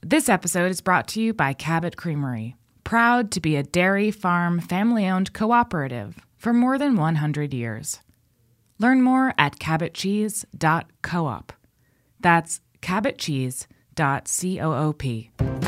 This 0.00 0.28
episode 0.28 0.70
is 0.70 0.80
brought 0.80 1.08
to 1.08 1.20
you 1.20 1.34
by 1.34 1.52
Cabot 1.52 1.96
Creamery, 1.96 2.54
proud 2.84 3.32
to 3.32 3.40
be 3.40 3.56
a 3.56 3.64
dairy 3.64 4.12
farm 4.12 4.60
family 4.60 5.08
owned 5.08 5.32
cooperative 5.32 6.20
for 6.36 6.52
more 6.52 6.78
than 6.78 6.94
100 6.94 7.52
years. 7.52 7.98
Learn 8.78 9.02
more 9.02 9.34
at 9.36 9.58
cabotcheese.coop. 9.58 11.52
That's 12.20 12.60
cabotcheese.coop. 12.80 15.67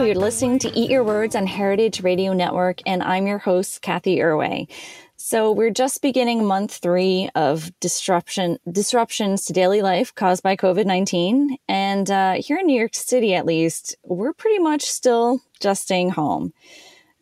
You're 0.00 0.14
listening 0.14 0.58
to 0.60 0.70
Eat 0.70 0.90
Your 0.90 1.04
Words 1.04 1.36
on 1.36 1.46
Heritage 1.46 2.02
Radio 2.02 2.32
Network, 2.32 2.80
and 2.86 3.02
I'm 3.02 3.26
your 3.26 3.36
host, 3.36 3.82
Cathy 3.82 4.16
Erway. 4.16 4.66
So 5.16 5.52
we're 5.52 5.70
just 5.70 6.00
beginning 6.00 6.46
month 6.46 6.76
three 6.76 7.28
of 7.34 7.70
disruption 7.80 8.58
disruptions 8.72 9.44
to 9.44 9.52
daily 9.52 9.82
life 9.82 10.14
caused 10.14 10.42
by 10.42 10.56
COVID 10.56 10.86
nineteen, 10.86 11.58
and 11.68 12.10
uh, 12.10 12.32
here 12.40 12.56
in 12.56 12.66
New 12.66 12.78
York 12.78 12.94
City, 12.94 13.34
at 13.34 13.44
least, 13.44 13.94
we're 14.02 14.32
pretty 14.32 14.58
much 14.58 14.84
still 14.84 15.40
just 15.60 15.82
staying 15.82 16.10
home. 16.10 16.54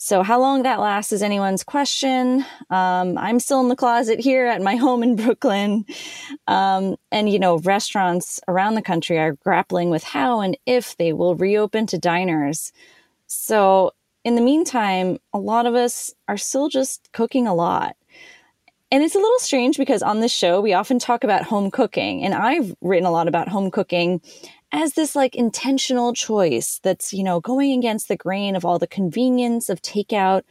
So 0.01 0.23
how 0.23 0.41
long 0.41 0.63
that 0.63 0.79
lasts 0.79 1.11
is 1.11 1.25
anyone's 1.25 1.65
question. 1.65 2.47
Um, 2.71 3.19
I'm 3.19 3.41
still 3.41 3.61
in 3.61 3.69
the 3.69 3.75
closet 3.75 4.21
here 4.21 4.47
at 4.47 4.63
my 4.63 4.77
home 4.85 5.03
in 5.03 5.17
Brooklyn, 5.17 5.85
um, 6.47 6.97
and 7.11 7.29
you 7.29 7.41
know, 7.41 7.59
restaurants 7.59 8.41
around 8.47 8.77
the 8.77 8.83
country 8.83 9.19
are 9.19 9.33
grappling 9.33 9.91
with 9.91 10.05
how 10.05 10.41
and 10.41 10.57
if 10.67 10.97
they 10.99 11.13
will 11.13 11.35
reopen 11.35 11.87
to 11.89 11.99
diners. 11.99 12.73
So 13.27 13.93
in 14.23 14.37
the 14.37 14.41
meantime, 14.41 15.19
a 15.33 15.39
lot 15.39 15.67
of 15.67 15.75
us 15.75 16.15
are 16.29 16.37
still 16.37 16.69
just 16.69 17.11
cooking 17.13 17.49
a 17.49 17.55
lot. 17.55 17.97
And 18.91 19.03
it's 19.03 19.17
a 19.17 19.19
little 19.19 19.39
strange 19.41 19.77
because 19.77 20.03
on 20.03 20.21
this 20.21 20.33
show, 20.33 20.61
we 20.61 20.73
often 20.73 20.99
talk 20.99 21.25
about 21.25 21.43
home 21.43 21.73
cooking, 21.73 22.25
and 22.25 22.35
I've 22.35 22.73
written 22.81 23.05
a 23.05 23.11
lot 23.11 23.27
about 23.27 23.49
home 23.49 23.71
cooking 23.73 24.21
as 24.73 24.95
this 24.95 25.17
like 25.17 25.35
intentional 25.35 26.13
choice 26.13 26.81
that's, 26.83 27.13
you 27.13 27.23
know, 27.23 27.41
going 27.41 27.73
against 27.79 28.09
the 28.09 28.17
grain 28.17 28.55
of 28.55 28.65
all 28.65 28.79
the 28.79 28.87
convenience 28.87 29.69
of 29.69 29.81
takeout 29.81 30.43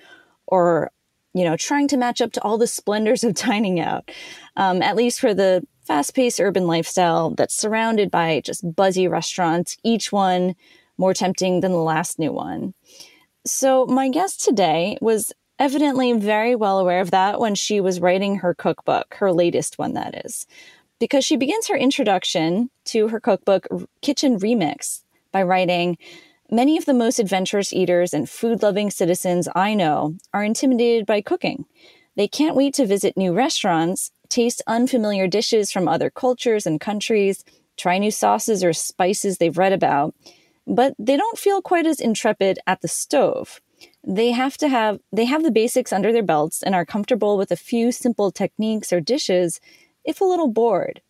or, 0.47 0.91
you 1.33 1.43
know, 1.43 1.55
trying 1.55 1.87
to 1.87 1.97
match 1.97 2.21
up 2.21 2.31
to 2.31 2.41
all 2.41 2.57
the 2.57 2.67
splendors 2.67 3.23
of 3.23 3.33
dining 3.35 3.79
out, 3.79 4.09
um, 4.55 4.81
at 4.81 4.95
least 4.95 5.19
for 5.19 5.33
the 5.33 5.65
fast 5.85 6.15
paced 6.15 6.39
urban 6.39 6.67
lifestyle 6.67 7.31
that's 7.31 7.55
surrounded 7.55 8.11
by 8.11 8.41
just 8.43 8.75
buzzy 8.75 9.07
restaurants, 9.07 9.77
each 9.83 10.11
one 10.11 10.55
more 10.97 11.13
tempting 11.13 11.61
than 11.61 11.71
the 11.71 11.77
last 11.77 12.19
new 12.19 12.33
one. 12.33 12.73
So, 13.45 13.85
my 13.85 14.09
guest 14.09 14.43
today 14.43 14.97
was 14.99 15.31
evidently 15.59 16.13
very 16.13 16.55
well 16.55 16.79
aware 16.79 17.01
of 17.01 17.11
that 17.11 17.39
when 17.39 17.55
she 17.55 17.79
was 17.79 17.99
writing 17.99 18.37
her 18.37 18.53
cookbook, 18.53 19.15
her 19.15 19.31
latest 19.31 19.79
one, 19.79 19.93
that 19.93 20.25
is, 20.25 20.45
because 20.99 21.25
she 21.25 21.37
begins 21.37 21.67
her 21.67 21.77
introduction 21.77 22.69
to 22.85 23.09
her 23.09 23.19
cookbook, 23.19 23.67
Kitchen 24.01 24.39
Remix, 24.39 25.03
by 25.31 25.43
writing, 25.43 25.97
Many 26.49 26.77
of 26.77 26.85
the 26.85 26.93
most 26.93 27.19
adventurous 27.19 27.73
eaters 27.73 28.13
and 28.13 28.29
food 28.29 28.63
loving 28.63 28.89
citizens 28.89 29.49
I 29.53 29.73
know 29.73 30.15
are 30.33 30.45
intimidated 30.45 31.05
by 31.05 31.19
cooking. 31.19 31.65
They 32.15 32.29
can't 32.29 32.55
wait 32.55 32.73
to 32.75 32.85
visit 32.85 33.17
new 33.17 33.33
restaurants, 33.33 34.11
taste 34.29 34.61
unfamiliar 34.65 35.27
dishes 35.27 35.73
from 35.73 35.89
other 35.89 36.09
cultures 36.09 36.65
and 36.65 36.79
countries, 36.79 37.43
try 37.75 37.97
new 37.97 38.11
sauces 38.11 38.63
or 38.63 38.71
spices 38.71 39.37
they've 39.37 39.57
read 39.57 39.73
about, 39.73 40.15
but 40.65 40.95
they 40.97 41.17
don't 41.17 41.37
feel 41.37 41.61
quite 41.61 41.85
as 41.85 41.99
intrepid 41.99 42.59
at 42.65 42.81
the 42.81 42.87
stove 42.87 43.59
they 44.03 44.31
have 44.31 44.57
to 44.57 44.69
have 44.69 44.99
they 45.11 45.25
have 45.25 45.43
the 45.43 45.51
basics 45.51 45.91
under 45.91 46.11
their 46.11 46.23
belts 46.23 46.63
and 46.63 46.73
are 46.73 46.85
comfortable 46.85 47.37
with 47.37 47.51
a 47.51 47.57
few 47.57 47.91
simple 47.91 48.31
techniques 48.31 48.93
or 48.93 49.01
dishes 49.01 49.59
if 50.07 50.21
a 50.21 50.25
little 50.25 50.47
bored. 50.47 51.01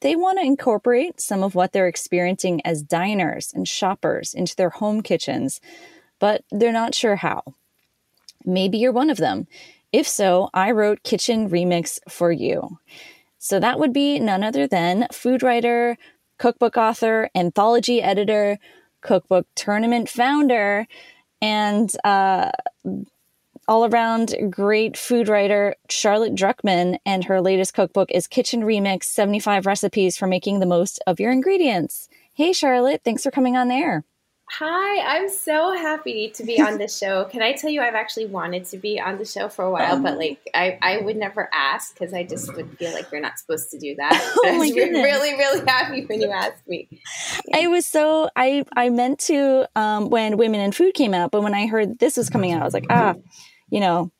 They 0.00 0.16
want 0.16 0.38
to 0.38 0.44
incorporate 0.44 1.20
some 1.20 1.44
of 1.44 1.54
what 1.54 1.72
they're 1.72 1.86
experiencing 1.86 2.60
as 2.66 2.82
diners 2.82 3.52
and 3.54 3.66
shoppers 3.68 4.34
into 4.34 4.56
their 4.56 4.70
home 4.70 5.00
kitchens 5.00 5.60
but 6.18 6.42
they're 6.50 6.72
not 6.72 6.94
sure 6.94 7.16
how. 7.16 7.42
Maybe 8.44 8.78
you're 8.78 8.92
one 8.92 9.10
of 9.10 9.18
them. 9.18 9.46
If 9.92 10.06
so 10.06 10.50
i 10.52 10.70
wrote 10.70 11.02
kitchen 11.02 11.48
remix 11.48 11.98
for 12.08 12.32
you. 12.32 12.78
So 13.38 13.60
that 13.60 13.78
would 13.78 13.92
be 13.92 14.18
none 14.18 14.42
other 14.42 14.66
than 14.66 15.06
food 15.12 15.42
writer 15.42 15.96
cookbook 16.38 16.76
author 16.76 17.30
anthology 17.34 18.02
editor 18.02 18.58
cookbook 19.00 19.46
tournament 19.54 20.08
founder 20.08 20.86
and 21.40 21.90
uh, 22.04 22.50
all 23.68 23.86
around 23.86 24.34
great 24.50 24.96
food 24.96 25.28
writer 25.28 25.74
Charlotte 25.88 26.34
Druckman. 26.34 26.98
And 27.04 27.24
her 27.24 27.40
latest 27.40 27.74
cookbook 27.74 28.10
is 28.10 28.26
Kitchen 28.26 28.62
Remix 28.62 29.04
75 29.04 29.66
Recipes 29.66 30.16
for 30.16 30.26
Making 30.26 30.60
the 30.60 30.66
Most 30.66 31.02
of 31.06 31.20
Your 31.20 31.32
Ingredients. 31.32 32.08
Hey, 32.34 32.52
Charlotte, 32.52 33.02
thanks 33.04 33.22
for 33.22 33.30
coming 33.30 33.56
on 33.56 33.68
there. 33.68 34.04
Hi, 34.48 35.16
I'm 35.16 35.28
so 35.28 35.72
happy 35.72 36.30
to 36.30 36.44
be 36.44 36.60
on 36.60 36.78
the 36.78 36.86
show. 36.86 37.24
Can 37.24 37.42
I 37.42 37.52
tell 37.52 37.68
you, 37.68 37.82
I've 37.82 37.96
actually 37.96 38.26
wanted 38.26 38.64
to 38.66 38.78
be 38.78 39.00
on 39.00 39.18
the 39.18 39.24
show 39.24 39.48
for 39.48 39.64
a 39.64 39.70
while, 39.70 40.00
but 40.00 40.16
like 40.16 40.38
I, 40.54 40.78
I 40.80 40.98
would 40.98 41.16
never 41.16 41.50
ask 41.52 41.92
because 41.92 42.14
I 42.14 42.22
just 42.22 42.54
would 42.54 42.78
feel 42.78 42.92
like 42.92 43.10
you're 43.10 43.20
not 43.20 43.40
supposed 43.40 43.72
to 43.72 43.78
do 43.78 43.96
that. 43.96 44.12
oh 44.36 44.48
I 44.54 44.58
was 44.58 44.72
goodness. 44.72 45.02
really, 45.02 45.32
really 45.32 45.66
happy 45.66 46.06
when 46.06 46.20
you 46.20 46.30
asked 46.30 46.66
me. 46.68 46.88
Yeah. 47.48 47.58
I 47.58 47.66
was 47.66 47.86
so 47.86 48.30
I 48.36 48.64
I 48.76 48.88
meant 48.88 49.18
to 49.20 49.68
um, 49.74 50.10
when 50.10 50.36
Women 50.36 50.60
on 50.60 50.70
Food 50.70 50.94
came 50.94 51.12
out, 51.12 51.32
but 51.32 51.42
when 51.42 51.52
I 51.52 51.66
heard 51.66 51.98
this 51.98 52.16
was 52.16 52.30
coming 52.30 52.52
out, 52.52 52.62
I 52.62 52.64
was 52.64 52.74
like, 52.74 52.86
ah, 52.88 53.14
you 53.76 53.80
know, 53.80 54.10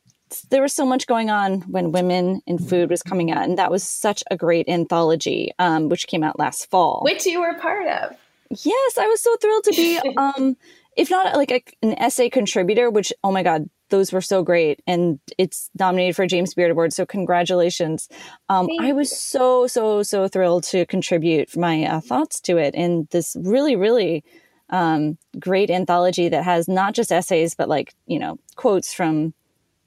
there 0.50 0.60
was 0.60 0.74
so 0.74 0.84
much 0.84 1.06
going 1.06 1.30
on 1.30 1.62
when 1.62 1.90
Women 1.90 2.42
on 2.46 2.58
Food 2.58 2.90
was 2.90 3.02
coming 3.02 3.30
out, 3.30 3.44
and 3.44 3.56
that 3.56 3.70
was 3.70 3.82
such 3.82 4.22
a 4.30 4.36
great 4.36 4.68
anthology, 4.68 5.50
um, 5.58 5.88
which 5.88 6.08
came 6.08 6.22
out 6.22 6.38
last 6.38 6.68
fall, 6.70 7.00
which 7.04 7.24
you 7.24 7.40
were 7.40 7.54
part 7.54 7.88
of. 7.88 8.14
Yes, 8.50 8.98
I 8.98 9.06
was 9.06 9.22
so 9.22 9.34
thrilled 9.36 9.64
to 9.64 9.70
be, 9.70 9.98
um, 10.18 10.58
if 10.94 11.10
not 11.10 11.36
like 11.36 11.50
a, 11.50 11.62
an 11.82 11.98
essay 11.98 12.28
contributor, 12.28 12.90
which, 12.90 13.14
oh 13.24 13.32
my 13.32 13.42
God, 13.42 13.70
those 13.88 14.12
were 14.12 14.20
so 14.20 14.42
great. 14.42 14.82
And 14.86 15.20
it's 15.38 15.70
nominated 15.78 16.16
for 16.16 16.24
a 16.24 16.28
James 16.28 16.52
Beard 16.52 16.72
Award. 16.72 16.92
So 16.92 17.06
congratulations. 17.06 18.10
Um, 18.50 18.68
I 18.78 18.92
was 18.92 19.10
so, 19.18 19.66
so, 19.66 20.02
so 20.02 20.28
thrilled 20.28 20.64
to 20.64 20.84
contribute 20.84 21.56
my 21.56 21.84
uh, 21.84 22.00
thoughts 22.00 22.42
to 22.42 22.58
it 22.58 22.74
in 22.74 23.08
this 23.10 23.34
really, 23.40 23.74
really 23.74 24.22
um, 24.68 25.16
great 25.38 25.70
anthology 25.70 26.28
that 26.28 26.44
has 26.44 26.68
not 26.68 26.92
just 26.92 27.10
essays, 27.10 27.54
but 27.54 27.70
like, 27.70 27.94
you 28.06 28.18
know, 28.18 28.38
quotes 28.56 28.92
from 28.92 29.32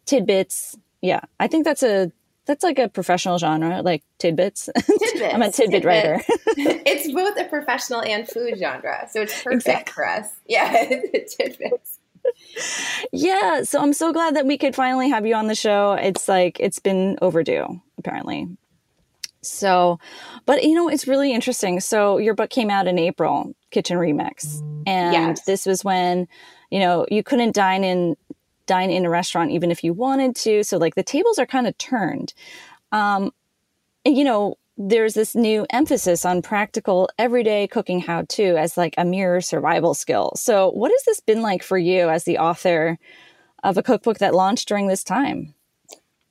tidbits. 0.10 0.78
Yeah, 1.02 1.22
I 1.40 1.48
think 1.48 1.66
that's 1.66 1.84
a 1.84 2.12
that's 2.46 2.64
like 2.64 2.80
a 2.80 2.90
professional 2.90 3.38
genre, 3.38 3.82
like 3.84 4.04
tidbits. 4.18 4.70
tidbits 4.76 5.22
I'm 5.34 5.42
a 5.42 5.52
tidbit 5.52 5.84
tidbits. 5.84 5.86
writer. 5.86 6.24
it's 6.86 7.12
both 7.12 7.38
a 7.38 7.46
professional 7.46 8.02
and 8.02 8.28
food 8.28 8.58
genre, 8.58 9.08
so 9.12 9.22
it's 9.22 9.44
perfect 9.44 9.68
exactly. 9.68 9.94
for 9.94 10.08
us. 10.08 10.30
Yeah, 10.48 10.72
tidbits. 11.38 12.00
Yeah, 13.14 13.64
so 13.64 13.82
I'm 13.82 13.94
so 13.94 14.12
glad 14.12 14.36
that 14.36 14.46
we 14.46 14.58
could 14.58 14.76
finally 14.76 15.10
have 15.10 15.26
you 15.26 15.36
on 15.36 15.48
the 15.48 15.56
show. 15.56 15.94
It's 15.94 16.28
like 16.28 16.60
it's 16.60 16.80
been 16.80 17.18
overdue, 17.22 17.82
apparently. 17.98 18.48
So, 19.42 20.00
but 20.46 20.64
you 20.64 20.74
know, 20.74 20.90
it's 20.90 21.08
really 21.08 21.32
interesting. 21.32 21.80
So, 21.80 22.18
your 22.18 22.34
book 22.34 22.50
came 22.50 22.70
out 22.70 22.88
in 22.88 23.00
April, 23.00 23.54
Kitchen 23.72 23.98
Remix, 23.98 24.60
and 24.86 25.14
yes. 25.14 25.46
this 25.46 25.66
was 25.66 25.84
when 25.84 26.28
you 26.72 26.80
know 26.80 27.06
you 27.10 27.24
couldn't 27.24 27.56
dine 27.56 27.84
in 27.84 28.18
dine 28.70 28.92
in 28.92 29.06
a 29.06 29.10
restaurant 29.10 29.52
even 29.52 29.72
if 29.72 29.84
you 29.84 29.92
wanted 29.92 30.36
to. 30.36 30.64
So 30.64 30.78
like 30.78 30.96
the 30.96 31.04
tables 31.04 31.40
are 31.40 31.46
kind 31.46 31.68
of 31.68 31.78
turned. 31.78 32.34
Um, 32.92 33.32
and, 34.06 34.16
you 34.16 34.24
know, 34.24 34.58
there's 34.78 35.16
this 35.16 35.36
new 35.36 35.66
emphasis 35.72 36.24
on 36.24 36.42
practical 36.42 37.10
everyday 37.18 37.68
cooking 37.68 38.00
how 38.00 38.24
to 38.30 38.56
as 38.56 38.78
like 38.78 38.94
a 38.98 39.04
mere 39.04 39.42
survival 39.42 39.94
skill. 39.94 40.32
So 40.36 40.70
what 40.70 40.92
has 40.92 41.04
this 41.04 41.20
been 41.20 41.42
like 41.42 41.64
for 41.64 41.78
you 41.78 42.10
as 42.10 42.24
the 42.24 42.38
author 42.38 42.98
of 43.64 43.78
a 43.78 43.84
cookbook 43.84 44.20
that 44.20 44.34
launched 44.34 44.70
during 44.70 44.88
this 44.88 45.04
time? 45.04 45.54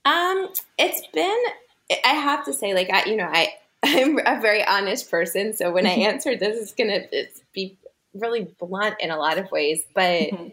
Um, 0.07 0.49
it's 0.79 1.07
been 1.13 1.43
I 2.05 2.15
have 2.15 2.45
to 2.47 2.55
say 2.55 2.73
like 2.73 2.89
I 2.91 3.05
you 3.05 3.17
know 3.17 3.29
I 3.31 3.53
I'm 3.85 4.19
a 4.19 4.41
very 4.41 4.65
honest 4.65 5.11
person, 5.11 5.55
so 5.55 5.71
when 5.71 5.87
I 5.87 5.91
answer 5.91 6.37
this 6.37 6.57
it's 6.57 6.73
going 6.73 6.91
to 6.91 7.27
be 7.53 7.77
really 8.15 8.49
blunt 8.59 8.97
in 9.01 9.11
a 9.11 9.19
lot 9.19 9.39
of 9.39 9.51
ways, 9.51 9.83
but 9.95 10.31
mm-hmm. 10.31 10.49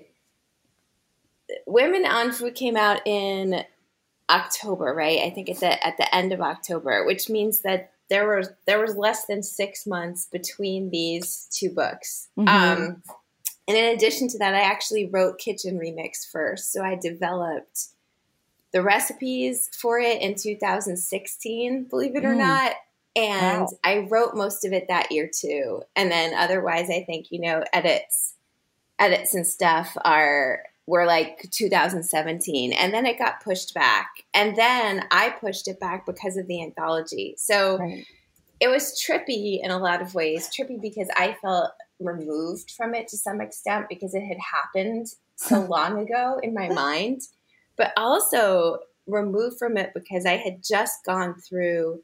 Women 1.66 2.06
on 2.06 2.32
Food 2.32 2.56
came 2.56 2.78
out 2.78 3.02
in 3.06 3.64
October, 4.30 4.94
right? 4.94 5.20
I 5.20 5.30
think 5.30 5.50
it's 5.50 5.64
at, 5.64 5.80
at 5.84 5.98
the 5.98 6.14
end 6.14 6.32
of 6.32 6.42
October, 6.42 7.06
which 7.06 7.30
means 7.30 7.62
that 7.62 7.92
there 8.10 8.36
was 8.36 8.50
there 8.68 8.80
was 8.80 8.96
less 8.96 9.26
than 9.26 9.42
six 9.42 9.88
months 9.88 10.28
between 10.32 10.90
these 10.90 11.48
two 11.52 11.70
books. 11.70 12.30
Mm-hmm. 12.38 12.48
Um, 12.48 13.04
and 13.68 13.78
in 13.78 13.96
addition 13.96 14.28
to 14.30 14.38
that, 14.40 14.54
I 14.54 14.62
actually 14.62 15.08
wrote 15.08 15.40
Kitchen 15.40 15.80
Remix 15.80 16.30
first, 16.30 16.72
so 16.72 16.84
I 16.84 16.96
developed 16.96 17.88
the 18.72 18.84
recipes 18.84 19.70
for 19.74 20.00
it 20.00 20.22
in 20.22 20.36
2016, 20.36 21.86
believe 21.86 22.16
it 22.16 22.26
or 22.26 22.34
mm. 22.34 22.38
not. 22.38 22.74
And 23.16 23.62
wow. 23.62 23.70
I 23.84 24.08
wrote 24.10 24.36
most 24.36 24.66
of 24.66 24.74
it 24.74 24.90
that 24.90 25.12
year 25.12 25.32
too. 25.34 25.82
And 25.96 26.12
then 26.12 26.34
otherwise, 26.34 26.90
I 26.90 27.04
think 27.04 27.32
you 27.32 27.40
know 27.40 27.64
edits, 27.74 28.34
edits 29.00 29.34
and 29.34 29.48
stuff 29.48 29.96
are 30.04 30.64
were 30.88 31.06
like 31.06 31.50
2017 31.52 32.72
and 32.74 32.94
then 32.94 33.06
it 33.06 33.18
got 33.18 33.44
pushed 33.44 33.74
back. 33.74 34.10
And 34.34 34.56
then 34.56 35.06
i 35.12 35.30
pushed 35.30 35.68
it 35.68 35.80
back 35.80 36.06
because 36.06 36.38
of 36.38 36.48
the 36.48 36.62
anthology. 36.62 37.36
So 37.38 37.78
right. 37.78 38.06
it 38.60 38.68
was 38.68 39.02
trippy 39.02 39.60
in 39.64 39.72
a 39.72 39.80
lot 39.80 40.02
of 40.02 40.14
ways. 40.14 40.50
Trippy 40.50 40.82
because 40.82 41.10
i 41.16 41.36
felt 41.42 41.72
removed 42.00 42.72
from 42.72 42.94
it 42.94 43.08
to 43.08 43.18
some 43.18 43.42
extent 43.42 43.88
because 43.90 44.14
it 44.14 44.22
had 44.22 44.38
happened 44.38 45.08
so 45.36 45.62
long 45.70 46.00
ago 46.00 46.40
in 46.44 46.54
my 46.54 46.68
mind 46.74 47.22
but 47.78 47.94
also 47.98 48.80
removed 49.08 49.58
from 49.58 49.78
it 49.78 49.92
because 49.94 50.26
i 50.26 50.36
had 50.36 50.64
just 50.64 51.06
gone 51.06 51.36
through 51.36 52.02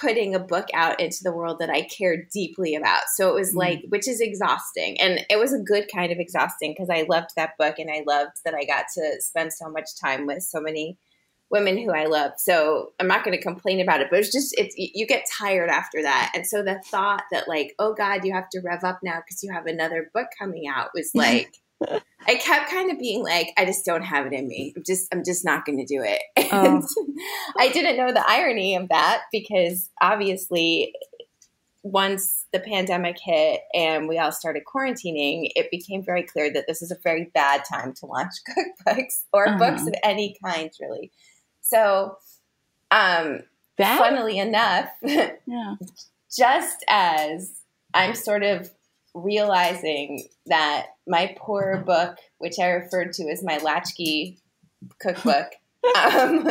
putting 0.00 0.34
a 0.34 0.40
book 0.40 0.66
out 0.74 1.00
into 1.00 1.18
the 1.22 1.32
world 1.32 1.58
that 1.58 1.70
I 1.70 1.82
cared 1.82 2.28
deeply 2.32 2.74
about. 2.74 3.02
So 3.14 3.30
it 3.30 3.34
was 3.34 3.52
mm 3.52 3.56
like, 3.56 3.84
which 3.88 4.06
is 4.06 4.20
exhausting. 4.20 5.00
And 5.00 5.24
it 5.30 5.38
was 5.38 5.52
a 5.52 5.58
good 5.58 5.86
kind 5.92 6.12
of 6.12 6.18
exhausting 6.18 6.72
because 6.72 6.90
I 6.90 7.06
loved 7.08 7.30
that 7.36 7.56
book 7.58 7.78
and 7.78 7.90
I 7.90 8.04
loved 8.06 8.32
that 8.44 8.54
I 8.54 8.64
got 8.64 8.84
to 8.94 9.20
spend 9.20 9.52
so 9.52 9.70
much 9.70 9.88
time 9.98 10.26
with 10.26 10.42
so 10.42 10.60
many 10.60 10.98
women 11.50 11.78
who 11.78 11.92
I 11.92 12.06
loved. 12.06 12.34
So 12.38 12.92
I'm 13.00 13.06
not 13.06 13.24
going 13.24 13.36
to 13.36 13.42
complain 13.42 13.80
about 13.80 14.00
it, 14.00 14.08
but 14.10 14.18
it's 14.18 14.32
just, 14.32 14.54
it's, 14.58 14.74
you 14.76 15.06
get 15.06 15.24
tired 15.38 15.70
after 15.70 16.02
that. 16.02 16.32
And 16.34 16.46
so 16.46 16.62
the 16.62 16.82
thought 16.90 17.22
that, 17.30 17.48
like, 17.48 17.74
oh 17.78 17.94
God, 17.94 18.24
you 18.24 18.34
have 18.34 18.48
to 18.50 18.60
rev 18.60 18.84
up 18.84 18.98
now 19.02 19.20
because 19.24 19.42
you 19.42 19.52
have 19.52 19.66
another 19.66 20.10
book 20.12 20.28
coming 20.38 20.66
out 20.66 20.90
was 20.94 21.10
like, 21.14 21.54
I 22.28 22.34
kept 22.36 22.70
kind 22.70 22.90
of 22.90 22.98
being 22.98 23.22
like, 23.22 23.52
I 23.56 23.64
just 23.64 23.84
don't 23.84 24.02
have 24.02 24.26
it 24.26 24.32
in 24.32 24.48
me. 24.48 24.72
I'm 24.76 24.82
just, 24.84 25.06
I'm 25.12 25.22
just 25.24 25.44
not 25.44 25.64
going 25.64 25.78
to 25.78 25.84
do 25.84 26.02
it. 26.02 26.22
And 26.52 26.82
oh. 26.84 27.06
I 27.58 27.68
didn't 27.70 27.96
know 27.96 28.12
the 28.12 28.24
irony 28.26 28.76
of 28.76 28.88
that 28.88 29.22
because 29.32 29.90
obviously, 30.00 30.94
once 31.82 32.46
the 32.52 32.58
pandemic 32.58 33.16
hit 33.22 33.60
and 33.74 34.08
we 34.08 34.18
all 34.18 34.32
started 34.32 34.62
quarantining, 34.64 35.50
it 35.54 35.70
became 35.70 36.04
very 36.04 36.22
clear 36.22 36.52
that 36.52 36.66
this 36.66 36.82
is 36.82 36.90
a 36.90 36.96
very 37.02 37.30
bad 37.34 37.64
time 37.64 37.92
to 37.94 38.06
launch 38.06 38.32
cookbooks 38.48 39.24
or 39.32 39.48
uh-huh. 39.48 39.58
books 39.58 39.86
of 39.86 39.94
any 40.02 40.36
kind, 40.42 40.70
really. 40.80 41.10
So, 41.60 42.16
um, 42.90 43.42
bad? 43.76 43.98
funnily 43.98 44.38
enough, 44.38 44.88
yeah. 45.02 45.74
just 46.34 46.84
as 46.88 47.60
I'm 47.94 48.14
sort 48.14 48.42
of 48.42 48.70
realizing 49.16 50.28
that 50.46 50.88
my 51.06 51.34
poor 51.38 51.82
book, 51.86 52.18
which 52.38 52.58
I 52.58 52.68
referred 52.68 53.12
to 53.14 53.24
as 53.30 53.42
my 53.42 53.58
latchkey 53.58 54.38
cookbook, 55.00 55.46
um, 56.12 56.44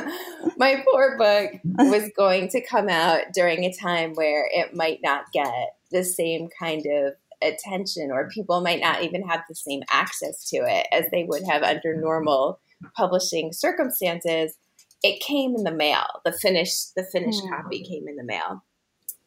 my 0.57 0.83
poor 0.85 1.17
book 1.17 1.51
was 1.63 2.09
going 2.15 2.49
to 2.49 2.65
come 2.65 2.89
out 2.89 3.21
during 3.33 3.63
a 3.63 3.73
time 3.73 4.13
where 4.13 4.49
it 4.51 4.75
might 4.75 4.99
not 5.03 5.31
get 5.31 5.75
the 5.91 6.03
same 6.03 6.49
kind 6.59 6.85
of 6.85 7.13
attention, 7.41 8.11
or 8.11 8.29
people 8.29 8.61
might 8.61 8.79
not 8.79 9.03
even 9.03 9.27
have 9.27 9.41
the 9.47 9.55
same 9.55 9.83
access 9.89 10.49
to 10.49 10.57
it 10.57 10.87
as 10.91 11.05
they 11.11 11.23
would 11.23 11.43
have 11.43 11.63
under 11.63 11.95
normal 11.95 12.59
publishing 12.95 13.53
circumstances. 13.53 14.55
It 15.03 15.21
came 15.21 15.55
in 15.55 15.63
the 15.63 15.71
mail. 15.71 16.05
The 16.23 16.31
finished 16.31 16.95
the 16.95 17.03
finished 17.03 17.43
mm. 17.43 17.49
copy 17.49 17.83
came 17.83 18.07
in 18.07 18.15
the 18.15 18.23
mail, 18.23 18.63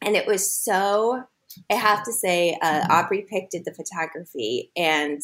and 0.01 0.15
it 0.15 0.27
was 0.27 0.51
so 0.51 1.23
I 1.69 1.75
have 1.75 2.03
to 2.03 2.11
say, 2.11 2.57
uh, 2.61 2.85
Aubrey 2.89 3.25
Pick 3.29 3.49
did 3.49 3.65
the 3.65 3.73
photography, 3.73 4.71
and 4.75 5.21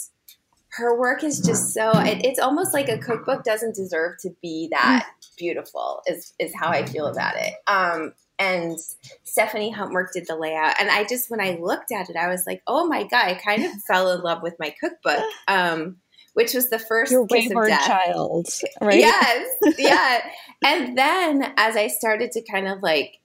her 0.72 0.98
work 1.00 1.24
is 1.24 1.40
just 1.40 1.74
so. 1.74 1.92
It, 2.00 2.26
it's 2.26 2.40
almost 2.40 2.74
like 2.74 2.90
a 2.90 2.98
cookbook 2.98 3.44
doesn't 3.44 3.76
deserve 3.76 4.18
to 4.22 4.32
be 4.42 4.68
that 4.72 5.10
beautiful. 5.38 6.02
Is 6.08 6.34
is 6.40 6.54
how 6.56 6.70
I 6.70 6.86
feel 6.86 7.08
about 7.08 7.36
it. 7.38 7.54
Um, 7.68 8.14
and 8.38 8.78
Stephanie 9.24 9.74
Huntwork 9.74 10.12
did 10.14 10.28
the 10.28 10.36
layout, 10.36 10.76
and 10.80 10.90
I 10.90 11.06
just 11.06 11.30
when 11.30 11.40
I 11.40 11.58
looked 11.62 11.92
at 11.92 12.10
it, 12.10 12.18
I 12.18 12.28
was 12.28 12.46
like, 12.46 12.62
oh 12.68 12.88
my 12.88 13.04
god! 13.04 13.26
I 13.26 13.34
kind 13.36 13.64
of 13.64 13.72
fell 13.88 14.12
in 14.12 14.22
love 14.22 14.42
with 14.42 14.56
my 14.60 14.76
cookbook. 14.80 15.24
Um, 15.48 15.98
which 16.34 16.54
was 16.54 16.70
the 16.70 16.80
first 16.80 17.14
Your 17.14 17.24
wayward 17.24 17.70
child, 17.70 18.48
right? 18.82 19.00
Yes, 19.00 19.48
yeah. 19.78 20.20
and 20.66 20.98
then 20.98 21.54
as 21.56 21.78
I 21.78 21.88
started 21.88 22.32
to 22.34 22.42
kind 22.42 22.68
of 22.68 22.84
like 22.84 23.20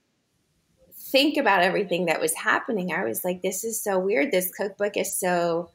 think 1.10 1.36
about 1.36 1.62
everything 1.62 2.06
that 2.06 2.20
was 2.20 2.34
happening, 2.34 2.92
I 2.92 3.04
was 3.04 3.24
like, 3.24 3.42
this 3.42 3.64
is 3.64 3.82
so 3.82 3.98
weird. 3.98 4.30
This 4.30 4.50
cookbook 4.50 4.96
is 4.96 5.18
so 5.18 5.70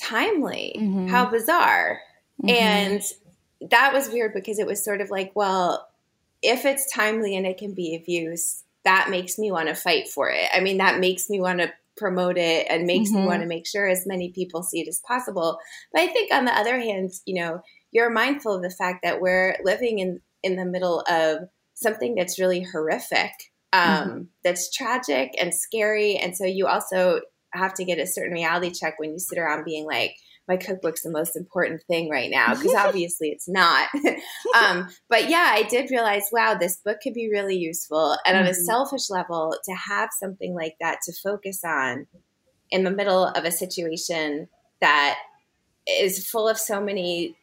timely. 0.00 0.76
Mm-hmm. 0.78 1.08
How 1.08 1.26
bizarre. 1.26 2.00
Mm-hmm. 2.42 2.50
And 2.50 3.02
that 3.70 3.92
was 3.92 4.08
weird 4.08 4.34
because 4.34 4.58
it 4.58 4.66
was 4.66 4.84
sort 4.84 5.00
of 5.00 5.10
like, 5.10 5.32
well, 5.34 5.88
if 6.42 6.64
it's 6.64 6.92
timely 6.92 7.36
and 7.36 7.46
it 7.46 7.58
can 7.58 7.74
be 7.74 7.94
of 7.94 8.08
use, 8.08 8.62
that 8.84 9.08
makes 9.10 9.38
me 9.38 9.50
want 9.50 9.68
to 9.68 9.74
fight 9.74 10.08
for 10.08 10.28
it. 10.30 10.48
I 10.52 10.60
mean, 10.60 10.78
that 10.78 11.00
makes 11.00 11.30
me 11.30 11.40
want 11.40 11.60
to 11.60 11.72
promote 11.96 12.36
it 12.36 12.66
and 12.68 12.86
makes 12.86 13.10
mm-hmm. 13.10 13.20
me 13.20 13.26
want 13.26 13.42
to 13.42 13.48
make 13.48 13.66
sure 13.66 13.88
as 13.88 14.06
many 14.06 14.30
people 14.32 14.62
see 14.62 14.80
it 14.80 14.88
as 14.88 15.00
possible. 15.00 15.58
But 15.92 16.02
I 16.02 16.06
think 16.08 16.32
on 16.32 16.44
the 16.44 16.52
other 16.52 16.78
hand, 16.78 17.12
you 17.24 17.40
know, 17.40 17.62
you're 17.92 18.10
mindful 18.10 18.54
of 18.54 18.62
the 18.62 18.70
fact 18.70 19.00
that 19.04 19.20
we're 19.20 19.56
living 19.62 20.00
in 20.00 20.20
in 20.42 20.56
the 20.56 20.64
middle 20.66 21.02
of 21.08 21.48
something 21.72 22.14
that's 22.14 22.38
really 22.38 22.62
horrific 22.62 23.32
um, 23.74 24.08
mm-hmm. 24.08 24.22
that's 24.44 24.70
tragic 24.70 25.32
and 25.40 25.52
scary. 25.52 26.16
And 26.16 26.36
so 26.36 26.44
you 26.44 26.66
also 26.66 27.20
have 27.52 27.74
to 27.74 27.84
get 27.84 27.98
a 27.98 28.06
certain 28.06 28.32
reality 28.32 28.70
check 28.70 28.98
when 28.98 29.12
you 29.12 29.18
sit 29.18 29.38
around 29.38 29.64
being 29.64 29.84
like, 29.84 30.14
my 30.46 30.56
cookbook's 30.56 31.02
the 31.02 31.10
most 31.10 31.36
important 31.36 31.82
thing 31.88 32.10
right 32.10 32.30
now 32.30 32.54
because 32.54 32.74
obviously 32.78 33.28
it's 33.28 33.48
not. 33.48 33.88
um, 34.56 34.88
but 35.08 35.28
yeah, 35.28 35.50
I 35.52 35.62
did 35.62 35.90
realize, 35.90 36.28
wow, 36.30 36.54
this 36.54 36.76
book 36.84 36.98
could 37.02 37.14
be 37.14 37.30
really 37.30 37.56
useful. 37.56 38.16
And 38.24 38.36
mm-hmm. 38.36 38.42
on 38.42 38.46
a 38.46 38.50
mm-hmm. 38.50 38.64
selfish 38.64 39.10
level, 39.10 39.56
to 39.64 39.72
have 39.72 40.10
something 40.12 40.54
like 40.54 40.76
that 40.80 40.98
to 41.04 41.12
focus 41.22 41.62
on 41.64 42.06
in 42.70 42.84
the 42.84 42.90
middle 42.90 43.26
of 43.26 43.44
a 43.44 43.50
situation 43.50 44.48
that 44.80 45.18
is 45.88 46.28
full 46.28 46.48
of 46.48 46.58
so 46.58 46.80
many 46.80 47.36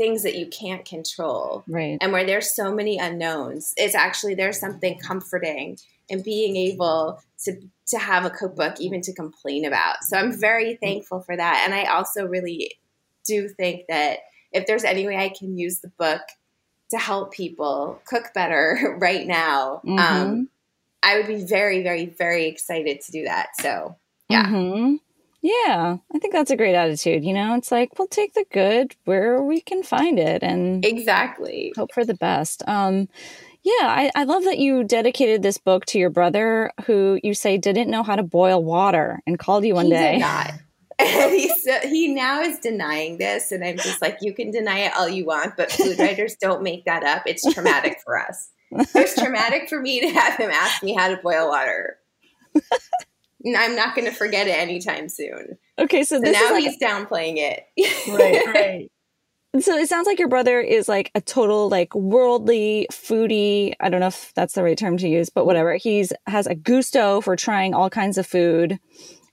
things 0.00 0.22
that 0.22 0.34
you 0.34 0.46
can't 0.46 0.86
control. 0.86 1.62
Right. 1.68 1.98
And 2.00 2.10
where 2.10 2.24
there's 2.24 2.54
so 2.56 2.74
many 2.74 2.96
unknowns, 2.96 3.74
it's 3.76 3.94
actually 3.94 4.34
there's 4.34 4.58
something 4.58 4.98
comforting 4.98 5.78
in 6.08 6.22
being 6.22 6.56
able 6.56 7.22
to 7.44 7.60
to 7.88 7.98
have 7.98 8.24
a 8.24 8.30
cookbook 8.30 8.80
even 8.80 9.02
to 9.02 9.12
complain 9.12 9.66
about. 9.66 10.02
So 10.04 10.16
I'm 10.16 10.32
very 10.32 10.76
thankful 10.76 11.20
for 11.20 11.36
that. 11.36 11.62
And 11.64 11.74
I 11.74 11.84
also 11.84 12.26
really 12.26 12.78
do 13.26 13.48
think 13.48 13.88
that 13.88 14.20
if 14.52 14.66
there's 14.66 14.84
any 14.84 15.06
way 15.06 15.16
I 15.16 15.28
can 15.28 15.58
use 15.58 15.80
the 15.80 15.92
book 15.98 16.22
to 16.92 16.98
help 16.98 17.32
people 17.34 18.00
cook 18.06 18.32
better 18.34 18.96
right 19.00 19.26
now, 19.26 19.82
mm-hmm. 19.84 19.98
um, 19.98 20.48
I 21.02 21.18
would 21.18 21.26
be 21.26 21.44
very, 21.44 21.82
very, 21.82 22.06
very 22.06 22.46
excited 22.46 23.02
to 23.02 23.12
do 23.12 23.24
that. 23.24 23.48
So 23.60 23.96
yeah. 24.30 24.46
Mm-hmm. 24.46 24.94
Yeah, 25.42 25.96
I 26.14 26.18
think 26.18 26.34
that's 26.34 26.50
a 26.50 26.56
great 26.56 26.74
attitude. 26.74 27.24
You 27.24 27.32
know, 27.32 27.54
it's 27.54 27.72
like 27.72 27.98
we'll 27.98 28.08
take 28.08 28.34
the 28.34 28.44
good 28.52 28.94
where 29.04 29.42
we 29.42 29.60
can 29.60 29.82
find 29.82 30.18
it 30.18 30.42
and 30.42 30.84
exactly 30.84 31.72
hope 31.76 31.94
for 31.94 32.04
the 32.04 32.14
best. 32.14 32.62
Um, 32.66 33.08
yeah, 33.62 33.72
I, 33.82 34.10
I 34.14 34.24
love 34.24 34.44
that 34.44 34.58
you 34.58 34.84
dedicated 34.84 35.42
this 35.42 35.58
book 35.58 35.84
to 35.86 35.98
your 35.98 36.10
brother, 36.10 36.72
who 36.86 37.18
you 37.22 37.34
say 37.34 37.58
didn't 37.58 37.90
know 37.90 38.02
how 38.02 38.16
to 38.16 38.22
boil 38.22 38.62
water, 38.62 39.20
and 39.26 39.38
called 39.38 39.64
you 39.64 39.74
one 39.74 39.86
he 39.86 39.92
day. 39.92 40.12
Did 40.12 40.20
not. 40.20 40.52
he 41.00 41.50
he 41.84 42.08
now 42.08 42.42
is 42.42 42.58
denying 42.58 43.16
this, 43.16 43.52
and 43.52 43.64
I'm 43.64 43.76
just 43.76 44.02
like, 44.02 44.18
you 44.20 44.34
can 44.34 44.50
deny 44.50 44.80
it 44.80 44.92
all 44.94 45.08
you 45.08 45.24
want, 45.24 45.56
but 45.56 45.72
food 45.72 45.98
writers 45.98 46.36
don't 46.40 46.62
make 46.62 46.84
that 46.84 47.02
up. 47.02 47.22
It's 47.24 47.50
traumatic 47.54 47.98
for 48.04 48.18
us. 48.18 48.50
It's 48.72 49.14
traumatic 49.14 49.68
for 49.68 49.80
me 49.80 50.00
to 50.00 50.08
have 50.08 50.36
him 50.36 50.50
ask 50.50 50.82
me 50.82 50.94
how 50.94 51.08
to 51.08 51.16
boil 51.16 51.48
water. 51.48 51.96
I'm 53.46 53.74
not 53.74 53.94
going 53.94 54.06
to 54.06 54.14
forget 54.14 54.46
it 54.46 54.58
anytime 54.58 55.08
soon. 55.08 55.56
Okay, 55.78 56.04
so, 56.04 56.20
so 56.22 56.30
now 56.30 56.52
like 56.52 56.64
he's 56.64 56.78
downplaying 56.78 57.36
it. 57.36 57.64
right, 58.08 58.46
right. 58.54 58.90
So 59.62 59.76
it 59.76 59.88
sounds 59.88 60.06
like 60.06 60.18
your 60.18 60.28
brother 60.28 60.60
is 60.60 60.88
like 60.88 61.10
a 61.14 61.20
total 61.20 61.68
like 61.68 61.94
worldly 61.94 62.86
foodie. 62.92 63.74
I 63.80 63.88
don't 63.88 64.00
know 64.00 64.06
if 64.08 64.32
that's 64.34 64.54
the 64.54 64.62
right 64.62 64.78
term 64.78 64.96
to 64.98 65.08
use, 65.08 65.28
but 65.28 65.44
whatever. 65.44 65.74
He's 65.74 66.12
has 66.26 66.46
a 66.46 66.54
gusto 66.54 67.20
for 67.20 67.34
trying 67.34 67.74
all 67.74 67.90
kinds 67.90 68.16
of 68.16 68.26
food. 68.26 68.78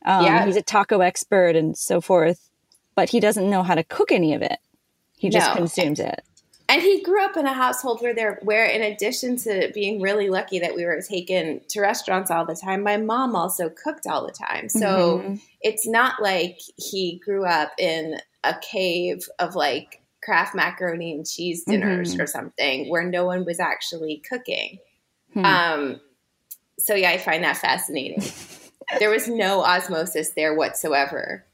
Um, 0.05 0.25
yeah. 0.25 0.45
He's 0.45 0.55
a 0.55 0.63
taco 0.63 1.01
expert 1.01 1.55
and 1.55 1.77
so 1.77 2.01
forth, 2.01 2.49
but 2.95 3.09
he 3.09 3.19
doesn't 3.19 3.49
know 3.49 3.61
how 3.61 3.75
to 3.75 3.83
cook 3.83 4.11
any 4.11 4.33
of 4.33 4.41
it. 4.41 4.57
He 5.17 5.29
just 5.29 5.49
no. 5.49 5.55
consumes 5.55 5.99
it 5.99 6.23
and 6.69 6.81
he 6.81 7.01
grew 7.01 7.23
up 7.23 7.37
in 7.37 7.45
a 7.45 7.53
household 7.53 8.01
where 8.01 8.13
there 8.13 8.39
where 8.43 8.65
in 8.65 8.81
addition 8.81 9.37
to 9.37 9.71
being 9.73 10.01
really 10.01 10.29
lucky 10.29 10.59
that 10.59 10.75
we 10.75 10.85
were 10.85 11.01
taken 11.01 11.61
to 11.69 11.81
restaurants 11.81 12.29
all 12.29 12.45
the 12.45 12.55
time 12.55 12.83
my 12.83 12.97
mom 12.97 13.35
also 13.35 13.69
cooked 13.69 14.07
all 14.07 14.25
the 14.25 14.33
time 14.33 14.69
so 14.69 15.19
mm-hmm. 15.19 15.35
it's 15.61 15.87
not 15.87 16.21
like 16.21 16.59
he 16.77 17.21
grew 17.23 17.45
up 17.45 17.71
in 17.77 18.17
a 18.43 18.55
cave 18.61 19.27
of 19.39 19.55
like 19.55 20.01
Kraft 20.23 20.55
macaroni 20.55 21.13
and 21.13 21.25
cheese 21.25 21.63
dinners 21.63 22.13
mm-hmm. 22.13 22.21
or 22.21 22.27
something 22.27 22.89
where 22.89 23.03
no 23.03 23.25
one 23.25 23.45
was 23.45 23.59
actually 23.59 24.21
cooking 24.27 24.77
hmm. 25.33 25.45
um 25.45 26.01
so 26.77 26.95
yeah 26.95 27.11
i 27.11 27.17
find 27.17 27.43
that 27.43 27.57
fascinating 27.57 28.21
there 28.99 29.09
was 29.09 29.27
no 29.27 29.61
osmosis 29.61 30.31
there 30.31 30.53
whatsoever 30.53 31.45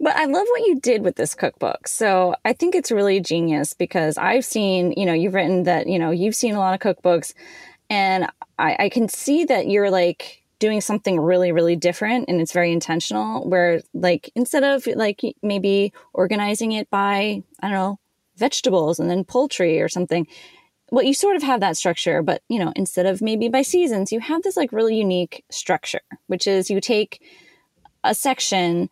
but 0.00 0.16
I 0.16 0.26
love 0.26 0.46
what 0.48 0.66
you 0.66 0.78
did 0.80 1.02
with 1.02 1.16
this 1.16 1.34
cookbook. 1.34 1.88
So 1.88 2.34
I 2.44 2.52
think 2.52 2.74
it's 2.74 2.90
really 2.90 3.20
genius 3.20 3.74
because 3.74 4.16
I've 4.16 4.44
seen, 4.44 4.92
you 4.96 5.04
know, 5.04 5.12
you've 5.12 5.34
written 5.34 5.64
that, 5.64 5.88
you 5.88 5.98
know, 5.98 6.10
you've 6.10 6.36
seen 6.36 6.54
a 6.54 6.58
lot 6.58 6.74
of 6.74 6.80
cookbooks 6.80 7.34
and 7.90 8.28
I, 8.58 8.76
I 8.78 8.88
can 8.88 9.08
see 9.08 9.44
that 9.44 9.68
you're 9.68 9.90
like 9.90 10.42
doing 10.58 10.80
something 10.80 11.20
really 11.20 11.52
really 11.52 11.76
different 11.76 12.24
and 12.28 12.40
it's 12.40 12.52
very 12.52 12.72
intentional 12.72 13.48
where 13.48 13.80
like 13.94 14.30
instead 14.34 14.64
of 14.64 14.86
like 14.86 15.20
maybe 15.42 15.92
organizing 16.12 16.72
it 16.72 16.90
by 16.90 17.42
i 17.62 17.68
don't 17.68 17.72
know 17.72 17.98
vegetables 18.36 18.98
and 18.98 19.08
then 19.08 19.24
poultry 19.24 19.80
or 19.80 19.88
something 19.88 20.26
well 20.90 21.04
you 21.04 21.14
sort 21.14 21.36
of 21.36 21.42
have 21.42 21.60
that 21.60 21.76
structure 21.76 22.22
but 22.22 22.42
you 22.48 22.58
know 22.58 22.72
instead 22.74 23.06
of 23.06 23.22
maybe 23.22 23.48
by 23.48 23.62
seasons 23.62 24.10
you 24.10 24.18
have 24.18 24.42
this 24.42 24.56
like 24.56 24.72
really 24.72 24.96
unique 24.96 25.44
structure 25.48 26.00
which 26.26 26.46
is 26.46 26.70
you 26.70 26.80
take 26.80 27.22
a 28.02 28.14
section 28.14 28.90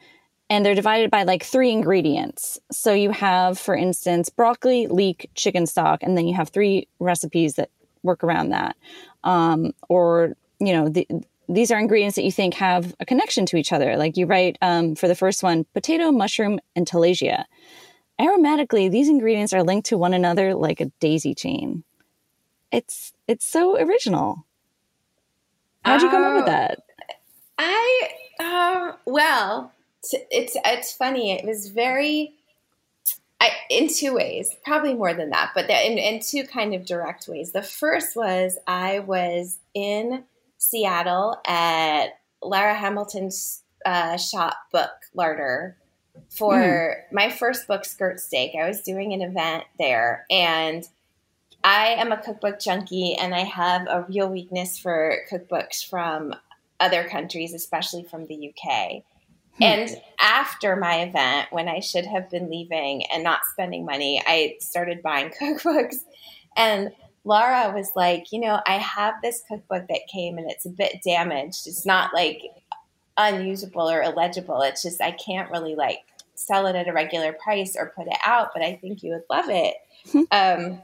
and 0.49 0.65
they're 0.65 0.75
divided 0.75 1.11
by 1.11 1.25
like 1.25 1.43
three 1.43 1.71
ingredients. 1.71 2.59
So 2.71 2.93
you 2.93 3.11
have 3.11 3.59
for 3.59 3.75
instance 3.75 4.29
broccoli 4.29 4.87
leek 4.87 5.31
chicken 5.35 5.67
stock 5.67 6.03
and 6.03 6.17
then 6.17 6.27
you 6.27 6.35
have 6.35 6.49
three 6.49 6.89
recipes 6.99 7.55
that 7.55 7.71
work 8.03 8.23
around 8.23 8.51
that. 8.51 8.77
Um, 9.25 9.73
or 9.89 10.35
you 10.59 10.73
know 10.73 10.89
the, 10.89 11.07
these 11.49 11.71
are 11.71 11.79
ingredients 11.79 12.17
that 12.17 12.25
you 12.25 12.33
think 12.33 12.55
have 12.55 12.95
a 13.01 13.07
connection 13.07 13.47
to 13.47 13.57
each 13.57 13.73
other. 13.73 13.97
Like 13.97 14.17
you 14.17 14.27
write 14.27 14.59
um, 14.63 14.95
for 14.95 15.09
the 15.09 15.15
first 15.15 15.43
one 15.43 15.65
potato 15.75 16.11
mushroom 16.11 16.59
and 16.75 16.87
taleggio 16.87 17.45
aromatically 18.21 18.91
these 18.91 19.09
ingredients 19.09 19.53
are 19.53 19.63
linked 19.63 19.89
to 19.89 19.99
one 19.99 20.15
another 20.15 20.55
like 20.55 20.81
a 20.81 20.87
daisy 21.01 21.35
chain. 21.35 21.85
It's 22.73 23.13
it's 23.29 23.47
so 23.47 23.79
original. 23.79 24.47
How'd 25.85 26.03
you 26.03 26.11
come 26.11 26.25
up 26.25 26.35
with 26.35 26.43
oh, 26.45 26.47
that? 26.47 26.83
I 27.59 28.11
um 28.41 28.95
well 29.07 29.73
it's 30.31 30.57
it's 30.65 30.93
funny 30.93 31.33
it 31.33 31.45
was 31.45 31.69
very 31.69 32.35
I, 33.41 33.51
in 33.69 33.89
two 33.93 34.15
ways, 34.15 34.55
probably 34.65 34.95
more 34.95 35.13
than 35.13 35.31
that, 35.31 35.53
but 35.55 35.69
in, 35.69 35.99
in 35.99 36.21
two 36.21 36.45
kind 36.45 36.75
of 36.75 36.87
direct 36.87 37.29
ways. 37.29 37.53
The 37.53 37.63
first 37.63 38.17
was 38.17 38.59
I 38.67 39.01
was 39.01 39.59
in 39.75 40.25
Seattle 40.57 41.39
at 41.47 42.19
Lara 42.43 42.75
Hamilton's 42.75 43.63
uh, 43.85 44.17
shop 44.17 44.57
book 44.73 44.91
larder 45.15 45.77
for 46.31 46.55
mm. 46.55 47.13
my 47.13 47.31
first 47.31 47.69
book, 47.69 47.85
Skirt 47.85 48.21
Steak. 48.21 48.53
I 48.59 48.67
was 48.67 48.81
doing 48.81 49.13
an 49.13 49.21
event 49.21 49.65
there, 49.79 50.25
and 50.31 50.89
I 51.63 51.89
am 51.89 52.13
a 52.13 52.23
cookbook 52.23 52.59
junkie, 52.59 53.17
and 53.17 53.35
I 53.35 53.41
have 53.41 53.87
a 53.87 54.07
real 54.09 54.29
weakness 54.29 54.79
for 54.79 55.19
cookbooks 55.31 55.87
from 55.87 56.35
other 56.81 57.05
countries, 57.05 57.53
especially 57.53 58.03
from 58.05 58.27
the 58.27 58.51
UK. 58.51 59.03
Hmm. 59.59 59.63
And 59.63 59.97
after 60.21 60.77
my 60.77 61.03
event, 61.03 61.49
when 61.51 61.69
I 61.69 61.81
should 61.81 62.07
have 62.07 62.31
been 62.31 62.51
leaving 62.51 63.05
and 63.13 63.23
not 63.23 63.45
spending 63.51 63.85
money, 63.85 64.23
I 64.27 64.57
started 64.61 65.03
buying 65.03 65.31
cookbooks. 65.41 65.97
And 66.57 66.91
Laura 67.25 67.73
was 67.75 67.91
like, 67.97 68.33
you 68.33 68.41
know, 68.41 68.61
I 68.67 68.75
have 68.75 69.15
this 69.23 69.43
cookbook 69.49 69.89
that 69.89 70.09
came 70.13 70.39
and 70.39 70.51
it's 70.51 70.67
a 70.67 70.71
bit 70.71 71.03
damaged. 71.05 71.67
It's 71.67 71.85
not 71.85 72.15
like 72.15 72.43
unusable 73.17 73.91
or 73.91 74.03
illegible. 74.03 74.63
It's 74.63 74.83
just 74.83 75.01
I 75.01 75.11
can't 75.11 75.51
really 75.51 75.75
like 75.75 76.01
sell 76.35 76.67
it 76.67 76.77
at 76.77 76.89
a 76.89 76.93
regular 76.93 77.33
price 77.33 77.77
or 77.77 77.93
put 77.97 78.07
it 78.07 78.19
out, 78.25 78.51
but 78.55 78.63
I 78.63 78.77
think 78.77 79.03
you 79.03 79.13
would 79.13 79.25
love 79.29 79.47
it. 79.49 79.75
Hmm. 80.13 80.23
um, 80.31 80.83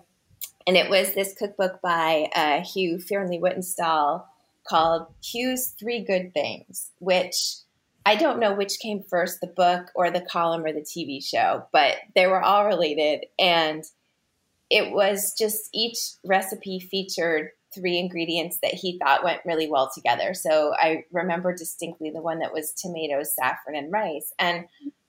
and 0.67 0.77
it 0.77 0.91
was 0.91 1.15
this 1.15 1.35
cookbook 1.35 1.81
by 1.81 2.29
uh, 2.35 2.61
Hugh 2.63 2.99
Fearnley 2.99 3.41
Whittingstall 3.41 4.25
called 4.65 5.07
Hugh's 5.21 5.69
Three 5.69 6.01
Good 6.05 6.33
Things, 6.33 6.91
which 6.99 7.57
I 8.05 8.17
don't 8.17 8.41
know 8.41 8.55
which 8.55 8.81
came 8.81 9.03
first, 9.03 9.41
the 9.41 9.47
book 9.47 9.87
or 9.95 10.11
the 10.11 10.21
column 10.21 10.65
or 10.65 10.73
the 10.73 10.81
TV 10.81 11.25
show, 11.25 11.67
but 11.73 11.97
they 12.15 12.27
were 12.27 12.43
all 12.43 12.67
related. 12.67 13.27
And 13.39 13.85
it 14.71 14.93
was 14.93 15.35
just 15.39 15.69
each 15.73 15.99
recipe 16.25 16.81
featured 16.81 17.51
three 17.75 17.99
ingredients 17.99 18.59
that 18.63 18.75
he 18.75 18.99
thought 18.99 19.25
went 19.25 19.45
really 19.45 19.71
well 19.71 19.91
together. 19.95 20.35
So 20.35 20.75
I 20.79 21.05
remember 21.13 21.55
distinctly 21.55 22.11
the 22.11 22.23
one 22.23 22.41
that 22.41 22.53
was 22.53 22.73
tomatoes, 22.73 23.35
saffron, 23.35 23.77
and 23.77 23.93
rice. 23.93 24.33
And 24.39 24.67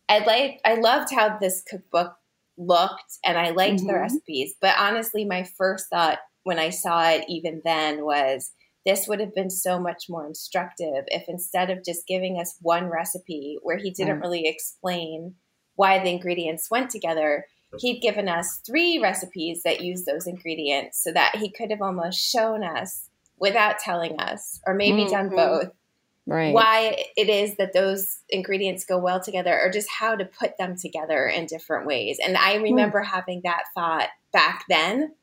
I 0.10 0.20
like 0.20 0.62
I 0.66 0.76
loved 0.76 1.14
how 1.14 1.38
this 1.38 1.64
cookbook 1.68 2.16
looked 2.58 3.18
and 3.26 3.38
I 3.38 3.50
liked 3.50 3.78
mm-hmm. 3.78 3.88
the 3.88 3.96
recipes. 3.96 4.54
But 4.62 4.76
honestly, 4.78 5.26
my 5.26 5.44
first 5.44 5.88
thought 5.90 6.20
when 6.44 6.60
I 6.60 6.70
saw 6.70 7.10
it 7.10 7.26
even 7.28 7.62
then 7.64 8.04
was 8.04 8.52
this 8.86 9.08
would 9.08 9.20
have 9.20 9.34
been 9.34 9.50
so 9.50 9.80
much 9.80 10.06
more 10.10 10.28
instructive 10.28 11.06
if 11.08 11.24
instead 11.28 11.70
of 11.70 11.84
just 11.84 12.08
giving 12.08 12.40
us 12.40 12.58
one 12.62 12.90
recipe 12.90 13.58
where 13.62 13.78
he 13.78 13.92
didn't 13.92 14.20
mm. 14.20 14.22
really 14.22 14.48
explain 14.48 15.36
why 15.76 16.00
the 16.00 16.12
ingredients 16.12 16.70
went 16.70 16.90
together, 16.90 17.46
he'd 17.80 18.02
given 18.02 18.28
us 18.28 18.62
three 18.66 19.00
recipes 19.00 19.64
that 19.64 19.82
use 19.82 20.06
those 20.06 20.28
ingredients 20.28 21.02
so 21.02 21.12
that 21.12 21.36
he 21.38 21.50
could 21.50 21.72
have 21.72 21.82
almost 21.82 22.20
shown 22.20 22.64
us 22.64 23.10
without 23.40 23.80
telling 23.80 24.20
us, 24.20 24.60
or 24.68 24.74
maybe 24.74 25.04
mm-hmm. 25.04 25.12
done 25.12 25.30
both. 25.30 25.72
Right. 26.26 26.54
Why 26.54 27.04
it 27.18 27.28
is 27.28 27.58
that 27.58 27.74
those 27.74 28.20
ingredients 28.30 28.86
go 28.86 28.98
well 28.98 29.22
together, 29.22 29.60
or 29.60 29.70
just 29.70 29.90
how 29.90 30.16
to 30.16 30.24
put 30.24 30.58
them 30.58 30.78
together 30.78 31.28
in 31.28 31.48
different 31.48 31.86
ways. 31.86 32.18
And 32.26 32.38
I 32.38 32.58
hmm. 32.58 32.64
remember 32.64 33.02
mm. 33.02 33.08
having 33.08 33.42
that 33.44 33.64
thought 33.76 34.08
back 34.32 34.64
then 34.70 35.14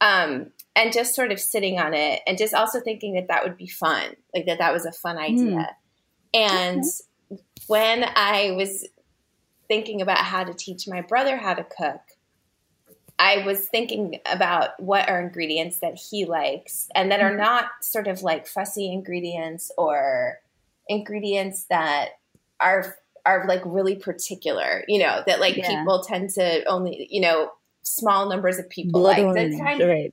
um, 0.00 0.52
and 0.76 0.92
just 0.92 1.14
sort 1.14 1.32
of 1.32 1.40
sitting 1.40 1.78
on 1.78 1.92
it 1.92 2.20
and 2.26 2.38
just 2.38 2.54
also 2.54 2.80
thinking 2.80 3.14
that 3.14 3.28
that 3.28 3.44
would 3.44 3.56
be 3.56 3.66
fun 3.66 4.14
like 4.34 4.46
that 4.46 4.58
that 4.58 4.72
was 4.72 4.86
a 4.86 4.92
fun 4.92 5.18
idea 5.18 5.42
mm. 5.44 5.68
and 6.34 6.84
okay. 7.32 7.42
when 7.66 8.04
i 8.16 8.52
was 8.52 8.86
thinking 9.66 10.00
about 10.00 10.18
how 10.18 10.44
to 10.44 10.54
teach 10.54 10.86
my 10.86 11.00
brother 11.02 11.36
how 11.36 11.54
to 11.54 11.64
cook 11.64 12.00
i 13.18 13.44
was 13.44 13.66
thinking 13.66 14.20
about 14.30 14.80
what 14.80 15.08
are 15.08 15.20
ingredients 15.20 15.80
that 15.80 15.98
he 16.10 16.24
likes 16.24 16.88
and 16.94 17.10
that 17.10 17.20
are 17.20 17.30
mm-hmm. 17.30 17.40
not 17.40 17.66
sort 17.80 18.06
of 18.06 18.22
like 18.22 18.46
fussy 18.46 18.90
ingredients 18.92 19.72
or 19.76 20.38
ingredients 20.88 21.64
that 21.68 22.10
are 22.60 22.96
are 23.26 23.46
like 23.48 23.62
really 23.64 23.96
particular 23.96 24.84
you 24.86 24.98
know 24.98 25.22
that 25.26 25.40
like 25.40 25.56
yeah. 25.56 25.68
people 25.68 26.02
tend 26.02 26.30
to 26.30 26.64
only 26.64 27.08
you 27.10 27.20
know 27.20 27.50
small 27.88 28.28
numbers 28.28 28.58
of 28.58 28.68
people 28.68 29.00
Blood 29.00 29.18
like 29.18 29.26
orange, 29.26 29.60
kind 29.60 29.80
of, 29.80 29.88
right. 29.88 30.10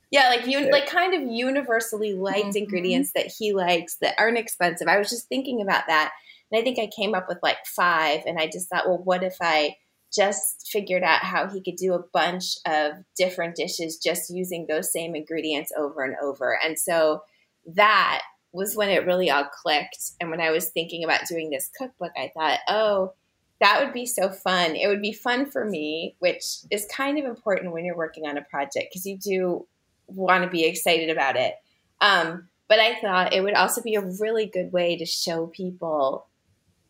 yeah 0.10 0.28
like 0.28 0.46
you 0.46 0.70
like 0.70 0.86
kind 0.86 1.14
of 1.14 1.22
universally 1.30 2.14
liked 2.14 2.46
mm-hmm. 2.48 2.58
ingredients 2.58 3.12
that 3.14 3.26
he 3.26 3.52
likes 3.52 3.96
that 4.00 4.14
aren't 4.18 4.38
expensive 4.38 4.88
i 4.88 4.98
was 4.98 5.08
just 5.08 5.28
thinking 5.28 5.60
about 5.60 5.84
that 5.86 6.12
and 6.50 6.60
i 6.60 6.62
think 6.62 6.78
i 6.78 6.88
came 6.94 7.14
up 7.14 7.26
with 7.28 7.38
like 7.42 7.58
five 7.66 8.20
and 8.26 8.38
i 8.38 8.46
just 8.46 8.68
thought 8.68 8.86
well 8.86 9.00
what 9.02 9.22
if 9.22 9.36
i 9.40 9.74
just 10.14 10.68
figured 10.70 11.02
out 11.02 11.20
how 11.20 11.48
he 11.48 11.60
could 11.60 11.76
do 11.76 11.92
a 11.92 12.04
bunch 12.12 12.56
of 12.66 12.92
different 13.16 13.56
dishes 13.56 13.98
just 13.98 14.30
using 14.30 14.66
those 14.68 14.92
same 14.92 15.16
ingredients 15.16 15.72
over 15.76 16.02
and 16.04 16.14
over 16.22 16.58
and 16.64 16.78
so 16.78 17.22
that 17.66 18.22
was 18.52 18.76
when 18.76 18.88
it 18.88 19.06
really 19.06 19.30
all 19.30 19.48
clicked 19.62 20.12
and 20.20 20.30
when 20.30 20.40
i 20.40 20.50
was 20.50 20.68
thinking 20.70 21.02
about 21.02 21.26
doing 21.28 21.50
this 21.50 21.70
cookbook 21.76 22.12
i 22.16 22.30
thought 22.36 22.60
oh 22.68 23.12
that 23.60 23.82
would 23.82 23.92
be 23.92 24.06
so 24.06 24.30
fun. 24.30 24.74
It 24.74 24.88
would 24.88 25.02
be 25.02 25.12
fun 25.12 25.46
for 25.46 25.64
me, 25.64 26.16
which 26.18 26.44
is 26.70 26.86
kind 26.94 27.18
of 27.18 27.24
important 27.24 27.72
when 27.72 27.84
you're 27.84 27.96
working 27.96 28.26
on 28.26 28.36
a 28.36 28.42
project 28.42 28.88
because 28.90 29.06
you 29.06 29.16
do 29.16 29.66
want 30.06 30.44
to 30.44 30.50
be 30.50 30.64
excited 30.64 31.10
about 31.10 31.36
it. 31.36 31.54
Um, 32.00 32.48
but 32.68 32.78
I 32.78 33.00
thought 33.00 33.32
it 33.32 33.42
would 33.42 33.54
also 33.54 33.82
be 33.82 33.94
a 33.94 34.00
really 34.20 34.46
good 34.46 34.72
way 34.72 34.96
to 34.96 35.06
show 35.06 35.46
people 35.46 36.26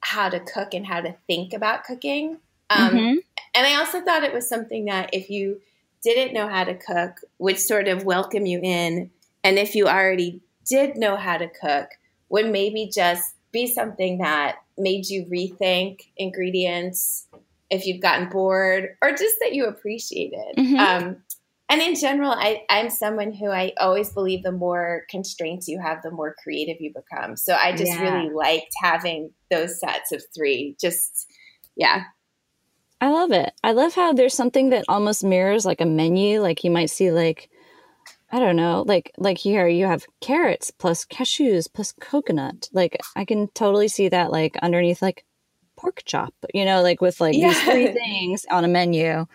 how 0.00 0.28
to 0.28 0.40
cook 0.40 0.74
and 0.74 0.86
how 0.86 1.00
to 1.00 1.16
think 1.26 1.52
about 1.52 1.84
cooking. 1.84 2.38
Um, 2.70 2.90
mm-hmm. 2.90 3.18
And 3.54 3.66
I 3.66 3.76
also 3.76 4.00
thought 4.00 4.24
it 4.24 4.34
was 4.34 4.48
something 4.48 4.86
that 4.86 5.10
if 5.12 5.30
you 5.30 5.60
didn't 6.02 6.34
know 6.34 6.48
how 6.48 6.64
to 6.64 6.74
cook, 6.74 7.18
would 7.38 7.58
sort 7.58 7.88
of 7.88 8.04
welcome 8.04 8.46
you 8.46 8.60
in. 8.62 9.10
And 9.42 9.58
if 9.58 9.74
you 9.74 9.86
already 9.86 10.42
did 10.66 10.96
know 10.96 11.16
how 11.16 11.38
to 11.38 11.48
cook, 11.48 11.88
would 12.28 12.50
maybe 12.50 12.90
just 12.92 13.33
be 13.54 13.66
something 13.66 14.18
that 14.18 14.56
made 14.76 15.08
you 15.08 15.24
rethink 15.24 16.00
ingredients 16.18 17.26
if 17.70 17.86
you've 17.86 18.02
gotten 18.02 18.28
bored 18.28 18.96
or 19.00 19.10
just 19.12 19.36
that 19.40 19.54
you 19.54 19.64
appreciated. 19.64 20.56
Mm-hmm. 20.58 20.76
Um, 20.76 21.16
and 21.70 21.80
in 21.80 21.94
general, 21.94 22.30
I, 22.30 22.62
I'm 22.68 22.90
someone 22.90 23.32
who 23.32 23.48
I 23.48 23.72
always 23.80 24.12
believe 24.12 24.42
the 24.42 24.52
more 24.52 25.04
constraints 25.08 25.66
you 25.66 25.80
have, 25.80 26.02
the 26.02 26.10
more 26.10 26.36
creative 26.42 26.76
you 26.80 26.92
become. 26.92 27.36
So 27.36 27.54
I 27.54 27.72
just 27.74 27.92
yeah. 27.92 28.02
really 28.02 28.34
liked 28.34 28.72
having 28.82 29.30
those 29.50 29.80
sets 29.80 30.12
of 30.12 30.22
three. 30.34 30.76
Just, 30.78 31.32
yeah. 31.74 32.02
I 33.00 33.08
love 33.08 33.32
it. 33.32 33.52
I 33.62 33.72
love 33.72 33.94
how 33.94 34.12
there's 34.12 34.34
something 34.34 34.70
that 34.70 34.84
almost 34.88 35.24
mirrors 35.24 35.64
like 35.64 35.80
a 35.80 35.86
menu. 35.86 36.42
Like 36.42 36.64
you 36.64 36.70
might 36.70 36.90
see 36.90 37.10
like 37.10 37.48
I 38.34 38.40
don't 38.40 38.56
know, 38.56 38.82
like 38.84 39.12
like 39.16 39.38
here 39.38 39.68
you 39.68 39.86
have 39.86 40.06
carrots 40.20 40.72
plus 40.72 41.04
cashews 41.04 41.72
plus 41.72 41.92
coconut. 42.00 42.68
Like 42.72 42.98
I 43.14 43.24
can 43.24 43.46
totally 43.54 43.86
see 43.86 44.08
that 44.08 44.32
like 44.32 44.56
underneath 44.56 45.00
like 45.00 45.24
pork 45.76 46.02
chop, 46.04 46.34
you 46.52 46.64
know, 46.64 46.82
like 46.82 47.00
with 47.00 47.20
like 47.20 47.36
yeah. 47.36 47.50
these 47.50 47.62
three 47.62 47.92
things 47.92 48.44
on 48.50 48.64
a 48.64 48.68
menu. 48.68 49.26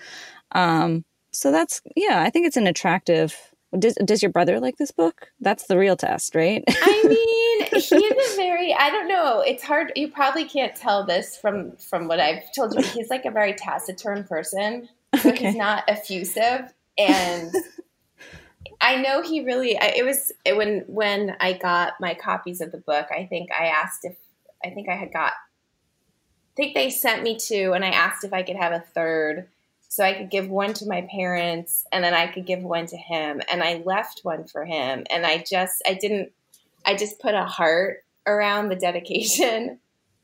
Um 0.51 1.06
so 1.32 1.50
that's 1.50 1.82
yeah, 1.96 2.22
I 2.22 2.29
think 2.29 2.46
it's 2.46 2.58
an 2.58 2.68
attractive 2.68 3.38
does, 3.77 3.96
does 4.03 4.22
your 4.22 4.34
brother 4.34 4.60
like 4.60 4.75
this 4.75 4.91
book? 4.91 5.27
That's 5.39 5.68
the 5.68 5.77
real 5.77 5.96
test, 5.96 6.36
right? 6.36 6.62
I 6.68 7.03
mean, 7.08 7.68
he's 7.72 7.91
a 7.94 8.36
very 8.36 8.74
I 8.74 8.89
don't 8.89 9.08
know. 9.08 9.39
It's 9.39 9.63
hard. 9.63 9.94
You 9.96 10.10
probably 10.10 10.44
can't 10.44 10.75
tell 10.75 11.06
this 11.06 11.38
from 11.38 11.77
from 11.77 12.10
what 12.10 12.20
I've 12.20 12.51
told 12.53 12.74
you. 12.75 12.82
He's 12.82 13.10
like 13.10 13.24
a 13.24 13.32
very 13.32 13.53
taciturn 13.53 14.25
person, 14.25 14.89
so 15.22 15.29
okay. 15.29 15.46
he's 15.46 15.56
not 15.56 15.86
effusive, 15.88 16.74
and 16.98 17.56
I, 18.98 19.01
know 19.01 19.22
he 19.22 19.41
really. 19.41 19.77
I, 19.77 19.93
it 19.96 20.05
was 20.05 20.31
it, 20.46 20.55
when 20.55 20.84
when 20.88 21.36
I 21.39 21.53
got 21.53 21.93
my 22.00 22.13
copies 22.13 22.62
of 22.62 22.72
the 22.72 22.77
book. 22.77 23.08
I 23.12 23.25
think 23.25 23.50
I 23.58 23.65
asked 23.65 24.05
if 24.05 24.15
I 24.63 24.69
think 24.69 24.89
I 24.89 24.96
had 24.96 25.13
got. 25.13 25.34
I 25.34 26.55
think 26.55 26.74
they 26.75 26.89
sent 26.89 27.24
me 27.24 27.38
two, 27.38 27.74
and 27.74 27.86
I 27.86 27.89
asked 27.89 28.24
if 28.24 28.34
I 28.34 28.43
could 28.43 28.58
have 28.58 28.74
a 28.74 28.84
third, 28.93 29.48
so 29.88 30.03
I 30.03 30.13
could 30.13 30.29
give 30.29 30.50
one 30.50 30.74
to 30.75 30.88
my 30.88 31.08
parents, 31.10 31.86
and 31.91 32.03
then 32.03 32.13
I 32.13 32.27
could 32.27 32.46
give 32.46 32.62
one 32.62 32.86
to 32.88 32.98
him. 32.98 33.41
And 33.51 33.63
I 33.63 33.81
left 33.86 34.22
one 34.24 34.46
for 34.46 34.65
him, 34.65 35.05
and 35.10 35.25
I 35.25 35.43
just 35.50 35.81
I 35.88 35.93
didn't. 35.93 36.31
I 36.86 36.96
just 36.96 37.19
put 37.19 37.34
a 37.34 37.46
heart 37.46 38.03
around 38.25 38.69
the 38.69 38.75
dedication. 38.75 39.79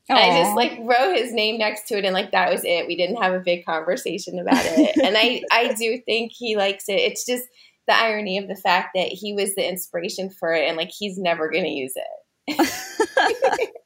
I 0.08 0.42
just 0.42 0.56
like 0.56 0.78
wrote 0.82 1.16
his 1.16 1.32
name 1.32 1.58
next 1.58 1.88
to 1.88 1.98
it 1.98 2.04
and 2.04 2.14
like 2.14 2.30
that 2.30 2.50
was 2.50 2.64
it. 2.64 2.86
We 2.86 2.96
didn't 2.96 3.20
have 3.20 3.34
a 3.34 3.40
big 3.40 3.64
conversation 3.64 4.38
about 4.38 4.64
it. 4.64 4.96
and 5.02 5.16
I 5.18 5.42
I 5.50 5.74
do 5.74 6.00
think 6.06 6.32
he 6.32 6.56
likes 6.56 6.88
it. 6.88 7.00
It's 7.00 7.26
just 7.26 7.44
the 7.86 7.96
irony 7.96 8.38
of 8.38 8.48
the 8.48 8.56
fact 8.56 8.90
that 8.94 9.08
he 9.08 9.32
was 9.32 9.54
the 9.54 9.68
inspiration 9.68 10.30
for 10.30 10.52
it 10.52 10.68
and 10.68 10.76
like 10.76 10.90
he's 10.90 11.18
never 11.18 11.50
going 11.50 11.64
to 11.64 11.70
use 11.70 11.94
it. 11.96 12.04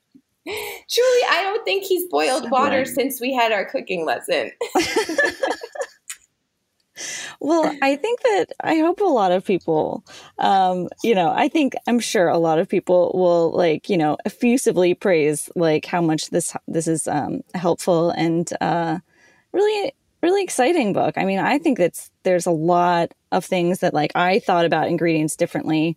Truly, 0.47 1.21
I 1.31 1.43
don't 1.43 1.65
think 1.65 1.85
he's 1.85 2.09
boiled 2.09 2.51
water 2.51 2.85
since 2.85 3.21
we 3.21 3.33
had 3.33 3.53
our 3.53 3.65
cooking 3.65 4.07
lesson. 4.07 4.51
well, 7.41 7.77
I 7.83 7.97
think 7.97 8.23
that 8.23 8.47
I 8.63 8.79
hope 8.79 9.01
a 9.01 9.05
lot 9.05 9.33
of 9.33 9.45
people, 9.45 10.05
um, 10.39 10.89
you 11.05 11.15
know, 11.15 11.31
I 11.31 11.49
think 11.49 11.75
I'm 11.87 12.01
sure 12.01 12.29
a 12.29 12.39
lot 12.39 12.59
of 12.59 12.69
people 12.69 13.13
will 13.15 13.53
like, 13.53 13.89
you 13.89 13.97
know, 13.97 14.17
effusively 14.25 14.95
praise 14.95 15.51
like 15.55 15.85
how 15.85 16.01
much 16.01 16.31
this 16.31 16.57
this 16.67 16.89
is 16.89 17.07
um, 17.07 17.43
helpful 17.55 18.11
and 18.11 18.51
uh, 18.61 18.99
really 19.53 19.93
really 20.23 20.43
exciting 20.43 20.93
book. 20.93 21.17
I 21.17 21.25
mean, 21.25 21.39
I 21.39 21.59
think 21.59 21.79
that's 21.79 22.11
there's 22.25 22.47
a 22.47 22.51
lot 22.51 23.13
of 23.33 23.45
things 23.45 23.81
that 23.81 23.95
like 23.95 24.13
I 24.15 24.39
thought 24.39 24.65
about 24.65 24.89
ingredients 24.89 25.37
differently 25.37 25.97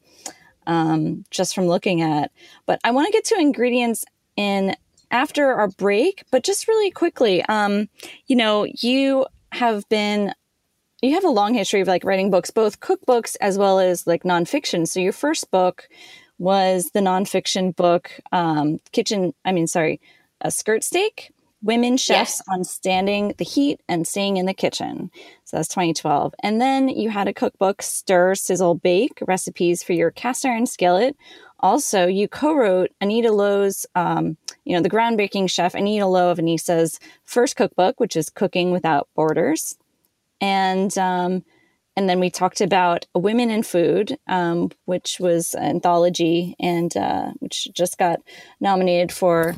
um, 0.67 1.25
just 1.29 1.55
from 1.55 1.67
looking 1.67 2.01
at. 2.01 2.31
But 2.65 2.79
I 2.83 2.91
want 2.91 3.07
to 3.07 3.13
get 3.13 3.25
to 3.25 3.39
ingredients 3.39 4.05
in 4.35 4.75
after 5.11 5.53
our 5.53 5.67
break, 5.67 6.23
but 6.31 6.43
just 6.43 6.67
really 6.67 6.91
quickly, 6.91 7.43
um, 7.45 7.87
you 8.27 8.35
know, 8.35 8.65
you 8.81 9.25
have 9.51 9.87
been 9.89 10.33
you 11.01 11.13
have 11.13 11.25
a 11.25 11.29
long 11.29 11.53
history 11.53 11.81
of 11.81 11.87
like 11.87 12.05
writing 12.05 12.31
books, 12.31 12.49
both 12.49 12.79
cookbooks 12.79 13.35
as 13.41 13.57
well 13.57 13.77
as 13.79 14.07
like 14.07 14.23
nonfiction. 14.23 14.87
So 14.87 15.01
your 15.01 15.11
first 15.11 15.51
book 15.51 15.89
was 16.39 16.91
the 16.93 17.01
nonfiction 17.01 17.75
book, 17.75 18.11
um, 18.31 18.79
Kitchen. 18.93 19.33
I 19.43 19.51
mean, 19.51 19.67
sorry, 19.67 19.99
a 20.39 20.49
skirt 20.49 20.83
steak 20.83 21.32
women 21.63 21.95
chefs 21.97 22.39
yes. 22.39 22.41
on 22.49 22.63
standing 22.63 23.33
the 23.37 23.45
heat 23.45 23.81
and 23.87 24.05
staying 24.05 24.37
in 24.37 24.45
the 24.45 24.53
kitchen. 24.53 25.09
So 25.45 25.57
that's 25.57 25.69
2012. 25.69 26.35
And 26.43 26.61
then 26.61 26.89
you 26.89 27.09
had 27.09 27.27
a 27.27 27.33
cookbook, 27.33 27.81
Stir, 27.81 28.35
Sizzle, 28.35 28.75
Bake, 28.75 29.19
recipes 29.25 29.81
for 29.81 29.93
your 29.93 30.11
cast 30.11 30.45
iron 30.45 30.65
skillet. 30.65 31.15
Also, 31.59 32.05
you 32.05 32.27
co-wrote 32.27 32.91
Anita 32.99 33.31
Lo's, 33.31 33.85
um, 33.95 34.35
you 34.65 34.75
know, 34.75 34.81
the 34.81 34.89
groundbreaking 34.89 35.49
chef 35.49 35.73
Anita 35.73 36.05
Lowe 36.05 36.29
of 36.29 36.37
Annisa's 36.37 36.99
first 37.23 37.55
cookbook, 37.55 37.99
which 38.01 38.17
is 38.17 38.29
Cooking 38.29 38.71
Without 38.71 39.07
Borders. 39.15 39.77
And 40.41 40.95
um, 40.97 41.45
and 41.95 42.09
then 42.09 42.19
we 42.19 42.29
talked 42.29 42.59
about 42.59 43.05
Women 43.15 43.51
on 43.51 43.63
Food, 43.63 44.17
um, 44.27 44.71
which 44.85 45.19
was 45.19 45.53
an 45.53 45.63
anthology 45.63 46.55
and 46.59 46.95
uh, 46.97 47.31
which 47.39 47.69
just 47.71 47.97
got 47.97 48.19
nominated 48.59 49.11
for 49.11 49.55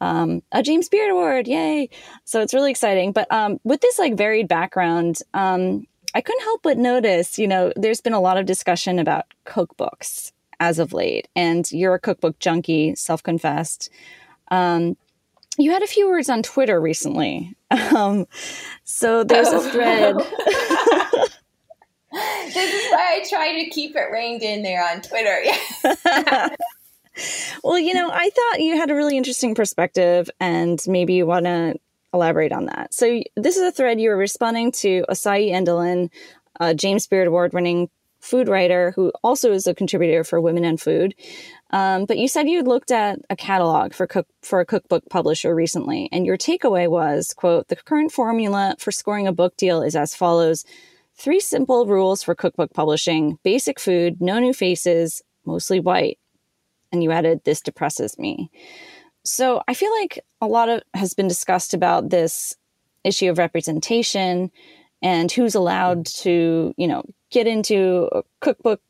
um, 0.00 0.42
a 0.52 0.62
James 0.62 0.88
Beard 0.88 1.10
Award, 1.10 1.48
yay! 1.48 1.88
So 2.24 2.40
it's 2.40 2.54
really 2.54 2.70
exciting. 2.70 3.12
But 3.12 3.30
um, 3.32 3.60
with 3.64 3.80
this 3.80 3.98
like 3.98 4.16
varied 4.16 4.48
background, 4.48 5.18
um, 5.32 5.86
I 6.14 6.20
couldn't 6.20 6.42
help 6.42 6.62
but 6.62 6.78
notice, 6.78 7.38
you 7.38 7.48
know, 7.48 7.72
there's 7.76 8.00
been 8.00 8.12
a 8.12 8.20
lot 8.20 8.36
of 8.36 8.46
discussion 8.46 8.98
about 8.98 9.24
cookbooks 9.46 10.32
as 10.60 10.78
of 10.78 10.92
late, 10.92 11.28
and 11.34 11.70
you're 11.72 11.94
a 11.94 12.00
cookbook 12.00 12.38
junkie, 12.38 12.94
self-confessed. 12.94 13.90
Um, 14.48 14.96
you 15.58 15.70
had 15.70 15.82
a 15.82 15.88
few 15.88 16.08
words 16.08 16.28
on 16.28 16.42
Twitter 16.42 16.80
recently, 16.80 17.56
um, 17.70 18.26
so 18.84 19.24
there's 19.24 19.48
oh. 19.48 19.58
a 19.58 19.70
thread. 19.70 20.16
this 22.54 22.72
is 22.72 22.92
why 22.92 23.20
I 23.20 23.24
try 23.28 23.64
to 23.64 23.70
keep 23.70 23.96
it 23.96 24.10
reined 24.12 24.42
in 24.42 24.62
there 24.62 24.84
on 24.84 25.00
Twitter. 25.00 25.36
well, 27.62 27.78
you 27.78 27.94
know, 27.94 28.10
I 28.12 28.30
thought 28.30 28.60
you 28.60 28.76
had 28.76 28.90
a 28.90 28.94
really 28.94 29.16
interesting 29.16 29.54
perspective, 29.54 30.30
and 30.40 30.80
maybe 30.86 31.14
you 31.14 31.26
want 31.26 31.46
to 31.46 31.74
elaborate 32.12 32.52
on 32.52 32.66
that. 32.66 32.94
So, 32.94 33.22
this 33.36 33.56
is 33.56 33.62
a 33.62 33.72
thread 33.72 34.00
you 34.00 34.10
were 34.10 34.16
responding 34.16 34.72
to 34.72 35.04
Osayi 35.08 35.50
Endolyn, 35.50 36.10
a 36.60 36.74
James 36.74 37.06
Beard 37.06 37.26
Award 37.26 37.52
winning 37.52 37.88
food 38.20 38.48
writer 38.48 38.90
who 38.96 39.12
also 39.22 39.52
is 39.52 39.66
a 39.66 39.74
contributor 39.74 40.24
for 40.24 40.40
Women 40.40 40.64
on 40.64 40.78
Food. 40.78 41.14
Um, 41.70 42.06
but 42.06 42.16
you 42.16 42.26
said 42.26 42.48
you 42.48 42.62
looked 42.62 42.90
at 42.90 43.18
a 43.28 43.36
catalog 43.36 43.92
for 43.92 44.06
cook 44.06 44.26
for 44.42 44.60
a 44.60 44.66
cookbook 44.66 45.04
publisher 45.10 45.54
recently, 45.54 46.08
and 46.10 46.24
your 46.24 46.38
takeaway 46.38 46.88
was, 46.88 47.34
"quote 47.34 47.68
The 47.68 47.76
current 47.76 48.12
formula 48.12 48.76
for 48.78 48.92
scoring 48.92 49.26
a 49.26 49.32
book 49.32 49.56
deal 49.56 49.82
is 49.82 49.94
as 49.94 50.14
follows." 50.14 50.64
Three 51.16 51.38
simple 51.38 51.86
rules 51.86 52.22
for 52.22 52.34
cookbook 52.34 52.72
publishing 52.72 53.38
basic 53.44 53.78
food, 53.78 54.20
no 54.20 54.40
new 54.40 54.52
faces, 54.52 55.22
mostly 55.44 55.78
white 55.78 56.18
and 56.94 57.02
you 57.02 57.10
added 57.10 57.42
this 57.44 57.60
depresses 57.60 58.18
me. 58.18 58.50
So 59.24 59.62
I 59.68 59.74
feel 59.74 59.90
like 60.00 60.24
a 60.40 60.46
lot 60.46 60.68
of 60.68 60.82
has 60.94 61.12
been 61.12 61.28
discussed 61.28 61.74
about 61.74 62.10
this 62.10 62.56
issue 63.02 63.30
of 63.30 63.38
representation 63.38 64.50
and 65.02 65.30
who's 65.30 65.54
allowed 65.54 66.06
to, 66.06 66.72
you 66.76 66.86
know, 66.86 67.04
get 67.30 67.46
into 67.46 68.08
a 68.12 68.22
cookbook 68.40 68.80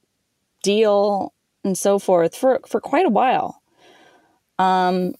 deal 0.62 1.33
and 1.64 1.77
so 1.77 1.99
forth 1.99 2.37
for 2.37 2.61
for 2.67 2.81
quite 2.81 3.07
a 3.07 3.11
while. 3.11 3.62
Um 4.59 5.14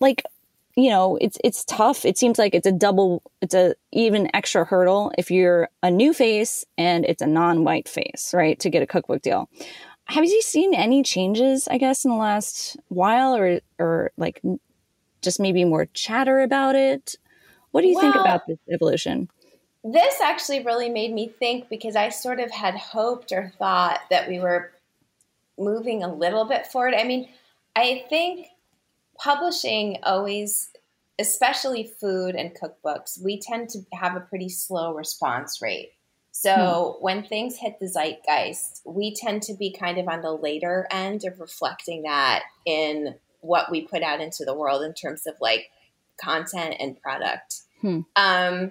like 0.00 0.22
you 0.76 0.88
know, 0.88 1.18
it's 1.20 1.36
it's 1.44 1.64
tough. 1.64 2.04
It 2.04 2.16
seems 2.16 2.38
like 2.38 2.54
it's 2.54 2.66
a 2.66 2.72
double 2.72 3.22
it's 3.42 3.54
a 3.54 3.74
even 3.92 4.34
extra 4.34 4.64
hurdle 4.64 5.12
if 5.18 5.30
you're 5.30 5.68
a 5.82 5.90
new 5.90 6.14
face 6.14 6.64
and 6.78 7.04
it's 7.04 7.22
a 7.22 7.26
non-white 7.26 7.88
face, 7.88 8.32
right? 8.34 8.58
To 8.60 8.70
get 8.70 8.82
a 8.82 8.86
cookbook 8.86 9.22
deal 9.22 9.48
have 10.10 10.24
you 10.24 10.42
seen 10.42 10.74
any 10.74 11.02
changes, 11.02 11.68
I 11.68 11.78
guess, 11.78 12.04
in 12.04 12.10
the 12.10 12.16
last 12.16 12.76
while 12.88 13.34
or, 13.34 13.60
or 13.78 14.10
like 14.16 14.42
just 15.22 15.40
maybe 15.40 15.64
more 15.64 15.86
chatter 15.86 16.40
about 16.40 16.74
it? 16.74 17.16
What 17.70 17.82
do 17.82 17.88
you 17.88 17.94
well, 17.94 18.02
think 18.02 18.16
about 18.16 18.46
this 18.46 18.58
evolution? 18.72 19.30
This 19.84 20.20
actually 20.20 20.64
really 20.64 20.88
made 20.88 21.12
me 21.12 21.28
think 21.38 21.68
because 21.68 21.96
I 21.96 22.08
sort 22.08 22.40
of 22.40 22.50
had 22.50 22.74
hoped 22.74 23.32
or 23.32 23.52
thought 23.58 24.00
that 24.10 24.28
we 24.28 24.40
were 24.40 24.72
moving 25.58 26.02
a 26.02 26.12
little 26.12 26.44
bit 26.44 26.66
forward. 26.66 26.94
I 26.94 27.04
mean, 27.04 27.28
I 27.76 28.04
think 28.08 28.48
publishing 29.16 29.98
always, 30.02 30.70
especially 31.18 31.92
food 32.00 32.34
and 32.34 32.52
cookbooks, 32.54 33.22
we 33.22 33.38
tend 33.38 33.68
to 33.70 33.80
have 33.92 34.16
a 34.16 34.20
pretty 34.20 34.48
slow 34.48 34.92
response 34.94 35.62
rate. 35.62 35.92
So 36.40 36.96
hmm. 36.96 37.04
when 37.04 37.22
things 37.22 37.58
hit 37.58 37.78
the 37.78 37.86
zeitgeist, 37.86 38.80
we 38.86 39.14
tend 39.14 39.42
to 39.42 39.54
be 39.54 39.76
kind 39.78 39.98
of 39.98 40.08
on 40.08 40.22
the 40.22 40.32
later 40.32 40.86
end 40.90 41.22
of 41.26 41.38
reflecting 41.38 42.04
that 42.04 42.44
in 42.64 43.14
what 43.40 43.70
we 43.70 43.82
put 43.82 44.02
out 44.02 44.22
into 44.22 44.46
the 44.46 44.54
world 44.54 44.82
in 44.82 44.94
terms 44.94 45.26
of 45.26 45.34
like 45.38 45.68
content 46.18 46.76
and 46.80 46.98
product. 47.02 47.60
Hmm. 47.82 48.00
Um, 48.16 48.70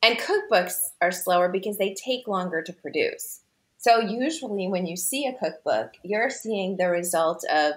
and 0.00 0.20
cookbooks 0.20 0.74
are 1.00 1.10
slower 1.10 1.48
because 1.48 1.78
they 1.78 1.94
take 1.94 2.28
longer 2.28 2.62
to 2.62 2.72
produce. 2.72 3.40
So 3.78 3.98
usually 3.98 4.68
when 4.68 4.86
you 4.86 4.96
see 4.96 5.26
a 5.26 5.32
cookbook, 5.32 5.94
you're 6.04 6.30
seeing 6.30 6.76
the 6.76 6.90
result 6.90 7.44
of 7.52 7.72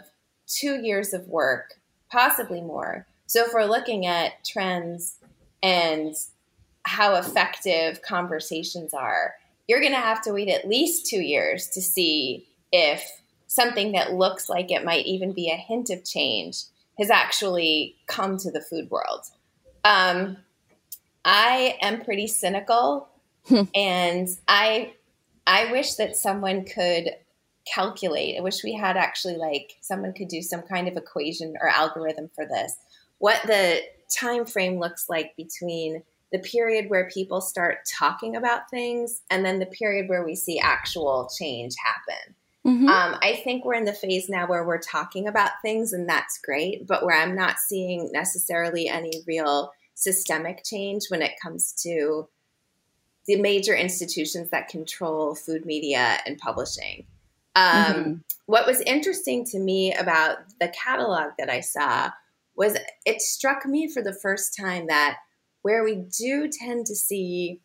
two 0.46 0.80
years 0.80 1.12
of 1.12 1.28
work, 1.28 1.80
possibly 2.12 2.62
more. 2.62 3.08
So 3.26 3.46
if 3.46 3.52
we're 3.52 3.66
looking 3.66 4.06
at 4.06 4.46
trends 4.46 5.16
and 5.64 6.14
how 6.84 7.16
effective 7.16 8.02
conversations 8.02 8.94
are, 8.94 9.36
you're 9.68 9.80
going 9.80 9.94
to 9.94 9.98
have 9.98 10.22
to 10.24 10.34
wait 10.34 10.50
at 10.50 10.68
least 10.68 11.08
two 11.08 11.22
years 11.22 11.68
to 11.70 11.82
see 11.82 12.46
if 12.72 13.10
something 13.48 13.92
that 13.94 14.14
looks 14.14 14.50
like 14.50 14.72
it 14.72 14.84
might 14.84 15.06
even 15.06 15.32
be 15.32 15.50
a 15.50 15.56
hint 15.56 15.90
of 15.90 16.04
change 16.04 16.64
has 16.98 17.10
actually 17.10 17.96
come 18.08 18.38
to 18.38 18.52
the 18.52 18.62
food 18.62 18.90
world. 18.90 19.26
Um, 19.84 20.38
I 21.26 21.78
am 21.82 22.04
pretty 22.04 22.28
cynical, 22.28 23.08
hmm. 23.48 23.64
and 23.74 24.28
I 24.48 24.94
I 25.46 25.72
wish 25.72 25.96
that 25.96 26.16
someone 26.16 26.66
could 26.66 27.10
calculate. 27.66 28.38
I 28.38 28.42
wish 28.42 28.64
we 28.64 28.74
had 28.74 28.98
actually 28.98 29.38
like 29.38 29.78
someone 29.82 30.14
could 30.14 30.28
do 30.28 30.42
some 30.42 30.62
kind 30.64 30.88
of 30.88 30.98
equation 30.98 31.56
or 31.60 31.68
algorithm 31.68 32.30
for 32.36 32.46
this. 32.46 32.76
What 33.20 33.42
the 33.46 33.82
time 34.10 34.46
frame 34.46 34.80
looks 34.80 35.10
like 35.10 35.36
between 35.36 36.04
the 36.34 36.40
period 36.40 36.90
where 36.90 37.08
people 37.14 37.40
start 37.40 37.78
talking 37.88 38.36
about 38.36 38.70
things 38.70 39.22
and 39.30 39.46
then 39.46 39.60
the 39.60 39.68
period 39.68 40.10
where 40.10 40.26
we 40.26 40.36
see 40.36 40.60
actual 40.60 41.30
change 41.38 41.76
happen. 41.86 42.36
Mm-hmm. 42.66 42.88
Um, 42.88 43.20
I 43.22 43.40
think 43.44 43.64
we're 43.64 43.76
in 43.76 43.86
the 43.86 43.94
phase 43.94 44.30
now 44.30 44.48
where 44.48 44.66
we're 44.66 44.80
talking 44.80 45.28
about 45.28 45.52
things, 45.62 45.94
and 45.94 46.10
that's 46.10 46.40
great, 46.40 46.88
but 46.88 47.06
where 47.06 47.16
I'm 47.16 47.36
not 47.36 47.60
seeing 47.60 48.10
necessarily 48.12 48.88
any 48.88 49.12
real 49.28 49.72
systemic 49.94 50.64
change 50.64 51.04
when 51.10 51.22
it 51.22 51.34
comes 51.42 51.72
to 51.84 52.28
the 53.28 53.40
major 53.40 53.76
institutions 53.76 54.50
that 54.50 54.70
control 54.70 55.36
food 55.36 55.66
media 55.66 56.18
and 56.26 56.40
publishing. 56.40 57.06
Um, 57.56 57.74
mm-hmm. 57.74 58.14
What 58.48 58.66
was 58.66 58.82
interesting 58.82 59.46
to 59.46 59.60
me 59.60 59.94
about 59.94 60.38
the 60.60 60.70
catalog 60.70 61.34
that 61.38 61.50
I 61.50 61.60
saw 61.60 62.10
was 62.56 62.76
it 63.06 63.22
struck 63.22 63.66
me 63.66 63.88
for 63.88 64.02
the 64.02 64.14
first 64.14 64.58
time 64.58 64.88
that 64.88 65.18
where 65.64 65.84
we 65.84 65.96
do 65.96 66.48
tend 66.48 66.86
to 66.86 66.96
see 66.96 67.60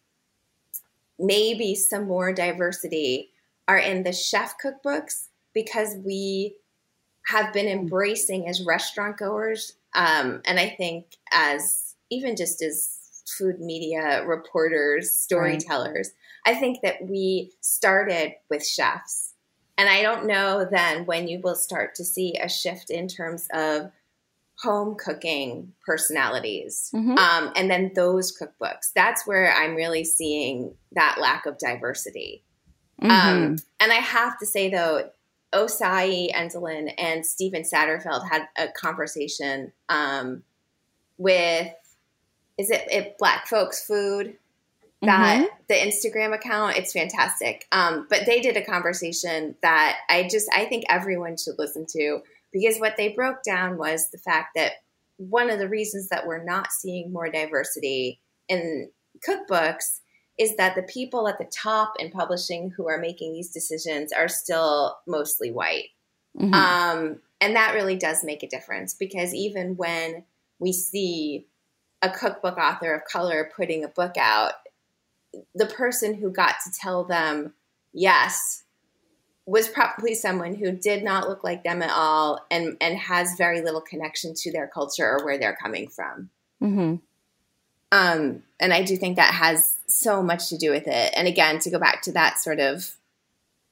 maybe 1.19 1.75
some 1.75 2.07
more 2.07 2.33
diversity 2.33 3.31
are 3.67 3.79
in 3.79 4.03
the 4.03 4.13
chef 4.13 4.55
cookbooks 4.65 5.27
because 5.53 5.97
we 6.05 6.57
have 7.27 7.53
been 7.53 7.67
embracing 7.67 8.49
as 8.49 8.65
restaurant 8.65 9.19
goers 9.19 9.75
um, 9.95 10.41
and 10.47 10.59
i 10.59 10.69
think 10.69 11.05
as 11.33 11.95
even 12.11 12.37
just 12.37 12.63
as 12.63 13.23
food 13.37 13.61
media 13.61 14.25
reporters 14.25 15.13
storytellers 15.13 16.13
right. 16.47 16.57
i 16.57 16.59
think 16.59 16.79
that 16.83 16.97
we 17.03 17.53
started 17.61 18.33
with 18.49 18.65
chefs 18.65 19.35
and 19.77 19.89
i 19.89 20.01
don't 20.01 20.27
know 20.27 20.67
then 20.71 21.05
when 21.05 21.29
you 21.29 21.41
will 21.43 21.57
start 21.57 21.95
to 21.95 22.05
see 22.05 22.35
a 22.41 22.49
shift 22.49 22.91
in 22.91 23.07
terms 23.07 23.49
of 23.53 23.91
home 24.62 24.97
cooking 24.97 25.73
personalities. 25.87 26.90
Mm-hmm. 26.94 27.16
um, 27.16 27.53
and 27.55 27.71
then 27.71 27.92
those 27.94 28.37
cookbooks. 28.37 28.92
That's 28.94 29.27
where 29.27 29.53
i'm 29.53 29.75
really 29.75 30.05
seeing 30.05 30.75
that 30.92 31.18
lack 31.21 31.47
of 31.47 31.59
diversity. 31.59 32.44
Um, 33.01 33.11
mm-hmm. 33.11 33.44
um, 33.44 33.57
and 33.81 33.92
i 33.92 33.97
have 33.97 34.38
to 34.38 34.47
say 34.47 34.71
though 34.71 35.11
osayi 35.55 36.31
endolyn 36.35 36.92
and 36.99 37.25
stephen 37.25 37.62
satterfield 37.62 38.29
had 38.29 38.49
a 38.59 38.68
conversation 38.68 39.73
um, 39.88 40.42
with 41.16 41.73
is 42.59 42.71
it, 42.71 42.83
it 42.90 43.18
black 43.18 43.47
folks 43.47 43.85
food? 43.85 44.37
That 45.03 45.37
mm-hmm. 45.37 45.55
the 45.68 45.75
instagram 45.75 46.35
account? 46.35 46.77
It's 46.77 46.92
fantastic. 46.92 47.68
Um, 47.71 48.09
but 48.11 48.27
they 48.27 48.40
did 48.40 48.57
a 48.57 48.64
conversation 48.64 49.55
that 49.62 49.99
i 50.11 50.27
just 50.29 50.51
i 50.53 50.64
think 50.64 50.85
everyone 50.88 51.37
should 51.37 51.55
listen 51.57 51.87
to 51.90 52.21
because 52.53 52.79
what 52.79 52.97
they 52.97 53.09
broke 53.09 53.43
down 53.43 53.77
was 53.77 54.11
the 54.11 54.19
fact 54.19 54.51
that 54.57 54.73
one 55.17 55.51
of 55.51 55.59
the 55.59 55.69
reasons 55.69 56.09
that 56.09 56.27
we're 56.27 56.45
not 56.45 56.73
seeing 56.73 57.13
more 57.13 57.31
diversity 57.31 58.21
in 58.49 58.91
cookbooks 59.27 60.01
is 60.39 60.57
that 60.57 60.77
the 60.77 60.83
people 60.85 61.27
at 61.27 61.39
the 61.39 61.51
top 61.53 61.95
in 61.99 62.11
publishing 62.11 62.71
who 62.71 62.89
are 62.89 62.99
making 62.99 63.33
these 63.33 63.51
decisions 63.51 64.13
are 64.13 64.29
still 64.29 64.99
mostly 65.07 65.51
white. 65.51 65.89
Mm-hmm. 66.39 66.55
Um, 66.55 67.21
and 67.41 67.57
that 67.57 67.75
really 67.75 67.97
does 67.97 68.23
make 68.23 68.43
a 68.43 68.49
difference 68.49 68.95
because 68.95 69.35
even 69.35 69.77
when 69.77 70.25
we 70.61 70.73
see 70.73 71.47
a 72.03 72.09
cookbook 72.09 72.57
author 72.57 72.95
of 72.95 73.05
color 73.05 73.51
putting 73.55 73.85
a 73.85 73.89
book 73.89 74.17
out, 74.17 74.53
the 75.55 75.67
person 75.67 76.15
who 76.15 76.31
got 76.31 76.55
to 76.65 76.73
tell 76.81 77.05
them, 77.05 77.55
yes, 77.93 78.63
was 79.49 79.67
probably 79.67 80.15
someone 80.15 80.55
who 80.55 80.71
did 80.71 81.03
not 81.03 81.27
look 81.27 81.43
like 81.43 81.65
them 81.65 81.81
at 81.81 81.91
all 81.91 82.45
and 82.51 82.77
and 82.83 82.99
has 82.99 83.35
very 83.39 83.63
little 83.63 83.81
connection 83.81 84.35
to 84.35 84.53
their 84.53 84.69
culture 84.69 85.07
or 85.07 85.25
where 85.25 85.39
they're 85.39 85.57
coming 85.57 85.89
from 85.89 86.29
mm-hmm. 86.63 86.97
um, 87.91 88.43
and 88.61 88.73
i 88.75 88.83
do 88.83 88.97
think 88.97 89.17
that 89.17 89.33
has 89.33 89.77
so 89.87 90.23
much 90.23 90.51
to 90.51 90.59
do 90.59 90.71
with 90.71 90.87
it 90.87 91.13
and 91.17 91.27
again 91.27 91.59
to 91.59 91.71
go 91.71 91.79
back 91.79 92.03
to 92.03 92.13
that 92.13 92.39
sort 92.39 92.61
of 92.61 92.97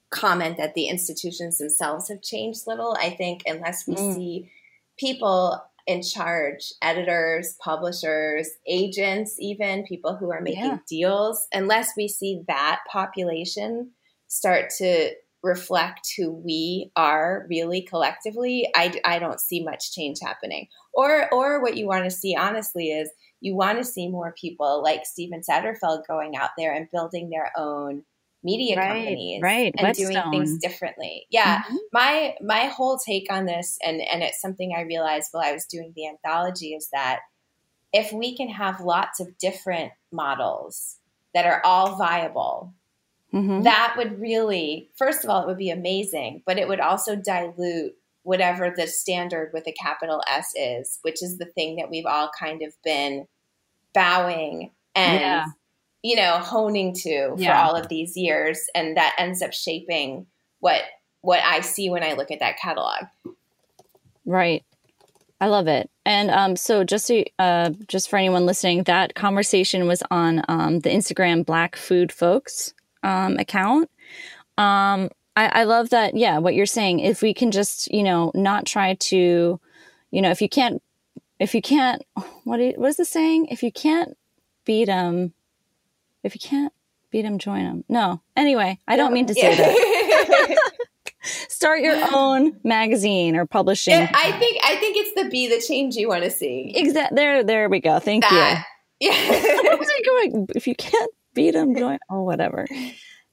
comment 0.09 0.57
that 0.57 0.75
the 0.75 0.87
institutions 0.87 1.59
themselves 1.59 2.09
have 2.09 2.23
changed 2.23 2.67
little 2.67 2.97
i 2.99 3.11
think 3.11 3.43
unless 3.45 3.87
we 3.87 3.95
mm. 3.95 4.15
see 4.15 4.51
people 4.99 5.62
in 5.87 6.03
charge 6.03 6.73
editors 6.81 7.55
publishers 7.61 8.49
agents 8.67 9.37
even 9.39 9.85
people 9.85 10.17
who 10.17 10.33
are 10.33 10.41
making 10.41 10.65
yeah. 10.65 10.79
deals 10.89 11.47
unless 11.53 11.91
we 11.99 12.09
see 12.09 12.43
that 12.49 12.81
population 12.91 13.91
start 14.27 14.71
to 14.71 15.11
reflect 15.47 16.13
who 16.17 16.33
we 16.33 16.91
are 16.97 17.47
really 17.49 17.81
collectively, 17.83 18.69
I, 18.75 19.01
I 19.05 19.19
don't 19.19 19.41
see 19.41 19.65
much 19.65 19.93
change 19.93 20.19
happening. 20.23 20.69
Or 20.93 21.33
or 21.33 21.63
what 21.63 21.77
you 21.77 21.87
want 21.87 22.05
to 22.05 22.11
see 22.11 22.37
honestly 22.37 22.91
is 22.91 23.11
you 23.41 23.55
want 23.55 23.79
to 23.79 23.85
see 23.85 24.09
more 24.09 24.35
people 24.39 24.83
like 24.83 25.07
Stephen 25.07 25.41
Satterfield 25.49 26.07
going 26.07 26.37
out 26.37 26.51
there 26.59 26.75
and 26.75 26.91
building 26.91 27.31
their 27.31 27.53
own 27.57 28.03
media 28.43 28.77
right, 28.77 28.89
companies 28.89 29.43
right 29.43 29.75
and 29.77 29.87
Whetstone. 29.87 30.13
doing 30.13 30.31
things 30.31 30.59
differently. 30.59 31.27
Yeah. 31.31 31.63
Mm-hmm. 31.63 31.77
My 31.93 32.35
my 32.41 32.67
whole 32.67 32.99
take 32.99 33.27
on 33.31 33.47
this 33.47 33.79
and 33.83 34.01
and 34.01 34.23
it's 34.23 34.41
something 34.41 34.75
I 34.77 34.83
realized 34.83 35.29
while 35.33 35.45
I 35.45 35.53
was 35.53 35.67
doing 35.67 35.93
the 35.97 36.09
anthology 36.09 36.75
is 36.75 36.89
that 36.93 37.21
if 37.93 38.13
we 38.13 38.37
can 38.37 38.49
have 38.49 38.81
lots 38.81 39.21
of 39.21 39.39
different 39.39 39.93
models 40.13 40.99
that 41.35 41.47
are 41.47 41.61
all 41.65 41.97
viable 41.97 42.75
Mm-hmm. 43.37 43.62
That 43.62 43.94
would 43.99 44.18
really, 44.18 44.88
first 44.96 45.22
of 45.22 45.29
all, 45.29 45.42
it 45.42 45.46
would 45.46 45.59
be 45.59 45.68
amazing, 45.68 46.42
but 46.46 46.59
it 46.59 46.68
would 46.68 46.81
also 46.81 47.14
dilute 47.16 47.92
whatever 48.22 48.72
the 48.75 48.87
standard 48.87 49.51
with 49.53 49.66
a 49.66 49.72
capital 49.72 50.22
S 50.33 50.53
is, 50.57 50.99
which 51.03 51.22
is 51.22 51.37
the 51.37 51.44
thing 51.44 51.77
that 51.77 51.90
we've 51.90 52.07
all 52.07 52.31
kind 52.38 52.62
of 52.62 52.72
been 52.83 53.27
bowing 53.92 54.70
and, 54.94 55.20
yeah. 55.20 55.44
you 56.03 56.16
know, 56.16 56.38
honing 56.38 56.94
to 56.94 57.35
yeah. 57.37 57.53
for 57.53 57.53
all 57.53 57.77
of 57.77 57.88
these 57.88 58.16
years. 58.16 58.59
And 58.75 58.96
that 58.96 59.14
ends 59.18 59.42
up 59.42 59.53
shaping 59.53 60.27
what 60.61 60.83
what 61.20 61.40
I 61.44 61.61
see 61.61 61.90
when 61.90 62.03
I 62.03 62.14
look 62.14 62.31
at 62.31 62.40
that 62.40 62.59
catalog. 62.59 63.05
Right. 64.25 64.64
I 65.40 65.49
love 65.49 65.68
it. 65.68 65.90
And 66.07 66.31
um, 66.31 66.57
so, 66.57 66.85
just 66.85 67.09
to, 67.09 67.25
uh, 67.38 67.70
just 67.88 68.09
for 68.09 68.16
anyone 68.16 68.46
listening, 68.46 68.85
that 68.85 69.14
conversation 69.14 69.87
was 69.87 70.03
on 70.11 70.42
um, 70.49 70.81
the 70.81 70.88
Instagram 70.88 71.44
Black 71.44 71.77
Food 71.77 72.11
Folks 72.11 72.72
um, 73.07 73.38
account. 73.38 73.88
Um, 74.59 75.11
I, 75.37 75.61
I 75.61 75.64
love 75.64 75.90
that. 75.90 76.16
Yeah, 76.16 76.38
what 76.38 76.55
you're 76.55 76.66
saying. 76.66 77.01
If 77.01 77.23
we 77.23 77.33
can 77.33 77.51
just, 77.51 77.92
you 77.92 78.03
know, 78.03 78.33
not 78.35 78.66
try 78.66 78.95
to, 78.95 79.61
you 80.11 80.23
know, 80.23 80.31
if 80.31 80.42
you 80.42 80.49
can't, 80.49 80.83
if 81.38 81.55
you 81.55 81.62
can't, 81.62 82.03
what 82.45 82.61
is, 82.61 82.75
what 82.77 82.88
is 82.88 82.97
the 82.97 83.05
saying? 83.05 83.47
If 83.47 83.62
you 83.62 83.71
can't 83.71 84.16
beat 84.64 84.87
them, 84.87 85.35
if 86.23 86.35
you 86.35 86.40
can't 86.40 86.73
beat 87.11 87.23
them, 87.23 87.38
join 87.38 87.64
them. 87.64 87.85
No. 87.88 88.23
Anyway, 88.35 88.81
I 88.88 88.97
don't 88.97 89.12
mean 89.12 89.27
to 89.27 89.35
say 89.35 89.55
that. 89.55 90.59
Start 91.49 91.83
your 91.83 91.97
own 92.14 92.59
magazine 92.64 93.37
or 93.37 93.47
publishing. 93.47 93.95
I 93.95 94.33
think 94.38 94.59
I 94.64 94.77
think 94.77 94.97
it's 94.97 95.21
the 95.21 95.29
be 95.29 95.49
the 95.49 95.61
change 95.61 95.97
you 95.97 96.09
want 96.09 96.25
to 96.25 96.31
see. 96.31 96.73
Exactly. 96.75 97.16
There, 97.16 97.45
there 97.45 97.69
we 97.69 97.81
go. 97.81 97.99
Thank 97.99 98.25
that, 98.25 98.64
you. 99.01 99.11
Yeah. 99.11 99.14
If 100.55 100.66
you 100.66 100.75
can't 100.75 101.12
beat 101.37 101.53
them, 101.53 101.77
join. 101.79 101.99
Oh, 102.11 102.22
whatever. 102.22 102.66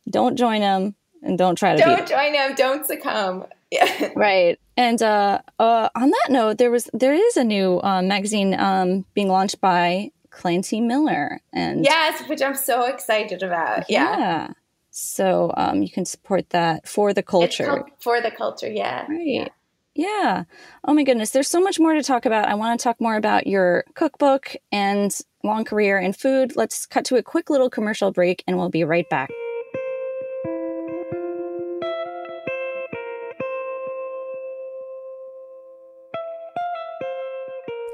Don't 0.07 0.35
join 0.37 0.61
them 0.61 0.95
and 1.23 1.37
don't 1.37 1.55
try 1.55 1.75
to. 1.75 1.81
Don't 1.81 2.07
join 2.07 2.33
them. 2.33 2.53
Don't 2.55 2.85
succumb. 2.85 3.45
Yeah. 3.71 4.11
Right. 4.15 4.59
And 4.77 5.01
uh, 5.01 5.41
uh, 5.57 5.89
on 5.95 6.09
that 6.11 6.27
note, 6.29 6.59
there 6.59 6.69
was 6.69 6.89
there 6.93 7.13
is 7.13 7.37
a 7.37 7.43
new 7.43 7.79
uh, 7.81 8.03
magazine 8.03 8.53
um, 8.53 9.05
being 9.15 9.29
launched 9.29 9.59
by 9.61 10.11
Klancy 10.29 10.81
Miller, 10.81 11.39
and 11.51 11.83
yes, 11.83 12.27
which 12.27 12.41
I'm 12.41 12.55
so 12.55 12.85
excited 12.85 13.41
about. 13.41 13.89
Yeah. 13.89 14.17
yeah. 14.17 14.47
So 14.91 15.51
um, 15.57 15.81
you 15.81 15.89
can 15.89 16.05
support 16.05 16.51
that 16.51 16.87
for 16.87 17.13
the 17.13 17.23
culture. 17.23 17.83
for 17.99 18.21
the 18.21 18.29
culture, 18.29 18.69
yeah. 18.69 19.07
Right. 19.07 19.25
Yeah. 19.25 19.47
Yeah. 19.95 20.45
Oh 20.85 20.93
my 20.93 21.03
goodness. 21.03 21.31
There's 21.31 21.47
so 21.47 21.61
much 21.61 21.79
more 21.79 21.93
to 21.93 22.01
talk 22.01 22.25
about. 22.25 22.47
I 22.47 22.55
want 22.55 22.79
to 22.79 22.83
talk 22.83 22.99
more 22.99 23.15
about 23.15 23.45
your 23.45 23.85
cookbook 23.93 24.55
and 24.71 25.15
long 25.43 25.65
career 25.65 25.99
in 25.99 26.13
food. 26.13 26.55
Let's 26.55 26.85
cut 26.87 27.05
to 27.05 27.17
a 27.17 27.23
quick 27.23 27.49
little 27.49 27.69
commercial 27.69 28.11
break 28.11 28.43
and 28.47 28.57
we'll 28.57 28.69
be 28.69 28.83
right 28.83 29.07
back. 29.09 29.29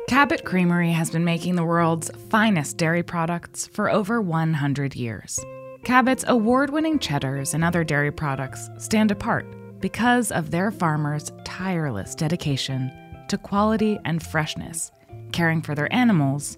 Cabot 0.08 0.44
Creamery 0.44 0.92
has 0.92 1.12
been 1.12 1.24
making 1.24 1.56
the 1.56 1.64
world's 1.64 2.10
finest 2.30 2.78
dairy 2.78 3.04
products 3.04 3.68
for 3.68 3.92
over 3.92 4.22
100 4.22 4.96
years. 4.96 5.40
Cabot's 5.84 6.26
award 6.28 6.72
winning 6.72 6.98
cheddars 6.98 7.54
and 7.54 7.64
other 7.64 7.84
dairy 7.84 8.12
products 8.12 8.70
stand 8.80 9.12
apart 9.12 9.46
because 9.80 10.32
of 10.32 10.52
their 10.52 10.72
farmers' 10.72 11.32
tireless 11.46 12.16
dedication 12.16 12.92
to 13.28 13.38
quality 13.38 14.00
and 14.06 14.22
freshness, 14.22 14.92
caring 15.32 15.62
for 15.62 15.76
their 15.76 15.94
animals, 15.94 16.58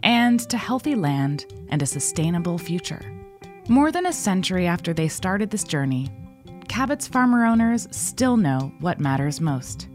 and 0.00 0.40
to 0.48 0.56
healthy 0.56 0.94
land 0.94 1.46
and 1.70 1.82
a 1.82 1.86
sustainable 1.86 2.58
future. 2.58 3.00
More 3.68 3.92
than 3.92 4.06
a 4.06 4.12
century 4.12 4.66
after 4.66 4.92
they 4.92 5.08
started 5.08 5.50
this 5.50 5.64
journey, 5.64 6.08
Cabot's 6.68 7.08
farmer 7.08 7.44
owners 7.44 7.88
still 7.90 8.36
know 8.36 8.72
what 8.80 9.00
matters 9.00 9.40
most 9.40 9.88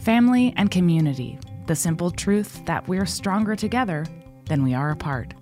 family 0.00 0.54
and 0.56 0.70
community, 0.70 1.38
the 1.66 1.76
simple 1.76 2.10
truth 2.10 2.64
that 2.64 2.88
we're 2.88 3.04
stronger 3.04 3.54
together 3.54 4.06
than 4.46 4.64
we 4.64 4.72
are 4.72 4.90
apart. 4.90 5.34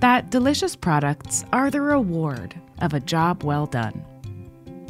That 0.00 0.30
delicious 0.30 0.74
products 0.74 1.44
are 1.52 1.70
the 1.70 1.80
reward 1.80 2.60
of 2.80 2.92
a 2.92 3.00
job 3.00 3.44
well 3.44 3.66
done 3.66 4.04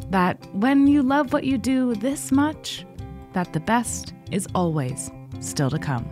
that 0.09 0.37
when 0.53 0.87
you 0.87 1.03
love 1.03 1.33
what 1.33 1.43
you 1.43 1.57
do 1.57 1.95
this 1.95 2.31
much, 2.31 2.85
that 3.33 3.53
the 3.53 3.59
best 3.59 4.13
is 4.31 4.47
always 4.55 5.11
still 5.39 5.69
to 5.69 5.79
come. 5.79 6.07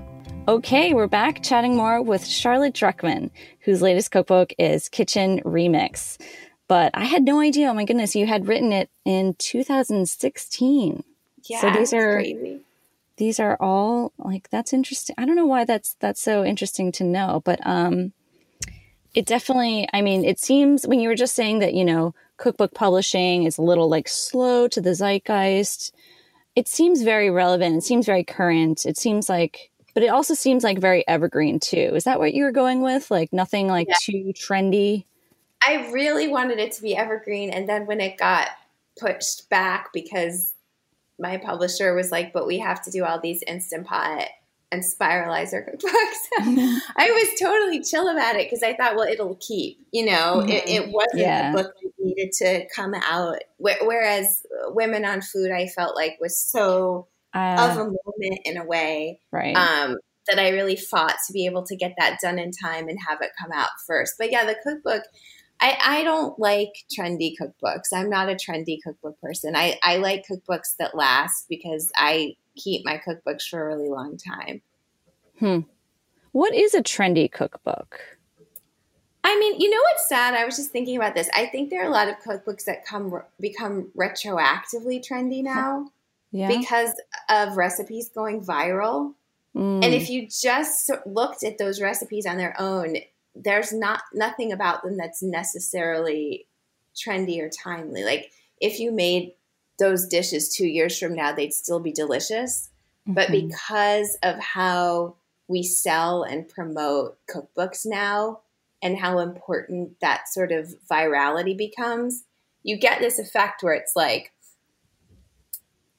Okay, 0.47 0.93
we're 0.93 1.07
back 1.07 1.43
chatting 1.43 1.75
more 1.75 2.01
with 2.01 2.25
Charlotte 2.25 2.73
Druckman, 2.73 3.31
whose 3.62 3.81
latest 3.81 4.12
cookbook 4.12 4.53
is 4.57 4.88
Kitchen 4.88 5.41
Remix. 5.41 6.17
But 6.67 6.91
I 6.93 7.05
had 7.05 7.23
no 7.23 7.39
idea. 7.39 7.69
Oh 7.69 7.73
my 7.73 7.86
goodness, 7.86 8.15
you 8.15 8.27
had 8.27 8.47
written 8.47 8.71
it 8.71 8.89
in 9.03 9.36
2016. 9.39 11.03
Yeah, 11.43 11.62
so 11.62 11.71
these 11.71 11.93
are 11.93 12.15
crazy. 12.15 12.62
These 13.17 13.39
are 13.39 13.57
all 13.60 14.13
like 14.17 14.49
that's 14.49 14.73
interesting. 14.73 15.15
I 15.17 15.25
don't 15.25 15.36
know 15.36 15.45
why 15.45 15.65
that's 15.65 15.95
that's 15.99 16.21
so 16.21 16.45
interesting 16.45 16.91
to 16.93 17.03
know, 17.03 17.41
but 17.43 17.60
um, 17.65 18.13
it 19.13 19.25
definitely. 19.25 19.88
I 19.91 20.01
mean, 20.01 20.23
it 20.23 20.39
seems 20.39 20.86
when 20.86 20.99
you 20.99 21.10
were 21.10 21.15
just 21.15 21.36
saying 21.36 21.60
that 21.60 21.73
you 21.73 21.83
know 21.83 22.13
cookbook 22.38 22.73
publishing 22.73 23.43
is 23.43 23.58
a 23.58 23.63
little 23.63 23.89
like 23.89 24.08
slow 24.08 24.67
to 24.67 24.82
the 24.82 24.93
zeitgeist. 24.93 25.93
It 26.56 26.67
seems 26.67 27.04
very 27.04 27.30
relevant. 27.30 27.78
It 27.78 27.84
seems 27.84 28.06
very 28.06 28.23
current. 28.23 28.86
It 28.86 28.97
seems 28.97 29.30
like 29.30 29.71
but 29.93 30.04
it 30.04 30.10
also 30.10 30.36
seems 30.36 30.63
like 30.63 30.78
very 30.78 31.08
evergreen 31.08 31.60
too. 31.60 31.91
Is 31.95 32.04
that 32.04 32.19
what 32.19 32.36
you 32.36 32.43
were 32.43 32.52
going 32.52 32.84
with? 32.84 33.10
Like 33.10 33.34
nothing 33.34 33.67
like 33.67 33.88
yeah. 33.88 33.95
too 34.00 34.32
trendy? 34.36 35.06
I 35.65 35.89
really 35.91 36.28
wanted 36.28 36.60
it 36.60 36.71
to 36.73 36.84
be 36.84 36.95
evergreen. 36.95 37.50
And 37.50 37.67
then 37.67 37.88
when 37.88 38.00
it 38.00 38.15
got 38.15 38.50
pushed 39.00 39.50
back 39.50 39.89
because 39.93 40.54
my 41.19 41.38
publisher 41.38 41.95
was 41.95 42.12
like, 42.12 42.32
but 42.32 42.45
we 42.45 42.60
have 42.60 42.84
to 42.84 42.91
do 42.91 43.04
all 43.04 43.19
these 43.19 43.41
Instant 43.47 43.88
Pot 43.88 44.28
and 44.71 44.84
Spiralizer 44.84 45.63
cookbooks. 45.65 46.19
I 46.97 47.12
was 47.12 47.39
totally 47.39 47.82
chill 47.82 48.10
about 48.10 48.36
it 48.36 48.45
because 48.45 48.63
I 48.63 48.75
thought, 48.75 48.95
well, 48.95 49.08
it'll 49.08 49.38
keep. 49.39 49.86
You 49.91 50.06
know, 50.06 50.41
mm-hmm. 50.41 50.49
it, 50.49 50.67
it, 50.67 50.89
wasn't 50.89 51.21
yeah. 51.21 51.51
a 51.51 51.56
book 51.56 51.73
that 51.82 51.91
needed 51.99 52.32
to 52.39 52.67
come 52.75 52.93
out. 52.93 53.39
Whereas 53.58 54.45
Women 54.67 55.06
on 55.06 55.21
Food, 55.21 55.51
I 55.51 55.67
felt 55.67 55.95
like 55.95 56.17
was 56.19 56.39
so 56.39 57.08
uh, 57.34 57.69
of 57.71 57.77
a 57.77 57.84
moment 57.84 58.39
in 58.45 58.58
a 58.58 58.65
way. 58.65 59.21
Right. 59.32 59.56
Um, 59.56 59.97
that 60.27 60.39
I 60.39 60.49
really 60.49 60.75
fought 60.75 61.15
to 61.25 61.34
be 61.34 61.45
able 61.45 61.63
to 61.63 61.75
get 61.75 61.93
that 61.97 62.19
done 62.21 62.38
in 62.38 62.51
time 62.51 62.89
and 62.89 62.97
have 63.08 63.21
it 63.21 63.32
come 63.39 63.51
out 63.53 63.69
first. 63.86 64.15
But 64.19 64.30
yeah, 64.30 64.45
the 64.45 64.58
cookbook, 64.62 65.03
I, 65.62 65.77
I 65.84 66.03
don't 66.03 66.38
like 66.38 66.73
trendy 66.97 67.32
cookbooks. 67.41 67.93
I'm 67.93 68.10
not 68.10 68.30
a 68.30 68.36
trendy 68.36 68.77
cookbook 68.86 69.21
person. 69.21 69.56
I, 69.56 69.80
I 69.82 69.97
like 69.97 70.25
cookbooks 70.30 70.75
that 70.80 70.95
last 70.95 71.45
because 71.47 71.89
I 71.95 72.36
keep 72.58 72.86
my 72.86 73.02
cookbooks 73.06 73.48
for 73.48 73.62
a 73.62 73.76
really 73.76 73.89
long 73.89 74.17
time. 74.17 74.62
Hmm. 75.39 75.60
What 76.32 76.54
is 76.54 76.74
a 76.74 76.84
trendy 76.84 77.32
cookbook? 77.32 78.00
I 79.24 79.38
mean, 79.39 79.60
you 79.60 79.70
know 79.70 79.82
what's 79.91 80.08
sad? 80.08 80.36
I 80.36 80.46
was 80.46 80.56
just 80.56 80.72
thinking 80.72 80.96
about 80.96 81.13
this. 81.13 81.30
I 81.34 81.48
think 81.48 81.70
there 81.70 81.84
are 81.84 81.88
a 81.88 81.91
lot 81.91 82.08
of 82.08 82.15
cookbooks 82.20 82.63
that 82.65 82.86
come 82.86 83.22
become 83.39 83.91
retroactively 83.98 85.06
trendy 85.06 85.43
now 85.43 85.91
yeah. 86.32 86.48
because 86.48 86.93
of 87.30 87.58
recipes 87.58 88.10
going 88.10 88.46
viral. 88.46 89.13
Mm. 89.56 89.84
And 89.84 89.93
if 89.93 90.10
you 90.10 90.28
just 90.28 90.91
looked 91.06 91.43
at 91.43 91.58
those 91.58 91.82
recipes 91.82 92.26
on 92.26 92.38
their 92.38 92.56
own, 92.60 92.98
there's 93.36 93.74
not 93.74 94.02
nothing 94.13 94.52
about 94.52 94.84
them 94.84 94.98
that's 94.98 95.22
necessarily 95.22 96.48
trendy 96.96 97.41
or 97.41 97.50
timely. 97.50 98.04
Like 98.04 98.32
if 98.62 98.80
you 98.80 98.91
made 98.91 99.34
those 99.80 100.08
dishes 100.08 100.54
two 100.54 100.68
years 100.68 100.98
from 100.98 101.16
now, 101.16 101.32
they'd 101.32 101.54
still 101.54 101.80
be 101.80 101.92
delicious. 101.92 102.70
Mm-hmm. 103.08 103.13
But 103.13 103.32
because 103.32 104.18
of 104.24 104.40
how 104.40 105.16
we 105.48 105.63
sell 105.63 106.24
and 106.24 106.48
promote 106.48 107.18
cookbooks 107.28 107.86
now 107.86 108.42
and 108.82 108.98
how 108.98 109.20
important 109.20 110.00
that 110.02 110.28
sort 110.28 110.52
of 110.52 110.74
virality 110.90 111.58
becomes, 111.58 112.24
you 112.63 112.78
get 112.78 113.00
this 113.00 113.20
effect 113.20 113.63
where 113.63 113.74
it's 113.74 113.96
like 113.96 114.34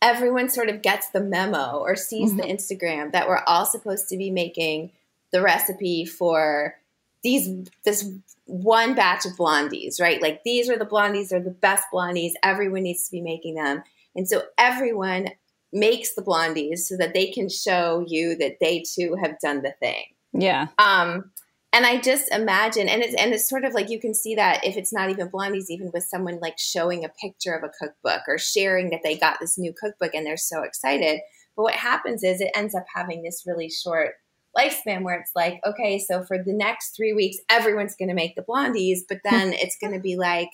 everyone 0.03 0.49
sort 0.49 0.69
of 0.69 0.83
gets 0.83 1.09
the 1.11 1.21
memo 1.21 1.79
or 1.79 1.97
sees 1.97 2.31
mm-hmm. 2.31 2.39
the 2.39 2.45
Instagram 2.45 3.13
that 3.13 3.29
we're 3.29 3.43
all 3.47 3.65
supposed 3.65 4.09
to 4.09 4.17
be 4.17 4.31
making 4.31 4.93
the 5.33 5.43
recipe 5.43 6.05
for 6.05 6.75
these 7.23 7.69
this 7.85 8.11
one 8.45 8.95
batch 8.95 9.27
of 9.27 9.33
blondies, 9.33 10.01
right? 10.01 10.23
Like 10.23 10.43
these 10.45 10.71
are 10.71 10.79
the 10.79 10.87
blondies, 10.87 11.29
they're 11.29 11.43
the 11.43 11.51
best 11.51 11.85
blondies. 11.93 12.33
Everyone 12.43 12.83
needs 12.83 13.05
to 13.07 13.13
be 13.13 13.21
making 13.21 13.55
them. 13.55 13.83
And 14.17 14.29
so 14.29 14.43
everyone 14.57 15.29
makes 15.73 16.15
the 16.15 16.23
blondies 16.23 16.79
so 16.81 16.97
that 16.97 17.13
they 17.13 17.31
can 17.31 17.49
show 17.49 18.05
you 18.07 18.37
that 18.37 18.57
they 18.61 18.83
too 18.95 19.17
have 19.21 19.39
done 19.41 19.63
the 19.63 19.73
thing. 19.81 20.05
Yeah. 20.33 20.69
Um 20.79 21.31
and 21.71 21.85
I 21.85 22.01
just 22.01 22.33
imagine, 22.33 22.89
and 22.89 23.03
it's 23.03 23.15
and 23.15 23.35
it's 23.35 23.49
sort 23.49 23.65
of 23.65 23.75
like 23.75 23.91
you 23.91 24.01
can 24.01 24.15
see 24.15 24.35
that 24.37 24.65
if 24.65 24.79
it's 24.79 24.93
not 24.93 25.11
even 25.11 25.29
blondies, 25.29 25.67
even 25.69 25.91
with 25.93 26.05
someone 26.05 26.41
like 26.41 26.59
showing 26.59 27.05
a 27.05 27.11
picture 27.11 27.53
of 27.53 27.63
a 27.63 27.69
cookbook 27.69 28.23
or 28.27 28.39
sharing 28.39 28.89
that 28.91 29.01
they 29.05 29.19
got 29.19 29.39
this 29.39 29.59
new 29.59 29.75
cookbook 29.79 30.15
and 30.15 30.27
they're 30.27 30.39
so 30.39 30.63
excited. 30.63 31.21
But 31.57 31.65
what 31.65 31.75
happens 31.75 32.25
is 32.25 32.41
it 32.41 32.53
ends 32.55 32.75
up 32.75 32.87
having 32.95 33.23
this 33.23 33.45
really 33.47 33.69
short 33.69 34.15
lifespan 34.57 35.03
where 35.03 35.19
it's 35.21 35.33
like, 35.35 35.61
okay, 35.67 35.99
so 35.99 36.23
for 36.23 36.43
the 36.43 36.53
next 36.53 36.97
three 36.97 37.13
weeks, 37.13 37.39
everyone's 37.49 37.95
going 37.97 38.09
to 38.09 38.15
make 38.15 38.35
the 38.35 38.43
blondies, 38.43 39.01
but 39.09 39.19
then 39.25 39.53
it's 39.53 39.77
going 39.81 39.93
to 39.93 40.01
be 40.01 40.17
like, 40.17 40.51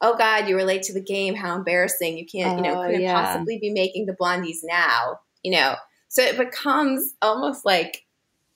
oh 0.00 0.16
God, 0.16 0.48
you 0.48 0.56
were 0.56 0.64
late 0.64 0.82
to 0.84 0.92
the 0.92 1.02
game. 1.02 1.34
How 1.34 1.54
embarrassing! 1.56 2.18
You 2.18 2.26
can't, 2.26 2.58
you 2.58 2.64
know, 2.64 2.82
oh, 2.82 2.86
couldn't 2.86 3.02
yeah. 3.02 3.14
possibly 3.14 3.58
be 3.58 3.70
making 3.70 4.06
the 4.06 4.16
blondies 4.20 4.58
now. 4.64 5.20
You 5.42 5.52
know, 5.52 5.76
so 6.08 6.22
it 6.22 6.36
becomes 6.36 7.14
almost 7.22 7.64
like 7.64 8.04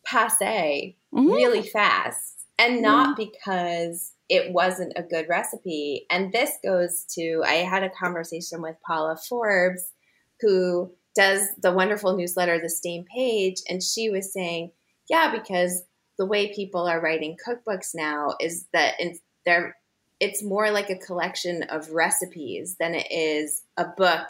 passe 0.04 0.96
mm-hmm. 1.14 1.30
really 1.30 1.62
fast 1.62 2.44
and 2.58 2.82
not 2.82 3.18
yeah. 3.18 3.26
because 3.26 4.12
it 4.28 4.52
wasn't 4.52 4.92
a 4.96 5.02
good 5.02 5.26
recipe. 5.28 6.06
And 6.10 6.32
this 6.32 6.52
goes 6.62 7.04
to 7.14 7.42
I 7.46 7.54
had 7.54 7.82
a 7.82 7.90
conversation 7.90 8.60
with 8.60 8.76
Paula 8.86 9.16
Forbes, 9.28 9.92
who 10.40 10.92
does 11.16 11.48
the 11.60 11.72
wonderful 11.72 12.16
newsletter, 12.16 12.60
The 12.60 12.70
Stained 12.70 13.06
Page, 13.06 13.56
and 13.68 13.82
she 13.82 14.10
was 14.10 14.32
saying, 14.32 14.70
yeah, 15.08 15.32
because 15.32 15.82
the 16.18 16.26
way 16.26 16.54
people 16.54 16.86
are 16.86 17.00
writing 17.00 17.36
cookbooks 17.46 17.94
now 17.94 18.34
is 18.40 18.66
that 18.72 19.00
in, 19.00 19.18
they're 19.44 19.76
it's 20.18 20.42
more 20.42 20.70
like 20.70 20.88
a 20.88 20.96
collection 20.96 21.62
of 21.64 21.90
recipes 21.90 22.76
than 22.80 22.94
it 22.94 23.06
is 23.10 23.62
a 23.76 23.84
book 23.84 24.28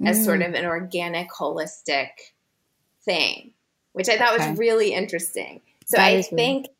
mm. 0.00 0.08
as 0.08 0.24
sort 0.24 0.40
of 0.40 0.54
an 0.54 0.64
organic, 0.64 1.28
holistic 1.30 2.08
thing, 3.04 3.52
which 3.92 4.08
I 4.08 4.16
thought 4.16 4.34
okay. 4.38 4.50
was 4.50 4.58
really 4.58 4.94
interesting. 4.94 5.60
So 5.84 5.98
that 5.98 6.06
I 6.06 6.22
think, 6.22 6.66
weird. 6.66 6.76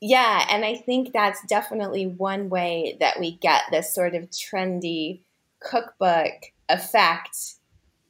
yeah, 0.00 0.46
and 0.50 0.64
I 0.64 0.76
think 0.76 1.12
that's 1.12 1.44
definitely 1.46 2.06
one 2.06 2.48
way 2.48 2.96
that 3.00 3.20
we 3.20 3.36
get 3.36 3.62
this 3.70 3.94
sort 3.94 4.14
of 4.14 4.30
trendy 4.30 5.20
cookbook 5.60 6.32
effect 6.70 7.36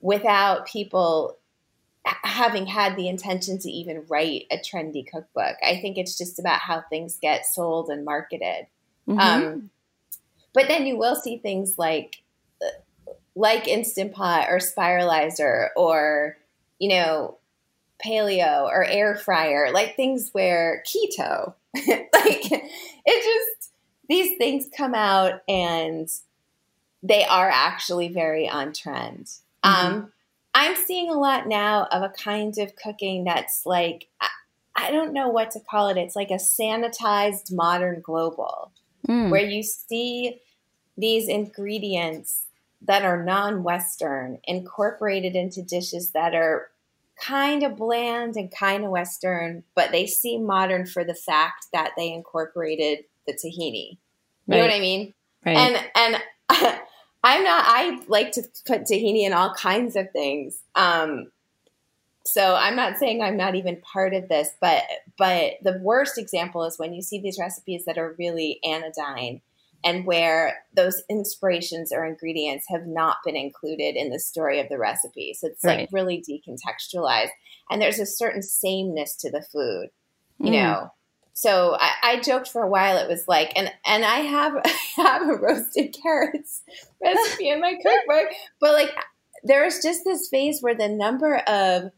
without 0.00 0.66
people 0.66 1.36
having 2.04 2.66
had 2.66 2.96
the 2.96 3.08
intention 3.08 3.58
to 3.58 3.70
even 3.70 4.04
write 4.08 4.46
a 4.50 4.56
trendy 4.56 5.06
cookbook. 5.06 5.56
I 5.62 5.78
think 5.80 5.98
it's 5.98 6.16
just 6.16 6.38
about 6.38 6.60
how 6.60 6.82
things 6.88 7.18
get 7.20 7.44
sold 7.44 7.90
and 7.90 8.04
marketed. 8.04 8.66
Mm-hmm. 9.06 9.18
Um, 9.18 9.70
but 10.54 10.68
then 10.68 10.86
you 10.86 10.96
will 10.96 11.16
see 11.16 11.38
things 11.38 11.76
like 11.78 12.22
like 13.36 13.68
Instant 13.68 14.12
Pot 14.12 14.48
or 14.50 14.58
Spiralizer 14.58 15.68
or 15.76 16.36
you 16.78 16.88
know 16.88 17.38
paleo 18.04 18.62
or 18.62 18.84
air 18.84 19.16
fryer, 19.16 19.70
like 19.72 19.96
things 19.96 20.30
where 20.32 20.82
keto, 20.86 21.54
like 21.74 22.52
it 22.52 23.24
just, 23.24 23.72
these 24.08 24.36
things 24.38 24.66
come 24.76 24.94
out 24.94 25.42
and 25.48 26.08
they 27.02 27.24
are 27.24 27.48
actually 27.48 28.08
very 28.08 28.48
on 28.48 28.72
trend. 28.72 29.30
Mm-hmm. 29.64 29.86
Um, 29.94 30.12
I'm 30.54 30.76
seeing 30.76 31.10
a 31.10 31.18
lot 31.18 31.46
now 31.46 31.86
of 31.90 32.02
a 32.02 32.08
kind 32.08 32.56
of 32.58 32.74
cooking 32.76 33.24
that's 33.24 33.62
like, 33.64 34.08
I, 34.20 34.28
I 34.76 34.90
don't 34.90 35.12
know 35.12 35.28
what 35.28 35.50
to 35.52 35.60
call 35.60 35.88
it. 35.88 35.96
It's 35.96 36.16
like 36.16 36.30
a 36.30 36.34
sanitized 36.34 37.52
modern 37.52 38.00
global 38.00 38.72
mm. 39.06 39.30
where 39.30 39.44
you 39.44 39.62
see 39.62 40.40
these 40.96 41.28
ingredients 41.28 42.42
that 42.82 43.04
are 43.04 43.22
non 43.22 43.62
Western 43.62 44.38
incorporated 44.44 45.36
into 45.36 45.62
dishes 45.62 46.12
that 46.12 46.34
are 46.34 46.70
kind 47.20 47.62
of 47.62 47.76
bland 47.76 48.36
and 48.36 48.50
kind 48.50 48.84
of 48.84 48.90
Western, 48.90 49.62
but 49.74 49.92
they 49.92 50.06
seem 50.06 50.46
modern 50.46 50.86
for 50.86 51.04
the 51.04 51.14
fact 51.14 51.66
that 51.72 51.92
they 51.96 52.12
incorporated 52.12 53.04
the 53.26 53.34
tahini. 53.34 53.98
You 54.46 54.54
right. 54.54 54.56
know 54.56 54.62
what 54.62 54.74
I 54.74 54.80
mean? 54.80 55.14
Right. 55.44 55.56
And 55.56 56.22
and 56.50 56.80
I'm 57.22 57.44
not. 57.44 57.64
I 57.66 58.00
like 58.08 58.32
to 58.32 58.42
put 58.66 58.82
tahini 58.82 59.24
in 59.24 59.32
all 59.32 59.54
kinds 59.54 59.96
of 59.96 60.10
things. 60.10 60.58
Um, 60.74 61.30
so 62.24 62.54
I'm 62.54 62.76
not 62.76 62.98
saying 62.98 63.22
I'm 63.22 63.36
not 63.36 63.54
even 63.54 63.80
part 63.80 64.14
of 64.14 64.28
this, 64.28 64.50
but 64.60 64.82
but 65.18 65.54
the 65.62 65.78
worst 65.82 66.18
example 66.18 66.64
is 66.64 66.78
when 66.78 66.94
you 66.94 67.02
see 67.02 67.20
these 67.20 67.38
recipes 67.38 67.84
that 67.86 67.98
are 67.98 68.14
really 68.18 68.58
anodyne 68.64 69.40
and 69.82 70.04
where 70.04 70.62
those 70.74 71.02
inspirations 71.08 71.90
or 71.92 72.04
ingredients 72.04 72.66
have 72.68 72.86
not 72.86 73.16
been 73.24 73.36
included 73.36 73.96
in 73.96 74.10
the 74.10 74.18
story 74.18 74.60
of 74.60 74.68
the 74.68 74.78
recipe. 74.78 75.34
So 75.34 75.46
it's 75.48 75.64
right. 75.64 75.80
like 75.80 75.88
really 75.92 76.22
decontextualized. 76.22 77.30
And 77.70 77.80
there's 77.80 77.98
a 77.98 78.06
certain 78.06 78.42
sameness 78.42 79.16
to 79.16 79.30
the 79.30 79.42
food, 79.42 79.88
you 80.38 80.50
mm. 80.50 80.62
know. 80.62 80.92
So 81.32 81.76
I, 81.80 81.92
I, 82.02 82.20
joked 82.20 82.48
for 82.48 82.62
a 82.62 82.68
while. 82.68 82.96
It 82.98 83.08
was 83.08 83.26
like, 83.26 83.52
and 83.56 83.72
and 83.86 84.04
I 84.04 84.18
have 84.18 84.54
I 84.64 84.78
have 84.96 85.28
a 85.28 85.34
roasted 85.34 85.96
carrots 86.02 86.62
recipe 87.02 87.48
in 87.48 87.60
my 87.60 87.74
cookbook, 87.74 88.28
but 88.60 88.72
like 88.72 88.94
there's 89.42 89.80
just 89.82 90.04
this 90.04 90.28
phase 90.28 90.60
where 90.60 90.74
the 90.74 90.88
number 90.88 91.36
of 91.36 91.90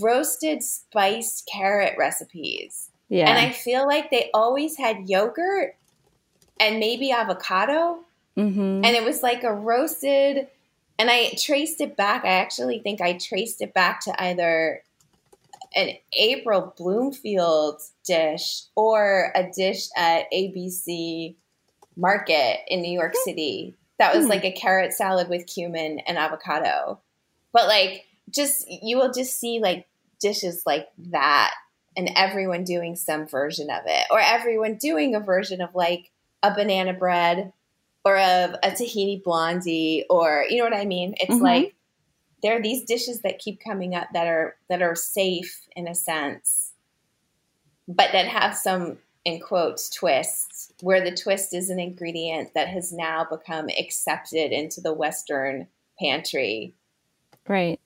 roasted 0.00 0.62
spiced 0.62 1.48
carrot 1.52 1.94
recipes. 1.98 2.90
Yeah. 3.08 3.28
And 3.28 3.38
I 3.38 3.50
feel 3.50 3.86
like 3.86 4.10
they 4.10 4.30
always 4.32 4.76
had 4.76 5.08
yogurt 5.08 5.76
and 6.60 6.78
maybe 6.78 7.10
avocado. 7.10 8.00
Mm-hmm. 8.36 8.84
And 8.84 8.86
it 8.86 9.04
was 9.04 9.22
like 9.22 9.42
a 9.42 9.52
roasted, 9.52 10.46
and 10.98 11.10
I 11.10 11.32
traced 11.36 11.80
it 11.80 11.96
back. 11.96 12.24
I 12.24 12.28
actually 12.28 12.78
think 12.78 13.00
I 13.00 13.14
traced 13.14 13.60
it 13.60 13.74
back 13.74 14.00
to 14.02 14.22
either 14.22 14.82
an 15.74 15.90
April 16.18 16.74
Bloomfield 16.76 17.80
dish 18.04 18.62
or 18.74 19.32
a 19.34 19.50
dish 19.50 19.88
at 19.96 20.30
ABC 20.32 21.36
Market 21.96 22.60
in 22.68 22.82
New 22.82 22.92
York 22.92 23.14
City. 23.24 23.76
That 23.98 24.14
was 24.14 24.26
mm. 24.26 24.30
like 24.30 24.44
a 24.44 24.52
carrot 24.52 24.92
salad 24.92 25.28
with 25.28 25.46
cumin 25.46 26.00
and 26.00 26.18
avocado. 26.18 27.00
But 27.52 27.66
like, 27.66 28.06
just 28.30 28.64
you 28.68 28.96
will 28.96 29.12
just 29.12 29.38
see 29.38 29.60
like 29.60 29.86
dishes 30.20 30.62
like 30.64 30.88
that 31.10 31.52
and 31.96 32.10
everyone 32.16 32.64
doing 32.64 32.94
some 32.96 33.26
version 33.26 33.70
of 33.70 33.82
it 33.86 34.06
or 34.10 34.20
everyone 34.20 34.76
doing 34.76 35.14
a 35.14 35.20
version 35.20 35.60
of 35.60 35.74
like 35.74 36.10
a 36.42 36.54
banana 36.54 36.92
bread 36.92 37.52
or 38.04 38.16
of 38.16 38.54
a 38.62 38.70
tahini 38.70 39.22
blondie 39.22 40.04
or 40.08 40.44
you 40.48 40.58
know 40.58 40.64
what 40.64 40.78
I 40.78 40.84
mean? 40.84 41.14
It's 41.18 41.34
mm-hmm. 41.34 41.44
like 41.44 41.74
there 42.42 42.56
are 42.56 42.62
these 42.62 42.84
dishes 42.84 43.20
that 43.20 43.38
keep 43.38 43.60
coming 43.62 43.94
up 43.94 44.08
that 44.12 44.26
are 44.26 44.56
that 44.68 44.82
are 44.82 44.94
safe 44.94 45.66
in 45.76 45.88
a 45.88 45.94
sense, 45.94 46.72
but 47.88 48.12
that 48.12 48.26
have 48.26 48.56
some 48.56 48.98
in 49.24 49.40
quotes 49.40 49.90
twists 49.90 50.72
where 50.80 51.02
the 51.02 51.14
twist 51.14 51.54
is 51.54 51.68
an 51.68 51.78
ingredient 51.78 52.54
that 52.54 52.68
has 52.68 52.92
now 52.92 53.26
become 53.30 53.68
accepted 53.78 54.52
into 54.52 54.80
the 54.80 54.94
Western 54.94 55.66
pantry. 55.98 56.74
Right. 57.46 57.80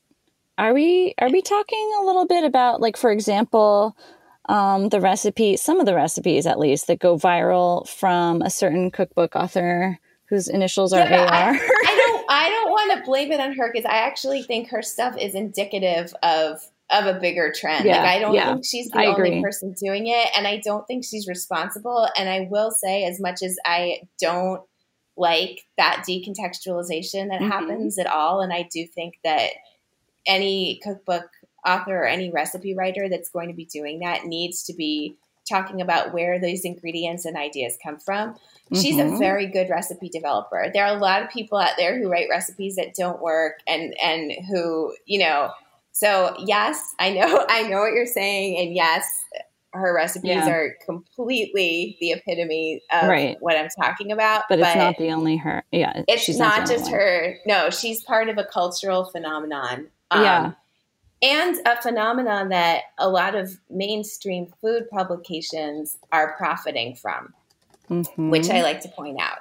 Are 0.56 0.72
we 0.72 1.14
are 1.18 1.30
we 1.30 1.42
talking 1.42 1.92
a 2.00 2.04
little 2.04 2.26
bit 2.26 2.44
about 2.44 2.80
like 2.80 2.96
for 2.96 3.10
example 3.10 3.96
um, 4.46 4.90
the 4.90 5.00
recipe, 5.00 5.56
some 5.56 5.80
of 5.80 5.86
the 5.86 5.94
recipes 5.94 6.46
at 6.46 6.58
least 6.58 6.86
that 6.86 6.98
go 6.98 7.16
viral 7.16 7.88
from 7.88 8.42
a 8.42 8.50
certain 8.50 8.90
cookbook 8.90 9.34
author 9.34 9.98
whose 10.26 10.48
initials 10.48 10.92
are 10.92 10.98
yeah, 10.98 11.22
AR. 11.22 11.28
I, 11.28 11.58
I, 11.58 11.96
don't 11.96 12.23
I 12.34 12.48
don't 12.48 12.70
want 12.70 12.98
to 12.98 13.04
blame 13.04 13.32
it 13.32 13.40
on 13.40 13.54
her 13.54 13.70
because 13.72 13.86
I 13.86 13.98
actually 13.98 14.42
think 14.42 14.68
her 14.70 14.82
stuff 14.82 15.16
is 15.18 15.34
indicative 15.34 16.12
of 16.22 16.60
of 16.90 17.06
a 17.06 17.18
bigger 17.18 17.52
trend. 17.54 17.86
Yeah, 17.86 18.02
like 18.02 18.10
I 18.10 18.18
don't 18.18 18.34
yeah, 18.34 18.52
think 18.52 18.64
she's 18.64 18.88
the 18.90 18.98
I 18.98 19.06
only 19.06 19.28
agree. 19.30 19.42
person 19.42 19.74
doing 19.80 20.06
it 20.06 20.28
and 20.36 20.46
I 20.46 20.60
don't 20.62 20.86
think 20.86 21.04
she's 21.04 21.26
responsible. 21.26 22.08
And 22.16 22.28
I 22.28 22.46
will 22.50 22.70
say 22.70 23.04
as 23.04 23.20
much 23.20 23.42
as 23.42 23.56
I 23.64 24.02
don't 24.20 24.60
like 25.16 25.60
that 25.78 26.04
decontextualization 26.08 27.28
that 27.28 27.40
mm-hmm. 27.40 27.50
happens 27.50 27.98
at 27.98 28.06
all, 28.06 28.40
and 28.40 28.52
I 28.52 28.68
do 28.72 28.86
think 28.86 29.14
that 29.24 29.50
any 30.26 30.80
cookbook 30.82 31.26
author 31.64 32.02
or 32.02 32.06
any 32.06 32.30
recipe 32.30 32.74
writer 32.74 33.08
that's 33.08 33.30
going 33.30 33.48
to 33.48 33.54
be 33.54 33.64
doing 33.64 34.00
that 34.00 34.24
needs 34.24 34.64
to 34.64 34.74
be 34.74 35.16
talking 35.48 35.80
about 35.80 36.12
where 36.12 36.38
those 36.38 36.64
ingredients 36.64 37.24
and 37.24 37.36
ideas 37.36 37.78
come 37.82 37.98
from. 37.98 38.30
Mm-hmm. 38.30 38.76
She's 38.76 38.98
a 38.98 39.02
mm-hmm. 39.02 39.18
very 39.18 39.46
good 39.46 39.68
recipe 39.68 40.08
developer. 40.08 40.70
There 40.72 40.84
are 40.84 40.96
a 40.96 41.00
lot 41.00 41.22
of 41.22 41.30
people 41.30 41.58
out 41.58 41.76
there 41.76 41.98
who 41.98 42.10
write 42.10 42.28
recipes 42.30 42.76
that 42.76 42.94
don't 42.94 43.20
work 43.20 43.60
and 43.66 43.94
and 44.02 44.32
who, 44.48 44.94
you 45.06 45.18
know, 45.18 45.50
so 45.92 46.34
yes, 46.38 46.94
I 46.98 47.10
know 47.10 47.44
I 47.48 47.62
know 47.62 47.80
what 47.80 47.92
you're 47.92 48.06
saying 48.06 48.58
and 48.58 48.74
yes, 48.74 49.06
her 49.72 49.92
recipes 49.94 50.30
yeah. 50.30 50.48
are 50.48 50.76
completely 50.84 51.96
the 52.00 52.12
epitome 52.12 52.80
of 52.92 53.08
right. 53.08 53.36
what 53.40 53.56
I'm 53.56 53.68
talking 53.68 54.12
about. 54.12 54.44
But, 54.48 54.60
but, 54.60 54.68
it's 54.68 54.76
not 54.76 54.98
the 54.98 55.10
only 55.10 55.36
her. 55.36 55.64
Yeah. 55.72 56.04
It's 56.06 56.28
not, 56.28 56.60
not 56.60 56.68
just 56.68 56.88
her. 56.92 57.36
No, 57.44 57.70
she's 57.70 58.04
part 58.04 58.28
of 58.28 58.38
a 58.38 58.44
cultural 58.44 59.06
phenomenon. 59.06 59.88
Um, 60.12 60.22
yeah 60.22 60.52
and 61.24 61.56
a 61.66 61.80
phenomenon 61.80 62.50
that 62.50 62.82
a 62.98 63.08
lot 63.08 63.34
of 63.34 63.58
mainstream 63.70 64.46
food 64.60 64.88
publications 64.90 65.96
are 66.12 66.36
profiting 66.36 66.94
from, 66.94 67.32
mm-hmm. 67.88 68.30
which 68.30 68.50
I 68.50 68.60
like 68.62 68.82
to 68.82 68.88
point 68.88 69.18
out. 69.18 69.38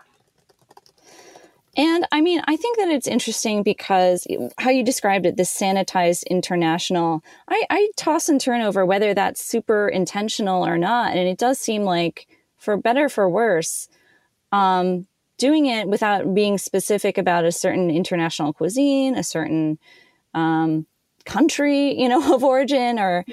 And 1.76 2.08
I 2.12 2.22
mean, 2.22 2.42
I 2.48 2.56
think 2.56 2.78
that 2.78 2.88
it's 2.88 3.08
interesting 3.08 3.64
because 3.64 4.26
how 4.60 4.70
you 4.70 4.84
described 4.84 5.26
it, 5.26 5.38
the 5.38 5.44
sanitized 5.44 6.26
international, 6.28 7.24
I, 7.50 7.66
I 7.70 7.90
toss 7.98 8.30
and 8.30 8.40
turn 8.40 8.62
over 8.62 8.86
whether 8.86 9.14
that's 9.14 9.44
super 9.44 9.90
intentional 9.90 10.66
or 10.66 10.78
not. 10.78 11.18
And 11.18 11.28
it 11.28 11.38
does 11.38 11.60
seem 11.60 11.84
like, 11.84 12.28
for 12.58 12.78
better 12.78 13.06
or 13.06 13.10
for 13.10 13.30
worse, 13.30 13.90
um, 14.52 15.06
doing 15.38 15.66
it 15.66 15.88
without 15.90 16.34
being 16.34 16.58
specific 16.58 17.18
about 17.18 17.44
a 17.44 17.52
certain 17.52 17.90
international 17.90 18.54
cuisine, 18.54 19.16
a 19.16 19.24
certain 19.24 19.80
um, 20.34 20.86
country, 21.26 22.00
you 22.00 22.10
know, 22.10 22.34
of 22.36 22.44
origin 22.44 23.00
or 23.00 23.26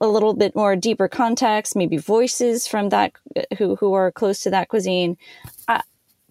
a 0.00 0.08
little 0.08 0.34
bit 0.34 0.54
more 0.54 0.76
deeper 0.76 1.08
context, 1.08 1.76
maybe 1.76 1.96
voices 1.96 2.66
from 2.66 2.88
that 2.90 3.12
who 3.58 3.76
who 3.76 3.94
are 3.94 4.12
close 4.12 4.40
to 4.40 4.50
that 4.50 4.68
cuisine. 4.68 5.16
Uh, 5.68 5.82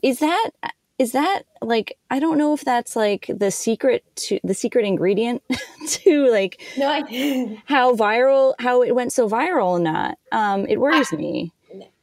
is 0.01 0.19
that 0.19 0.51
is 0.97 1.13
that 1.13 1.43
like 1.61 1.97
I 2.09 2.19
don't 2.19 2.37
know 2.37 2.53
if 2.53 2.63
that's 2.63 2.95
like 2.95 3.29
the 3.33 3.51
secret 3.51 4.03
to 4.27 4.39
the 4.43 4.53
secret 4.53 4.85
ingredient 4.85 5.41
to 5.87 6.29
like 6.29 6.61
no 6.77 6.87
I 6.87 7.61
how 7.65 7.95
viral 7.95 8.53
how 8.59 8.83
it 8.83 8.93
went 8.93 9.13
so 9.13 9.29
viral 9.29 9.67
or 9.67 9.79
not. 9.79 10.17
Um, 10.31 10.65
it 10.67 10.79
worries 10.79 11.11
I, 11.11 11.15
me. 11.15 11.51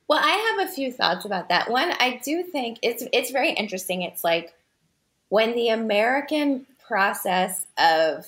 Well, 0.09 0.19
I 0.21 0.57
have 0.57 0.69
a 0.69 0.73
few 0.73 0.91
thoughts 0.91 1.27
about 1.27 1.51
that. 1.51 1.71
One, 1.71 1.93
I 2.01 2.21
do 2.25 2.43
think 2.43 2.79
it's 2.83 3.05
it's 3.13 3.31
very 3.31 3.53
interesting. 3.53 4.03
It's 4.03 4.25
like 4.25 4.55
when 5.29 5.55
the 5.55 5.69
American 5.69 6.67
process 6.87 7.67
of 7.77 8.27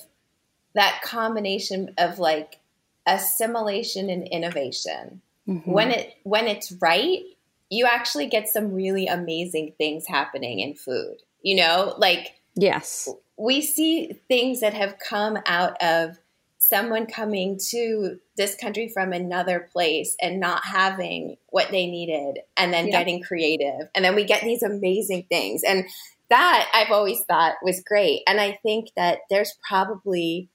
that 0.75 1.01
combination 1.03 1.93
of 1.97 2.19
like 2.19 2.59
assimilation 3.05 4.09
and 4.09 4.27
innovation. 4.27 5.21
Mm-hmm. 5.47 5.71
When 5.71 5.91
it 5.91 6.15
when 6.23 6.47
it's 6.47 6.71
right, 6.73 7.21
you 7.69 7.85
actually 7.85 8.27
get 8.27 8.47
some 8.47 8.73
really 8.73 9.07
amazing 9.07 9.73
things 9.77 10.05
happening 10.07 10.59
in 10.59 10.75
food. 10.75 11.17
You 11.41 11.57
know, 11.57 11.95
like 11.97 12.35
yes. 12.55 13.09
We 13.37 13.61
see 13.61 14.19
things 14.27 14.59
that 14.59 14.75
have 14.75 14.99
come 14.99 15.39
out 15.47 15.81
of 15.81 16.19
someone 16.59 17.07
coming 17.07 17.59
to 17.69 18.19
this 18.37 18.55
country 18.55 18.87
from 18.87 19.13
another 19.13 19.67
place 19.73 20.15
and 20.21 20.39
not 20.39 20.63
having 20.63 21.37
what 21.49 21.71
they 21.71 21.87
needed 21.87 22.39
and 22.55 22.71
then 22.71 22.91
getting 22.91 23.23
creative. 23.23 23.89
And 23.95 24.05
then 24.05 24.13
we 24.13 24.25
get 24.25 24.43
these 24.43 24.61
amazing 24.61 25.25
things. 25.27 25.63
And 25.63 25.85
that 26.29 26.69
I've 26.73 26.91
always 26.91 27.21
thought 27.21 27.55
was 27.63 27.83
great. 27.83 28.21
And 28.27 28.39
I 28.39 28.59
think 28.63 28.91
that 28.95 29.19
there's 29.29 29.57
probably 29.67 30.49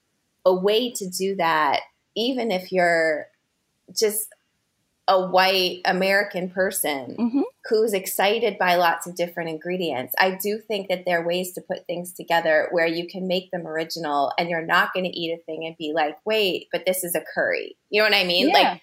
a 0.45 0.53
way 0.53 0.91
to 0.91 1.09
do 1.09 1.35
that, 1.35 1.81
even 2.15 2.51
if 2.51 2.71
you're 2.71 3.27
just 3.97 4.27
a 5.07 5.25
white 5.25 5.81
American 5.85 6.49
person 6.49 7.15
mm-hmm. 7.17 7.41
who's 7.69 7.93
excited 7.93 8.57
by 8.57 8.75
lots 8.75 9.07
of 9.07 9.15
different 9.15 9.49
ingredients. 9.49 10.13
I 10.19 10.31
do 10.41 10.59
think 10.59 10.89
that 10.89 11.05
there 11.05 11.21
are 11.21 11.25
ways 11.25 11.53
to 11.53 11.61
put 11.61 11.87
things 11.87 12.11
together 12.11 12.67
where 12.71 12.87
you 12.87 13.07
can 13.07 13.25
make 13.25 13.49
them 13.51 13.65
original 13.65 14.33
and 14.37 14.49
you're 14.49 14.65
not 14.65 14.93
going 14.93 15.05
to 15.05 15.17
eat 15.17 15.31
a 15.31 15.41
thing 15.45 15.65
and 15.65 15.77
be 15.77 15.93
like, 15.95 16.17
wait, 16.25 16.67
but 16.73 16.85
this 16.85 17.05
is 17.05 17.15
a 17.15 17.23
curry. 17.33 17.77
You 17.89 18.01
know 18.01 18.09
what 18.09 18.17
I 18.17 18.25
mean? 18.25 18.49
Yeah. 18.49 18.53
Like, 18.53 18.81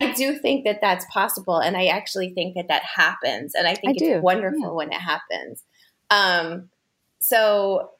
I 0.00 0.12
do 0.12 0.38
think 0.38 0.64
that 0.64 0.80
that's 0.82 1.06
possible. 1.10 1.58
And 1.58 1.76
I 1.76 1.86
actually 1.86 2.34
think 2.34 2.54
that 2.56 2.68
that 2.68 2.82
happens. 2.82 3.54
And 3.54 3.66
I 3.66 3.74
think 3.74 3.88
I 3.88 3.92
it's 3.92 4.02
do. 4.02 4.20
wonderful 4.20 4.60
yeah. 4.60 4.68
when 4.68 4.92
it 4.92 5.00
happens. 5.00 5.62
Um, 6.10 6.68
so 7.20 7.92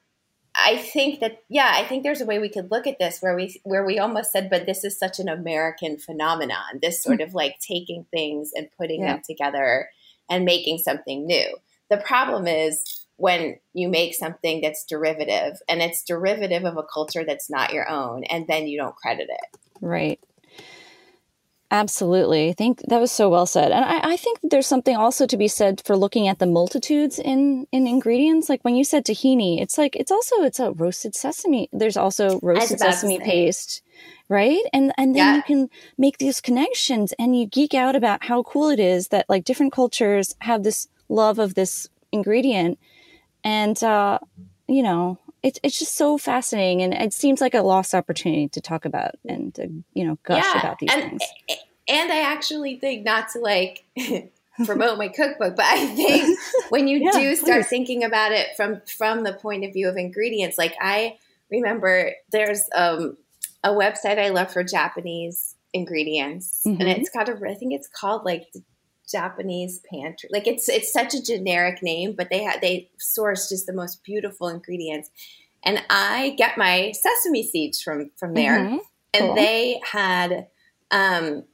I 0.55 0.77
think 0.77 1.21
that 1.21 1.43
yeah, 1.49 1.73
I 1.75 1.85
think 1.85 2.03
there's 2.03 2.21
a 2.21 2.27
way 2.27 2.39
we 2.39 2.49
could 2.49 2.71
look 2.71 2.87
at 2.87 2.99
this 2.99 3.21
where 3.21 3.35
we 3.35 3.61
where 3.65 3.85
we 3.85 3.99
almost 3.99 4.33
said, 4.33 4.51
but 4.51 4.67
this 4.67 4.85
is 4.85 4.99
such 4.99 5.19
an 5.19 5.29
American 5.29 5.99
phenomenon. 5.99 6.79
This 6.81 7.03
sort 7.03 7.21
mm. 7.21 7.25
of 7.25 7.35
like 7.35 7.59
taking 7.59 8.05
things 8.11 8.51
and 8.55 8.69
putting 8.79 9.01
yeah. 9.01 9.15
them 9.15 9.23
together 9.27 9.89
and 10.29 10.45
making 10.45 10.79
something 10.79 11.27
new. 11.27 11.57
The 11.91 11.97
problem 11.99 12.47
is 12.47 13.07
when 13.17 13.59
you 13.73 13.89
make 13.89 14.15
something 14.15 14.61
that's 14.61 14.85
derivative 14.85 15.59
and 15.69 15.81
it's 15.81 16.03
derivative 16.03 16.65
of 16.65 16.77
a 16.77 16.83
culture 16.83 17.25
that's 17.25 17.49
not 17.49 17.73
your 17.73 17.89
own, 17.89 18.25
and 18.25 18.47
then 18.47 18.67
you 18.67 18.79
don't 18.79 18.97
credit 18.97 19.29
it. 19.31 19.59
Right. 19.81 20.21
Absolutely. 21.73 22.51
I 22.51 22.53
think 22.53 22.83
that 22.89 23.01
was 23.01 23.11
so 23.11 23.31
well 23.31 23.47
said. 23.47 23.73
And 23.73 23.83
I, 23.83 24.13
I, 24.13 24.17
think 24.19 24.41
there's 24.43 24.67
something 24.67 24.95
also 24.95 25.27
to 25.27 25.39
be 25.39 25.49
said 25.49 25.81
for 25.87 25.97
looking 25.97 26.29
at 26.29 26.39
the 26.39 26.45
multitudes 26.45 27.19
in, 27.19 27.67
in 27.73 27.87
ingredients. 27.87 28.51
Like 28.51 28.63
when 28.63 28.75
you 28.75 28.85
said 28.85 29.07
tahini, 29.07 29.63
it's 29.63 29.79
like, 29.79 29.97
it's 29.97 30.13
also, 30.13 30.43
it's 30.43 30.61
a 30.61 30.73
roasted 30.73 31.15
sesame. 31.15 31.71
There's 31.73 31.97
also 31.97 32.39
roasted 32.43 32.79
sesame 32.79 33.21
paste, 33.21 33.83
right? 34.29 34.61
And, 34.75 34.93
and 34.99 35.17
then 35.17 35.27
yeah. 35.27 35.37
you 35.37 35.43
can 35.45 35.71
make 35.97 36.19
these 36.19 36.43
connections 36.43 37.15
and 37.19 37.35
you 37.35 37.47
geek 37.47 37.73
out 37.73 37.97
about 37.97 38.23
how 38.23 38.43
cool 38.43 38.69
it 38.69 38.79
is 38.79 39.09
that 39.09 39.25
like 39.31 39.45
different 39.45 39.73
cultures 39.73 40.37
have 40.41 40.65
this 40.65 40.89
love 41.09 41.39
of 41.39 41.55
this 41.55 41.89
ingredient. 42.13 42.79
And, 43.45 43.83
uh, 43.83 44.19
you 44.69 44.83
know, 44.83 45.19
it's 45.43 45.59
it's 45.63 45.79
just 45.79 45.97
so 45.97 46.19
fascinating, 46.19 46.83
and 46.83 46.95
it 46.95 47.13
seems 47.13 47.41
like 47.41 47.55
a 47.55 47.63
lost 47.63 47.95
opportunity 47.95 48.49
to 48.49 48.61
talk 48.61 48.85
about 48.85 49.17
and 49.27 49.55
to 49.57 49.69
you 49.95 50.07
know 50.07 50.19
gush 50.23 50.45
yeah, 50.45 50.61
about 50.61 50.79
these 50.79 50.91
and, 50.93 51.03
things. 51.03 51.23
And 51.89 52.13
I 52.13 52.21
actually 52.21 52.79
think 52.79 53.05
not 53.05 53.31
to 53.31 53.41
like 53.41 53.85
promote 54.65 54.99
my 54.99 55.09
cookbook, 55.09 55.57
but 55.57 55.65
I 55.65 55.87
think 55.87 56.39
when 56.69 56.87
you 56.87 56.99
yeah, 56.99 57.11
do 57.13 57.35
start 57.35 57.63
please. 57.63 57.69
thinking 57.69 58.05
about 58.05 58.33
it 58.33 58.57
from 58.57 58.83
from 58.87 59.25
the 59.25 59.33
point 59.33 59.65
of 59.65 59.73
view 59.73 59.89
of 59.89 59.97
ingredients, 59.97 60.59
like 60.59 60.75
I 60.81 61.19
remember 61.51 62.13
there's 62.31 62.63
um 62.75 63.17
a 63.65 63.71
website 63.71 64.19
I 64.19 64.31
love 64.31 64.53
for 64.53 64.63
Japanese 64.63 65.57
ingredients, 65.73 66.63
mm-hmm. 66.65 66.81
and 66.81 66.89
it's 66.89 67.11
got 67.11 67.29
a 67.29 67.33
I 67.33 67.55
think 67.55 67.73
it's 67.73 67.89
called 67.89 68.25
like 68.25 68.47
Japanese 69.11 69.81
pantry. 69.91 70.29
Like 70.33 70.47
it's 70.47 70.69
it's 70.69 70.93
such 70.93 71.15
a 71.15 71.23
generic 71.23 71.83
name, 71.83 72.15
but 72.17 72.31
they 72.31 72.43
have 72.43 72.61
they 72.61 72.91
source 72.99 73.49
just 73.49 73.67
the 73.67 73.73
most 73.73 74.03
beautiful 74.05 74.49
ingredients. 74.49 75.11
And 75.65 75.83
I 75.91 76.35
get 76.39 76.59
my 76.59 76.93
sesame 76.93 77.43
seeds 77.43 77.81
from 77.81 78.11
from 78.17 78.35
there, 78.35 78.59
mm-hmm. 78.59 78.79
and 79.15 79.27
cool. 79.27 79.35
they 79.35 79.81
had 79.85 80.49
um, 80.91 81.45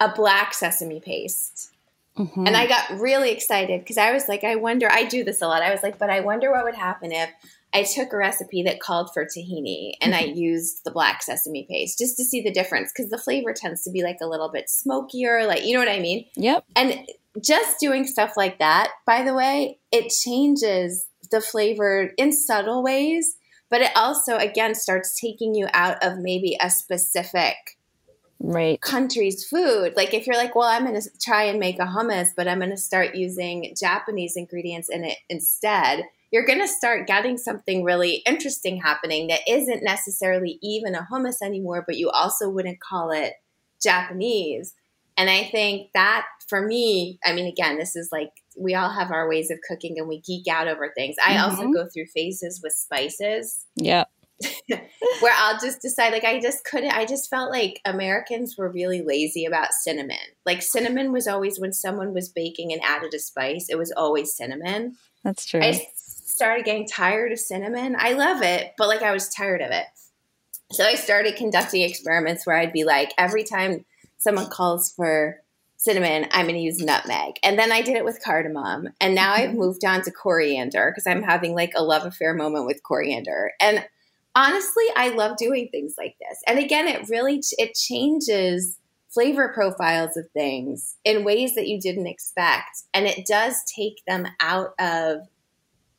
a 0.00 0.12
black 0.14 0.54
sesame 0.54 1.00
paste. 1.00 1.72
Mm-hmm. 2.16 2.48
And 2.48 2.56
I 2.56 2.66
got 2.66 2.98
really 2.98 3.30
excited 3.30 3.80
because 3.80 3.96
I 3.96 4.12
was 4.12 4.28
like, 4.28 4.42
I 4.42 4.56
wonder, 4.56 4.90
I 4.90 5.04
do 5.04 5.22
this 5.22 5.40
a 5.40 5.46
lot. 5.46 5.62
I 5.62 5.70
was 5.70 5.84
like, 5.84 5.98
but 5.98 6.10
I 6.10 6.18
wonder 6.18 6.50
what 6.50 6.64
would 6.64 6.74
happen 6.74 7.12
if 7.12 7.30
I 7.74 7.82
took 7.82 8.12
a 8.12 8.16
recipe 8.16 8.62
that 8.62 8.80
called 8.80 9.10
for 9.12 9.24
tahini 9.24 9.92
and 10.00 10.14
I 10.14 10.24
mm-hmm. 10.24 10.38
used 10.38 10.84
the 10.84 10.90
black 10.90 11.22
sesame 11.22 11.66
paste 11.68 11.98
just 11.98 12.16
to 12.16 12.24
see 12.24 12.40
the 12.40 12.52
difference 12.52 12.92
because 12.94 13.10
the 13.10 13.18
flavor 13.18 13.52
tends 13.52 13.82
to 13.84 13.90
be 13.90 14.02
like 14.02 14.18
a 14.22 14.26
little 14.26 14.50
bit 14.50 14.70
smokier, 14.70 15.46
like, 15.46 15.64
you 15.64 15.74
know 15.74 15.80
what 15.80 15.88
I 15.88 16.00
mean? 16.00 16.24
Yep. 16.36 16.64
And 16.76 17.06
just 17.42 17.78
doing 17.78 18.06
stuff 18.06 18.34
like 18.36 18.58
that, 18.58 18.90
by 19.06 19.22
the 19.22 19.34
way, 19.34 19.78
it 19.92 20.10
changes 20.24 21.06
the 21.30 21.40
flavor 21.40 22.12
in 22.16 22.32
subtle 22.32 22.82
ways, 22.82 23.36
but 23.70 23.82
it 23.82 23.90
also, 23.94 24.36
again, 24.36 24.74
starts 24.74 25.20
taking 25.20 25.54
you 25.54 25.68
out 25.74 26.02
of 26.02 26.18
maybe 26.18 26.56
a 26.60 26.70
specific 26.70 27.54
right 28.40 28.80
country's 28.80 29.44
food 29.48 29.94
like 29.96 30.14
if 30.14 30.24
you're 30.24 30.36
like 30.36 30.54
well 30.54 30.68
i'm 30.68 30.86
going 30.86 31.00
to 31.00 31.10
try 31.20 31.42
and 31.42 31.58
make 31.58 31.80
a 31.80 31.84
hummus 31.86 32.28
but 32.36 32.46
i'm 32.46 32.60
going 32.60 32.70
to 32.70 32.76
start 32.76 33.16
using 33.16 33.74
japanese 33.76 34.36
ingredients 34.36 34.88
in 34.88 35.02
it 35.02 35.18
instead 35.28 36.04
you're 36.30 36.46
going 36.46 36.60
to 36.60 36.68
start 36.68 37.06
getting 37.06 37.36
something 37.38 37.84
really 37.84 38.22
interesting 38.26 38.80
happening 38.80 39.28
that 39.28 39.40
isn't 39.48 39.82
necessarily 39.82 40.58
even 40.62 40.94
a 40.94 41.06
hummus 41.10 41.42
anymore, 41.42 41.84
but 41.86 41.96
you 41.96 42.10
also 42.10 42.48
wouldn't 42.48 42.80
call 42.80 43.10
it 43.10 43.34
Japanese. 43.82 44.74
And 45.16 45.28
I 45.28 45.44
think 45.44 45.90
that 45.94 46.26
for 46.48 46.64
me, 46.66 47.18
I 47.24 47.32
mean, 47.32 47.46
again, 47.46 47.78
this 47.78 47.96
is 47.96 48.10
like 48.12 48.30
we 48.56 48.74
all 48.74 48.90
have 48.90 49.10
our 49.10 49.28
ways 49.28 49.50
of 49.50 49.58
cooking 49.68 49.98
and 49.98 50.08
we 50.08 50.20
geek 50.20 50.46
out 50.48 50.68
over 50.68 50.92
things. 50.94 51.16
I 51.24 51.34
mm-hmm. 51.34 51.44
also 51.44 51.72
go 51.72 51.86
through 51.92 52.06
phases 52.14 52.60
with 52.62 52.72
spices. 52.72 53.66
Yeah. 53.74 54.04
where 55.20 55.34
I'll 55.36 55.58
just 55.58 55.82
decide, 55.82 56.12
like, 56.12 56.24
I 56.24 56.38
just 56.38 56.64
couldn't, 56.64 56.92
I 56.92 57.04
just 57.06 57.28
felt 57.28 57.50
like 57.50 57.80
Americans 57.84 58.54
were 58.56 58.70
really 58.70 59.02
lazy 59.02 59.44
about 59.44 59.72
cinnamon. 59.72 60.16
Like, 60.46 60.62
cinnamon 60.62 61.12
was 61.12 61.26
always 61.26 61.58
when 61.58 61.72
someone 61.72 62.14
was 62.14 62.28
baking 62.28 62.72
and 62.72 62.80
added 62.84 63.12
a 63.14 63.18
spice, 63.18 63.66
it 63.68 63.78
was 63.78 63.92
always 63.96 64.36
cinnamon. 64.36 64.94
That's 65.24 65.44
true. 65.44 65.60
I 65.60 65.72
started 66.38 66.64
getting 66.64 66.86
tired 66.86 67.32
of 67.32 67.40
cinnamon. 67.40 67.96
I 67.98 68.12
love 68.12 68.42
it, 68.42 68.74
but 68.78 68.86
like 68.86 69.02
I 69.02 69.10
was 69.10 69.28
tired 69.28 69.60
of 69.60 69.72
it. 69.72 69.86
So 70.70 70.84
I 70.84 70.94
started 70.94 71.34
conducting 71.34 71.82
experiments 71.82 72.46
where 72.46 72.56
I'd 72.56 72.72
be 72.72 72.84
like, 72.84 73.12
every 73.18 73.42
time 73.42 73.84
someone 74.18 74.48
calls 74.48 74.92
for 74.92 75.40
cinnamon, 75.78 76.28
I'm 76.30 76.46
going 76.46 76.54
to 76.54 76.60
use 76.60 76.80
nutmeg. 76.80 77.40
And 77.42 77.58
then 77.58 77.72
I 77.72 77.82
did 77.82 77.96
it 77.96 78.04
with 78.04 78.22
cardamom. 78.22 78.88
And 79.00 79.16
now 79.16 79.32
I've 79.32 79.50
mm-hmm. 79.50 79.58
moved 79.58 79.84
on 79.84 80.02
to 80.02 80.12
coriander 80.12 80.92
because 80.92 81.08
I'm 81.08 81.24
having 81.24 81.56
like 81.56 81.72
a 81.74 81.82
love 81.82 82.04
affair 82.04 82.34
moment 82.34 82.66
with 82.66 82.84
coriander. 82.84 83.50
And 83.60 83.84
honestly, 84.36 84.84
I 84.94 85.08
love 85.08 85.38
doing 85.38 85.70
things 85.72 85.96
like 85.98 86.14
this. 86.20 86.38
And 86.46 86.60
again, 86.60 86.86
it 86.86 87.08
really 87.08 87.42
it 87.58 87.74
changes 87.74 88.78
flavor 89.08 89.50
profiles 89.52 90.16
of 90.16 90.30
things 90.30 90.94
in 91.04 91.24
ways 91.24 91.56
that 91.56 91.66
you 91.66 91.80
didn't 91.80 92.06
expect. 92.06 92.84
And 92.94 93.06
it 93.06 93.26
does 93.26 93.56
take 93.74 94.04
them 94.06 94.28
out 94.38 94.74
of 94.78 95.22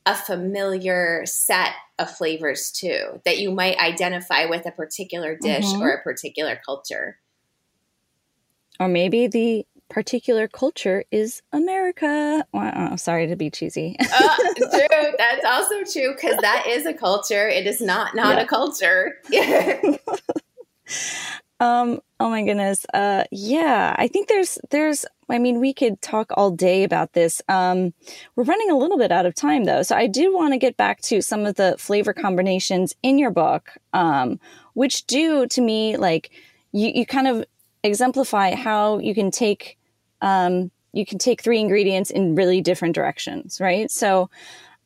a 0.09 0.15
familiar 0.15 1.23
set 1.27 1.73
of 1.99 2.09
flavors 2.09 2.71
too 2.71 3.21
that 3.25 3.37
you 3.37 3.51
might 3.51 3.77
identify 3.77 4.45
with 4.45 4.65
a 4.65 4.71
particular 4.71 5.37
dish 5.39 5.65
mm-hmm. 5.65 5.83
or 5.83 5.91
a 5.91 6.01
particular 6.01 6.59
culture. 6.65 7.19
Or 8.79 8.87
maybe 8.87 9.27
the 9.27 9.67
particular 9.87 10.47
culture 10.47 11.03
is 11.11 11.43
America. 11.51 12.43
Well, 12.51 12.73
oh, 12.75 12.95
sorry 12.95 13.27
to 13.27 13.35
be 13.35 13.51
cheesy. 13.51 13.97
uh, 14.13 14.35
true. 14.55 15.13
That's 15.19 15.45
also 15.45 15.83
true 15.83 16.15
because 16.15 16.37
that 16.37 16.65
is 16.67 16.87
a 16.87 16.93
culture. 16.93 17.47
It 17.47 17.67
is 17.67 17.79
not 17.79 18.15
not 18.15 18.37
yeah. 18.37 18.43
a 18.43 18.47
culture. 18.47 19.19
um. 21.59 21.99
Oh 22.19 22.29
my 22.31 22.43
goodness. 22.43 22.83
Uh. 22.95 23.25
Yeah. 23.31 23.95
I 23.95 24.07
think 24.07 24.27
there's 24.27 24.57
there's 24.71 25.05
I 25.29 25.39
mean, 25.39 25.59
we 25.59 25.73
could 25.73 26.01
talk 26.01 26.31
all 26.35 26.51
day 26.51 26.83
about 26.83 27.13
this. 27.13 27.41
Um, 27.47 27.93
we're 28.35 28.43
running 28.43 28.71
a 28.71 28.77
little 28.77 28.97
bit 28.97 29.11
out 29.11 29.25
of 29.25 29.35
time 29.35 29.65
though. 29.65 29.83
So 29.83 29.95
I 29.95 30.07
do 30.07 30.33
want 30.35 30.53
to 30.53 30.57
get 30.57 30.77
back 30.77 31.01
to 31.01 31.21
some 31.21 31.45
of 31.45 31.55
the 31.55 31.75
flavor 31.77 32.13
combinations 32.13 32.95
in 33.03 33.19
your 33.19 33.31
book, 33.31 33.71
um, 33.93 34.39
which 34.73 35.05
do 35.07 35.47
to 35.47 35.61
me 35.61 35.97
like 35.97 36.31
you, 36.71 36.91
you 36.93 37.05
kind 37.05 37.27
of 37.27 37.45
exemplify 37.83 38.55
how 38.55 38.99
you 38.99 39.13
can 39.13 39.31
take, 39.31 39.77
um, 40.21 40.71
you 40.93 41.05
can 41.05 41.17
take 41.17 41.41
three 41.41 41.59
ingredients 41.59 42.09
in 42.09 42.35
really 42.35 42.61
different 42.61 42.95
directions, 42.95 43.59
right? 43.61 43.91
So, 43.91 44.29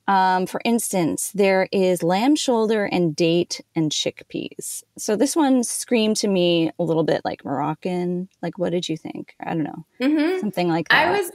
um, 0.08 0.46
for 0.46 0.62
instance, 0.66 1.32
there 1.34 1.70
is 1.72 2.04
lamb 2.04 2.36
shoulder 2.36 2.86
and 2.86 3.16
date 3.16 3.62
and 3.76 3.92
chickpeas. 3.92 4.84
So 4.98 5.16
this 5.16 5.36
one 5.36 5.64
screamed 5.64 6.18
to 6.18 6.28
me 6.28 6.72
a 6.78 6.84
little 6.84 7.04
bit 7.04 7.22
like 7.24 7.46
Moroccan. 7.46 8.28
Like, 8.42 8.58
what 8.58 8.72
did 8.72 8.90
you 8.90 8.98
think? 8.98 9.36
I 9.40 9.54
don't 9.54 9.64
know, 9.64 9.86
mm-hmm. 10.02 10.40
something 10.40 10.68
like 10.68 10.90
that. 10.90 11.08
I 11.08 11.12
was, 11.12 11.32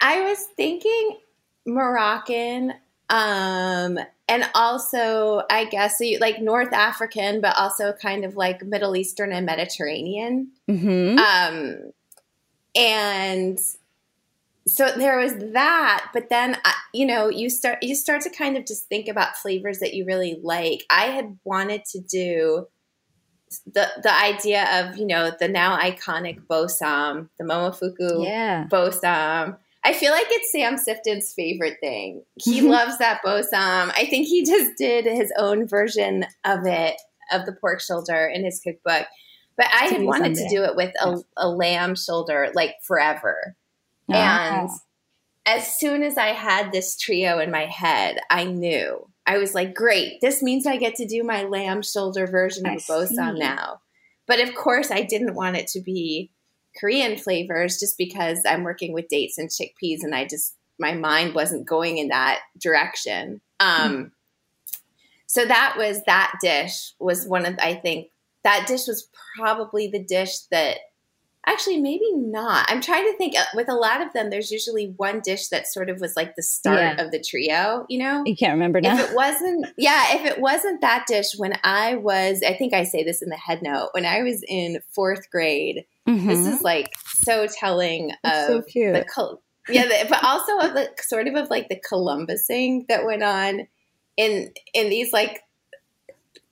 I 0.00 0.20
was 0.22 0.46
thinking 0.56 1.18
Moroccan, 1.66 2.74
um, 3.08 3.98
and 4.28 4.50
also 4.54 5.42
I 5.50 5.66
guess 5.66 6.00
like 6.20 6.40
North 6.40 6.72
African, 6.72 7.40
but 7.40 7.56
also 7.56 7.92
kind 7.92 8.24
of 8.24 8.36
like 8.36 8.62
Middle 8.62 8.96
Eastern 8.96 9.32
and 9.32 9.46
Mediterranean. 9.46 10.50
Mm-hmm. 10.68 11.18
Um, 11.18 11.92
and 12.74 13.58
so 14.66 14.92
there 14.96 15.18
was 15.18 15.34
that 15.52 16.06
but 16.12 16.28
then 16.28 16.54
uh, 16.64 16.72
you 16.94 17.04
know 17.06 17.28
you 17.28 17.50
start 17.50 17.78
you 17.82 17.94
start 17.94 18.20
to 18.22 18.30
kind 18.30 18.56
of 18.56 18.66
just 18.66 18.88
think 18.88 19.08
about 19.08 19.36
flavors 19.36 19.78
that 19.80 19.94
you 19.94 20.04
really 20.04 20.38
like. 20.42 20.84
I 20.90 21.06
had 21.06 21.38
wanted 21.44 21.84
to 21.86 22.00
do 22.00 22.66
the 23.66 23.88
the 24.02 24.14
idea 24.14 24.66
of 24.80 24.96
you 24.96 25.06
know 25.06 25.30
the 25.38 25.48
now 25.48 25.78
iconic 25.78 26.46
bo 26.48 26.66
ssam 26.66 27.28
the 27.38 27.44
momofuku 27.44 28.24
yeah. 28.24 28.64
bo 28.70 28.88
ssam 28.88 29.56
i 29.84 29.92
feel 29.92 30.12
like 30.12 30.26
it's 30.30 30.52
sam 30.52 30.78
sifton's 30.78 31.32
favorite 31.34 31.76
thing. 31.80 32.22
He 32.36 32.60
loves 32.62 32.98
that 32.98 33.20
bo 33.22 33.40
ssam 33.40 33.92
i 33.96 34.06
think 34.08 34.26
he 34.26 34.44
just 34.44 34.76
did 34.78 35.04
his 35.04 35.32
own 35.36 35.66
version 35.66 36.24
of 36.44 36.66
it 36.66 36.96
of 37.32 37.46
the 37.46 37.52
pork 37.52 37.80
shoulder 37.80 38.30
in 38.32 38.44
his 38.44 38.60
cookbook. 38.60 39.06
But 39.56 39.66
i 39.74 39.86
had 39.86 40.02
wanted 40.02 40.36
someday. 40.36 40.48
to 40.48 40.56
do 40.56 40.64
it 40.64 40.76
with 40.76 40.94
a, 41.00 41.18
a 41.36 41.48
lamb 41.48 41.94
shoulder 41.94 42.50
like 42.54 42.76
forever 42.84 43.56
and 44.14 44.70
as 45.46 45.78
soon 45.78 46.02
as 46.02 46.16
I 46.16 46.28
had 46.28 46.72
this 46.72 46.96
trio 46.96 47.38
in 47.38 47.50
my 47.50 47.66
head, 47.66 48.18
I 48.30 48.44
knew. 48.44 49.08
I 49.26 49.38
was 49.38 49.54
like, 49.54 49.74
great, 49.74 50.20
this 50.20 50.42
means 50.42 50.66
I 50.66 50.76
get 50.76 50.96
to 50.96 51.06
do 51.06 51.22
my 51.22 51.44
lamb 51.44 51.82
shoulder 51.82 52.26
version 52.26 52.66
of 52.66 52.74
a 52.74 52.82
bo 52.88 53.04
ssam 53.06 53.38
now. 53.38 53.80
But 54.26 54.40
of 54.40 54.54
course, 54.54 54.90
I 54.90 55.02
didn't 55.02 55.34
want 55.34 55.56
it 55.56 55.66
to 55.68 55.80
be 55.80 56.30
Korean 56.80 57.16
flavors 57.16 57.78
just 57.78 57.98
because 57.98 58.40
I'm 58.46 58.64
working 58.64 58.92
with 58.92 59.08
dates 59.08 59.38
and 59.38 59.48
chickpeas 59.48 60.02
and 60.02 60.14
I 60.14 60.26
just, 60.26 60.56
my 60.78 60.92
mind 60.92 61.34
wasn't 61.34 61.66
going 61.66 61.98
in 61.98 62.08
that 62.08 62.40
direction. 62.58 63.40
Um, 63.60 63.92
mm. 63.92 64.10
So 65.26 65.44
that 65.44 65.74
was 65.76 66.02
that 66.04 66.34
dish 66.40 66.92
was 66.98 67.26
one 67.26 67.46
of, 67.46 67.54
I 67.60 67.74
think, 67.74 68.08
that 68.44 68.66
dish 68.66 68.86
was 68.86 69.08
probably 69.36 69.88
the 69.88 70.02
dish 70.02 70.40
that 70.50 70.78
Actually, 71.44 71.80
maybe 71.80 72.12
not. 72.14 72.66
I'm 72.68 72.80
trying 72.80 73.10
to 73.10 73.16
think. 73.18 73.36
Uh, 73.36 73.44
with 73.54 73.68
a 73.68 73.74
lot 73.74 74.00
of 74.00 74.12
them, 74.12 74.30
there's 74.30 74.52
usually 74.52 74.94
one 74.96 75.20
dish 75.20 75.48
that 75.48 75.66
sort 75.66 75.90
of 75.90 76.00
was 76.00 76.14
like 76.14 76.36
the 76.36 76.42
start 76.42 76.78
yeah. 76.78 77.02
of 77.02 77.10
the 77.10 77.20
trio. 77.20 77.84
You 77.88 77.98
know, 77.98 78.22
you 78.24 78.36
can't 78.36 78.52
remember 78.52 78.80
now. 78.80 78.94
If 78.94 79.10
it 79.10 79.16
wasn't, 79.16 79.66
yeah, 79.76 80.14
if 80.14 80.24
it 80.24 80.40
wasn't 80.40 80.80
that 80.82 81.06
dish, 81.08 81.32
when 81.36 81.58
I 81.64 81.96
was, 81.96 82.42
I 82.46 82.54
think 82.54 82.74
I 82.74 82.84
say 82.84 83.02
this 83.02 83.22
in 83.22 83.28
the 83.28 83.36
head 83.36 83.60
note, 83.60 83.88
when 83.92 84.06
I 84.06 84.22
was 84.22 84.44
in 84.46 84.80
fourth 84.94 85.30
grade. 85.30 85.84
Mm-hmm. 86.08 86.28
This 86.28 86.46
is 86.46 86.62
like 86.62 86.90
so 87.06 87.46
telling 87.46 88.12
That's 88.24 88.48
of 88.48 88.64
so 88.64 88.92
the 88.92 89.38
yeah, 89.68 89.84
the, 89.84 90.06
but 90.08 90.24
also 90.24 90.58
of 90.58 90.74
the 90.74 90.90
sort 91.00 91.28
of 91.28 91.34
of 91.34 91.50
like 91.50 91.68
the 91.68 91.80
Columbusing 91.80 92.86
that 92.88 93.04
went 93.04 93.22
on 93.22 93.68
in 94.16 94.52
in 94.74 94.90
these 94.90 95.12
like 95.12 95.40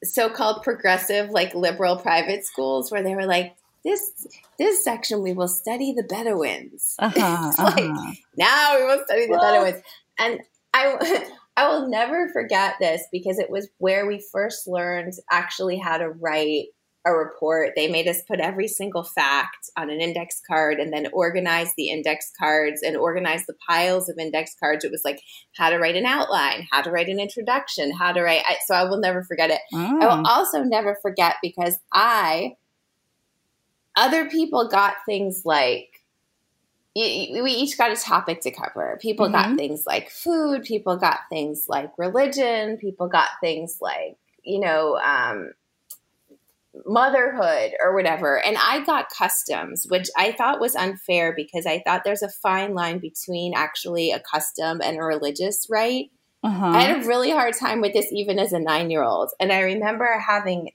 so-called 0.03 0.63
progressive 0.63 1.31
like 1.31 1.55
liberal 1.55 1.97
private 1.97 2.45
schools 2.45 2.91
where 2.91 3.03
they 3.03 3.15
were 3.15 3.27
like 3.27 3.55
this 3.85 4.27
this 4.59 4.85
section 4.85 5.23
we 5.23 5.33
will 5.33 5.49
study 5.49 5.93
the 5.93 6.03
Bedouins. 6.03 6.97
Uh-huh, 7.01 7.53
like 7.59 7.85
uh-huh. 7.85 8.13
now 8.37 8.77
we 8.79 8.85
will 8.85 9.03
study 9.05 9.27
the 9.27 9.33
well, 9.33 9.65
Bedouins, 9.65 9.83
and 10.19 10.41
I 10.75 11.27
I 11.57 11.69
will 11.69 11.89
never 11.89 12.29
forget 12.33 12.75
this 12.81 13.03
because 13.13 13.39
it 13.39 13.51
was 13.51 13.69
where 13.79 14.07
we 14.07 14.25
first 14.33 14.67
learned 14.67 15.13
actually 15.31 15.79
how 15.79 15.99
to 15.99 16.09
write 16.09 16.67
a 17.07 17.13
report. 17.13 17.73
They 17.77 17.89
made 17.91 18.09
us 18.09 18.23
put 18.29 18.41
every 18.41 18.69
single 18.69 19.05
fact 19.05 19.71
on 19.77 19.91
an 19.91 20.01
index 20.01 20.41
card 20.47 20.79
and 20.79 20.93
then 20.93 21.09
organize 21.13 21.73
the 21.77 21.89
index 21.89 22.31
cards 22.39 22.83
and 22.83 22.97
organize 22.97 23.47
the 23.47 23.55
piles 23.69 24.09
of 24.09 24.19
index 24.19 24.55
cards. 24.61 24.85
It 24.85 24.91
was 24.91 25.03
like 25.05 25.21
how 25.57 25.71
to 25.71 25.79
write 25.79 25.97
an 25.97 26.07
outline, 26.07 26.67
how 26.71 26.83
to 26.83 26.91
write 26.91 27.09
an 27.09 27.21
introduction, 27.21 27.93
how 27.93 28.13
to 28.13 28.23
write. 28.23 28.43
I, 28.47 28.57
so 28.67 28.75
I 28.75 28.85
will 28.85 29.01
never 29.01 29.23
forget 29.23 29.51
it. 29.51 29.61
I 29.75 29.93
will 29.95 30.23
oh. 30.25 30.25
also 30.27 30.63
never 30.63 30.97
forget 31.01 31.37
because 31.43 31.79
I, 31.93 32.53
other 33.97 34.29
people 34.29 34.69
got 34.69 34.95
things 35.07 35.43
like, 35.45 35.89
we 36.95 37.53
each 37.53 37.79
got 37.79 37.93
a 37.93 37.97
topic 37.97 38.41
to 38.43 38.51
cover. 38.51 38.99
People 39.01 39.27
mm-hmm. 39.27 39.51
got 39.51 39.57
things 39.57 39.85
like 39.87 40.11
food, 40.11 40.65
people 40.65 40.97
got 40.97 41.21
things 41.31 41.67
like 41.69 41.93
religion, 41.99 42.79
people 42.79 43.09
got 43.09 43.29
things 43.41 43.79
like, 43.81 44.17
you 44.43 44.61
know, 44.61 44.97
um, 44.99 45.53
motherhood 46.87 47.73
or 47.83 47.95
whatever. 47.95 48.45
And 48.45 48.57
I 48.57 48.85
got 48.85 49.11
customs, 49.11 49.87
which 49.89 50.09
I 50.17 50.33
thought 50.33 50.61
was 50.61 50.75
unfair 50.75 51.33
because 51.35 51.67
I 51.67 51.83
thought 51.85 52.03
there's 52.05 52.23
a 52.23 52.29
fine 52.29 52.75
line 52.75 52.99
between 52.99 53.55
actually 53.55 54.13
a 54.13 54.21
custom 54.21 54.81
and 54.83 54.97
a 54.99 55.03
religious 55.03 55.67
right. 55.71 56.11
Uh-huh. 56.43 56.67
I 56.67 56.83
had 56.83 57.03
a 57.03 57.07
really 57.07 57.31
hard 57.31 57.55
time 57.55 57.81
with 57.83 57.93
this 57.93 58.11
even 58.13 58.39
as 58.39 58.53
a 58.53 58.59
nine 58.59 58.91
year 58.91 59.03
old. 59.03 59.31
And 59.39 59.53
I 59.53 59.61
remember 59.61 60.07
having 60.27 60.71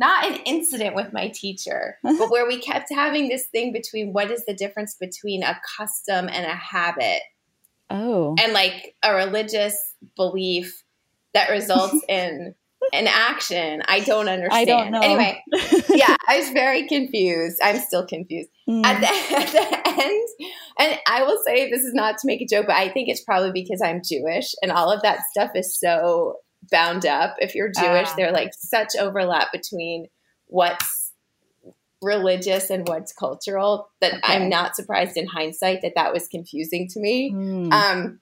not 0.00 0.26
an 0.26 0.36
incident 0.46 0.96
with 0.96 1.12
my 1.12 1.28
teacher, 1.28 1.98
but 2.02 2.16
where 2.30 2.46
we 2.46 2.58
kept 2.58 2.88
having 2.92 3.28
this 3.28 3.46
thing 3.48 3.72
between 3.72 4.12
what 4.12 4.30
is 4.30 4.44
the 4.46 4.54
difference 4.54 4.96
between 4.98 5.42
a 5.42 5.60
custom 5.76 6.28
and 6.28 6.46
a 6.46 6.54
habit. 6.54 7.20
Oh. 7.90 8.34
And 8.40 8.52
like 8.52 8.96
a 9.04 9.14
religious 9.14 9.76
belief 10.16 10.82
that 11.34 11.50
results 11.50 12.02
in 12.08 12.54
an 12.94 13.06
action. 13.06 13.82
I 13.88 14.00
don't 14.00 14.28
understand. 14.28 14.52
I 14.52 14.64
don't 14.64 14.90
know. 14.90 15.00
Anyway, 15.00 15.42
yeah, 15.90 16.16
I 16.26 16.38
was 16.38 16.48
very 16.50 16.88
confused. 16.88 17.58
I'm 17.62 17.78
still 17.78 18.06
confused. 18.06 18.48
Mm. 18.66 18.84
At, 18.84 19.00
the, 19.00 19.36
at 19.36 19.52
the 19.52 20.02
end, 20.02 20.28
and 20.78 20.98
I 21.06 21.24
will 21.24 21.40
say 21.44 21.70
this 21.70 21.82
is 21.82 21.92
not 21.92 22.16
to 22.18 22.26
make 22.26 22.40
a 22.40 22.46
joke, 22.46 22.66
but 22.66 22.76
I 22.76 22.88
think 22.88 23.10
it's 23.10 23.22
probably 23.22 23.52
because 23.52 23.82
I'm 23.82 24.00
Jewish 24.02 24.54
and 24.62 24.72
all 24.72 24.90
of 24.90 25.02
that 25.02 25.20
stuff 25.30 25.50
is 25.54 25.78
so 25.78 26.36
bound 26.70 27.06
up. 27.06 27.36
If 27.38 27.54
you're 27.54 27.70
Jewish, 27.70 28.08
uh. 28.18 28.22
are 28.22 28.32
like 28.32 28.52
such 28.54 28.96
overlap 28.98 29.52
between 29.52 30.08
what's 30.46 31.12
religious 32.02 32.70
and 32.70 32.88
what's 32.88 33.12
cultural 33.12 33.90
that 34.00 34.14
okay. 34.14 34.20
I'm 34.24 34.48
not 34.48 34.74
surprised 34.74 35.16
in 35.16 35.26
hindsight 35.26 35.82
that 35.82 35.92
that 35.96 36.12
was 36.12 36.28
confusing 36.28 36.88
to 36.88 37.00
me. 37.00 37.32
Mm. 37.32 37.72
Um, 37.72 38.20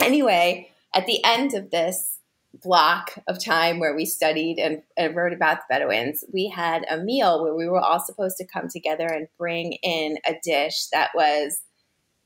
anyway, 0.00 0.70
at 0.94 1.06
the 1.06 1.24
end 1.24 1.54
of 1.54 1.70
this, 1.70 2.18
block 2.60 3.12
of 3.26 3.42
time 3.42 3.78
where 3.78 3.94
we 3.94 4.04
studied 4.04 4.58
and, 4.58 4.82
and, 4.96 5.16
wrote 5.16 5.32
about 5.32 5.58
the 5.58 5.64
Bedouins, 5.70 6.24
we 6.32 6.48
had 6.48 6.84
a 6.90 6.98
meal 6.98 7.42
where 7.42 7.54
we 7.54 7.66
were 7.66 7.80
all 7.80 8.00
supposed 8.00 8.36
to 8.36 8.46
come 8.46 8.68
together 8.68 9.06
and 9.06 9.28
bring 9.38 9.72
in 9.82 10.18
a 10.26 10.34
dish 10.42 10.86
that 10.92 11.10
was, 11.14 11.62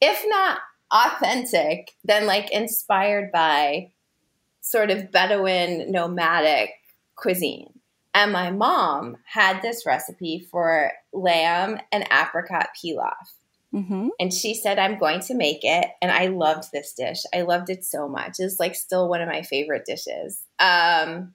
if 0.01 0.25
not 0.27 0.59
authentic, 0.93 1.93
then 2.05 2.27
like 2.27 2.51
inspired 2.51 3.31
by 3.33 3.93
sort 4.67 4.91
of 4.91 5.13
Bedouin 5.13 5.93
nomadic 5.93 6.71
cuisine. 7.15 7.73
And 8.13 8.33
my 8.33 8.51
mom 8.51 9.19
had 9.25 9.63
this 9.63 9.87
recipe 9.87 10.41
for 10.51 10.91
lamb 11.13 11.79
and 11.93 12.05
apricot 12.11 12.71
pilaf. 12.77 13.13
Mm-hmm. 13.73 14.09
And 14.19 14.33
she 14.33 14.55
said, 14.55 14.79
I'm 14.79 14.99
going 14.99 15.21
to 15.21 15.35
make 15.35 15.61
it. 15.63 15.87
And 16.03 16.11
I 16.11 16.27
loved 16.27 16.73
this 16.73 16.95
dish. 16.95 17.23
I 17.33 17.43
loved 17.43 17.71
it 17.71 17.85
so 17.85 18.09
much. 18.09 18.37
It's 18.41 18.59
like 18.59 18.75
still 18.75 19.09
one 19.09 19.21
of 19.21 19.29
my 19.29 19.43
favorite 19.43 19.85
dishes. 19.87 20.43
Um, 20.59 21.35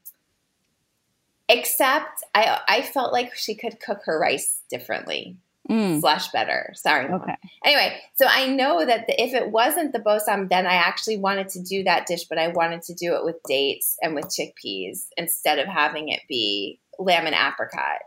except 1.47 2.23
I, 2.35 2.59
I 2.67 2.81
felt 2.81 3.13
like 3.13 3.35
she 3.35 3.55
could 3.55 3.79
cook 3.79 4.01
her 4.05 4.19
rice 4.19 4.61
differently. 4.69 5.37
Mm. 5.69 6.01
Slash 6.01 6.29
better. 6.31 6.73
Sorry. 6.75 7.07
Mom. 7.07 7.21
Okay. 7.21 7.35
Anyway, 7.63 7.97
so 8.15 8.25
I 8.27 8.47
know 8.47 8.85
that 8.85 9.07
the, 9.07 9.21
if 9.21 9.33
it 9.33 9.51
wasn't 9.51 9.93
the 9.93 9.99
bo 9.99 10.17
ssam, 10.17 10.49
then 10.49 10.65
I 10.65 10.73
actually 10.73 11.17
wanted 11.17 11.49
to 11.49 11.61
do 11.61 11.83
that 11.83 12.07
dish, 12.07 12.25
but 12.25 12.37
I 12.37 12.49
wanted 12.49 12.81
to 12.83 12.93
do 12.93 13.15
it 13.15 13.23
with 13.23 13.37
dates 13.47 13.95
and 14.01 14.15
with 14.15 14.25
chickpeas 14.25 15.05
instead 15.17 15.59
of 15.59 15.67
having 15.67 16.09
it 16.09 16.21
be 16.27 16.79
lamb 16.97 17.25
and 17.25 17.35
apricot. 17.35 17.99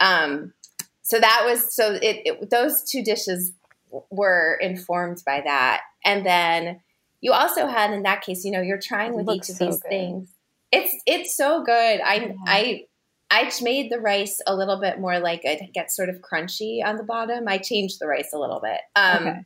Um, 0.00 0.52
so 1.02 1.18
that 1.18 1.44
was 1.46 1.74
so 1.74 1.94
it, 1.94 2.22
it, 2.24 2.50
those 2.50 2.84
two 2.84 3.02
dishes 3.02 3.52
were 4.10 4.58
informed 4.60 5.22
by 5.24 5.40
that. 5.40 5.80
And 6.04 6.24
then 6.24 6.80
you 7.20 7.32
also 7.32 7.66
had 7.66 7.92
in 7.92 8.02
that 8.02 8.22
case, 8.22 8.44
you 8.44 8.50
know, 8.50 8.60
you're 8.60 8.80
trying 8.80 9.14
with 9.14 9.28
each 9.28 9.48
of 9.48 9.56
so 9.56 9.66
these 9.66 9.80
good. 9.80 9.88
things. 9.88 10.30
It's 10.70 10.94
it's 11.06 11.36
so 11.36 11.64
good. 11.64 12.00
I 12.00 12.14
yeah. 12.14 12.32
I 12.46 12.84
I 13.30 13.50
made 13.62 13.92
the 13.92 14.00
rice 14.00 14.40
a 14.46 14.56
little 14.56 14.80
bit 14.80 15.00
more 15.00 15.18
like 15.18 15.44
it 15.44 15.72
gets 15.74 15.94
sort 15.94 16.08
of 16.08 16.22
crunchy 16.22 16.84
on 16.84 16.96
the 16.96 17.02
bottom. 17.02 17.46
I 17.46 17.58
changed 17.58 18.00
the 18.00 18.06
rice 18.06 18.32
a 18.32 18.38
little 18.38 18.60
bit. 18.60 18.80
Um, 18.96 19.26
okay. 19.26 19.44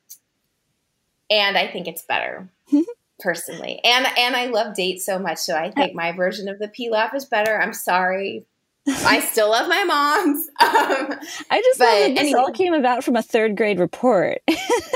and 1.30 1.59
I 1.59 1.66
think 1.66 1.89
it's 1.89 2.03
better. 2.03 2.49
personally. 3.22 3.80
And 3.85 4.07
and 4.18 4.37
I 4.37 4.47
love 4.47 4.74
dates 4.74 5.07
so 5.07 5.18
much, 5.18 5.39
so 5.39 5.57
I 5.57 5.70
think 5.70 5.95
my 5.95 6.12
version 6.12 6.49
of 6.49 6.59
the 6.59 6.68
pilaf 6.68 7.14
is 7.14 7.24
better. 7.24 7.59
I'm 7.59 7.72
sorry, 7.72 8.45
I 8.89 9.20
still 9.20 9.51
love 9.51 9.68
my 9.68 9.85
mom's. 9.85 10.49
Um, 10.62 11.18
I 11.51 11.61
just 11.61 11.78
but, 11.78 11.85
love 11.85 11.99
that 11.99 12.09
this 12.11 12.18
anyway. 12.20 12.41
all 12.41 12.53
came 12.53 12.72
about 12.72 13.05
from 13.05 13.16
a 13.16 13.22
third 13.22 13.57
grade 13.57 13.78
report. 13.78 14.43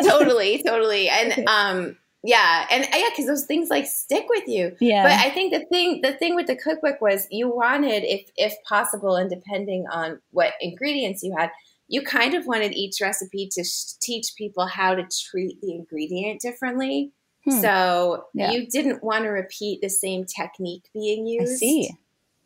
totally, 0.03 0.63
totally, 0.63 1.09
and 1.09 1.49
um, 1.49 1.97
yeah, 2.27 2.67
and 2.71 2.87
yeah, 2.93 3.09
because 3.11 3.27
those 3.27 3.45
things 3.45 3.71
like 3.71 3.87
stick 3.87 4.27
with 4.29 4.49
you. 4.49 4.75
Yeah. 4.81 5.05
But 5.05 5.13
I 5.13 5.31
think 5.31 5.53
the 5.53 5.65
thing, 5.67 6.01
the 6.03 6.13
thing 6.13 6.35
with 6.35 6.49
the 6.49 6.57
cookbook 6.57 7.01
was 7.01 7.29
you 7.31 7.49
wanted, 7.49 8.03
if 8.03 8.29
if 8.37 8.53
possible, 8.69 9.15
and 9.15 9.31
depending 9.31 9.87
on 9.93 10.21
what 10.33 10.55
ingredients 10.61 11.23
you 11.23 11.37
had, 11.37 11.51
you 11.87 12.03
kind 12.03 12.35
of 12.35 12.47
wanted 12.47 12.73
each 12.73 12.97
recipe 13.01 13.49
to 13.53 13.63
sh- 13.63 13.95
teach 14.01 14.35
people 14.37 14.67
how 14.67 14.97
to 14.97 15.07
treat 15.31 15.61
the 15.61 15.73
ingredient 15.73 16.41
differently. 16.41 17.13
Hmm. 17.45 17.61
So 17.61 18.25
yeah. 18.35 18.51
you 18.51 18.67
didn't 18.67 19.05
want 19.05 19.23
to 19.23 19.31
repeat 19.31 19.81
the 19.81 19.89
same 19.89 20.25
technique 20.25 20.89
being 20.93 21.29
used. 21.29 21.53
I 21.53 21.57
see 21.57 21.91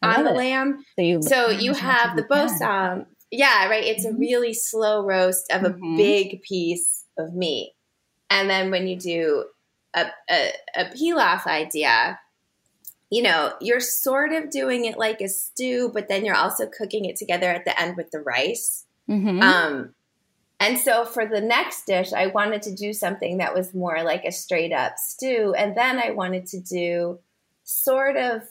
on 0.03 0.24
the 0.24 0.31
it. 0.31 0.37
lamb. 0.37 0.85
So 0.97 1.03
you, 1.03 1.22
so 1.22 1.49
you 1.49 1.72
have 1.72 2.16
the 2.16 2.24
bo 2.24 2.47
ssam. 2.47 3.07
Yeah, 3.31 3.68
right. 3.68 3.85
It's 3.85 4.05
mm-hmm. 4.05 4.16
a 4.16 4.18
really 4.18 4.53
slow 4.53 5.07
roast 5.07 5.51
of 5.51 5.62
a 5.62 5.70
mm-hmm. 5.70 5.97
big 5.97 6.43
piece 6.43 7.07
of 7.16 7.33
meat. 7.33 7.72
And 8.28 8.51
then 8.51 8.70
when 8.70 8.87
you 8.87 8.99
do 8.99 9.47
a, 9.95 10.07
a, 10.30 10.53
a 10.76 10.84
pilaf 10.86 11.47
idea, 11.47 12.18
you 13.11 13.22
know, 13.22 13.53
you're 13.61 13.80
sort 13.80 14.32
of 14.32 14.51
doing 14.51 14.84
it 14.84 14.99
like 14.99 15.20
a 15.20 15.28
stew, 15.28 15.91
but 15.93 16.09
then 16.09 16.24
you're 16.24 16.36
also 16.36 16.66
cooking 16.66 17.05
it 17.05 17.16
together 17.16 17.51
at 17.51 17.64
the 17.64 17.80
end 17.80 17.97
with 17.97 18.11
the 18.11 18.20
rice. 18.20 18.84
Mm-hmm. 19.09 19.43
Um, 19.43 19.95
and 20.61 20.78
so 20.78 21.05
for 21.05 21.26
the 21.26 21.41
next 21.41 21.86
dish, 21.86 22.12
I 22.12 22.28
wanted 22.28 22.62
to 22.62 22.74
do 22.74 22.93
something 22.93 23.38
that 23.38 23.55
was 23.55 23.74
more 23.74 24.03
like 24.03 24.24
a 24.24 24.32
straight 24.32 24.72
up 24.72 24.99
stew. 24.99 25.55
And 25.57 25.76
then 25.76 25.99
I 25.99 26.11
wanted 26.11 26.47
to 26.49 26.61
do 26.61 27.18
sort 27.64 28.16
of 28.16 28.43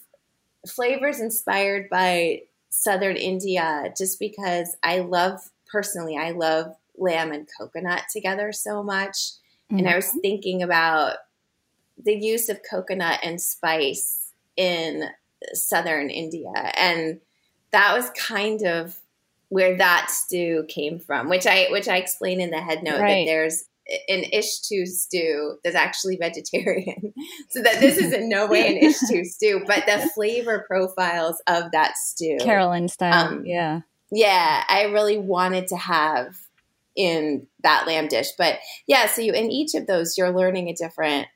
flavors 0.68 1.20
inspired 1.20 1.90
by 1.90 2.42
southern 2.70 3.16
India 3.16 3.94
just 3.98 4.20
because 4.20 4.76
I 4.84 5.00
love 5.00 5.40
personally 5.72 6.18
I 6.18 6.32
love 6.32 6.76
lamb 6.98 7.32
and 7.32 7.48
coconut 7.60 8.04
together 8.12 8.52
so 8.52 8.84
much 8.84 9.16
mm-hmm. 9.72 9.80
and 9.80 9.90
I 9.90 9.96
was 9.96 10.08
mm-hmm. 10.08 10.20
thinking 10.20 10.64
about 10.64 11.18
the 12.04 12.16
use 12.16 12.50
of 12.50 12.60
coconut 12.70 13.20
and 13.24 13.42
spice 13.42 14.32
in 14.56 15.10
southern 15.54 16.10
India 16.10 16.52
and 16.78 17.20
that 17.72 17.96
was 17.96 18.10
kind 18.12 18.64
of 18.64 19.00
where 19.50 19.78
that 19.78 20.10
stew 20.10 20.66
came 20.68 21.00
from 21.00 21.30
which 21.30 21.48
I 21.48 21.68
which 21.72 21.88
I 21.88 21.98
explain 21.98 22.42
in 22.42 22.52
the 22.52 22.62
head 22.62 22.84
note 22.84 23.00
right. 23.00 23.26
that 23.26 23.32
there's 23.32 23.66
an 24.08 24.24
Ishtu 24.34 24.88
stew 24.88 25.58
that's 25.64 25.76
actually 25.76 26.18
vegetarian. 26.18 27.14
so 27.50 27.62
that 27.62 27.80
this 27.80 27.98
is 27.98 28.14
in 28.14 28.30
no 28.30 28.48
way 28.48 28.68
an 28.68 28.84
Ishtu 28.90 29.26
stew, 29.26 29.64
but 29.66 29.86
the 29.86 30.10
flavor 30.14 30.66
profiles 30.68 31.42
of 31.48 31.72
that 31.72 31.98
stew. 31.98 32.38
Kerala 32.42 32.90
style. 32.90 33.28
Um, 33.28 33.46
yeah. 33.46 33.82
Yeah, 34.12 34.64
I 34.68 34.84
really 34.84 35.18
wanted 35.18 35.68
to 35.68 35.78
have 35.78 36.36
in 36.96 37.48
that 37.64 37.86
lamb 37.86 38.08
dish. 38.08 38.30
But 38.38 38.60
yeah, 38.88 39.08
so 39.08 39.22
you 39.22 39.34
in 39.34 39.52
each 39.52 39.76
of 39.76 39.88
those 39.88 40.18
you're 40.18 40.36
learning 40.36 40.68
a 40.68 40.74
different 40.74 41.28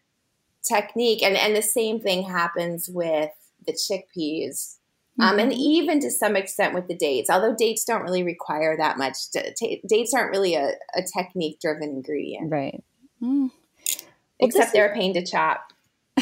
technique 0.67 1.21
and 1.23 1.35
and 1.35 1.55
the 1.55 1.61
same 1.61 1.99
thing 1.99 2.23
happens 2.23 2.89
with 2.89 3.31
the 3.65 3.73
chickpeas 3.73 4.77
um, 5.19 5.37
and 5.37 5.51
mm-hmm. 5.51 5.59
even 5.59 5.99
to 5.99 6.09
some 6.09 6.35
extent 6.35 6.73
with 6.73 6.87
the 6.87 6.95
dates, 6.95 7.29
although 7.29 7.55
dates 7.55 7.85
don't 7.85 8.01
really 8.01 8.23
require 8.23 8.75
that 8.77 8.97
much. 8.97 9.15
dates 9.87 10.13
aren't 10.13 10.31
really 10.31 10.55
a, 10.55 10.71
a 10.95 11.03
technique 11.15 11.59
driven 11.61 11.89
ingredient. 11.89 12.51
Right. 12.51 12.83
Mm. 13.21 13.51
Except 14.39 14.73
they're 14.73 14.91
a 14.91 14.95
pain 14.95 15.13
to 15.13 15.23
chop. 15.23 15.71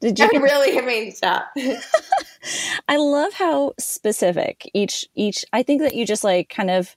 Did 0.00 0.18
you 0.18 0.28
really 0.34 0.78
a 0.78 0.82
pain 0.82 1.12
to 1.12 1.20
chop? 1.20 1.48
I 2.88 2.96
love 2.96 3.34
how 3.34 3.74
specific 3.78 4.70
each 4.72 5.06
each 5.14 5.44
I 5.52 5.62
think 5.62 5.82
that 5.82 5.94
you 5.94 6.06
just 6.06 6.24
like 6.24 6.48
kind 6.48 6.70
of 6.70 6.96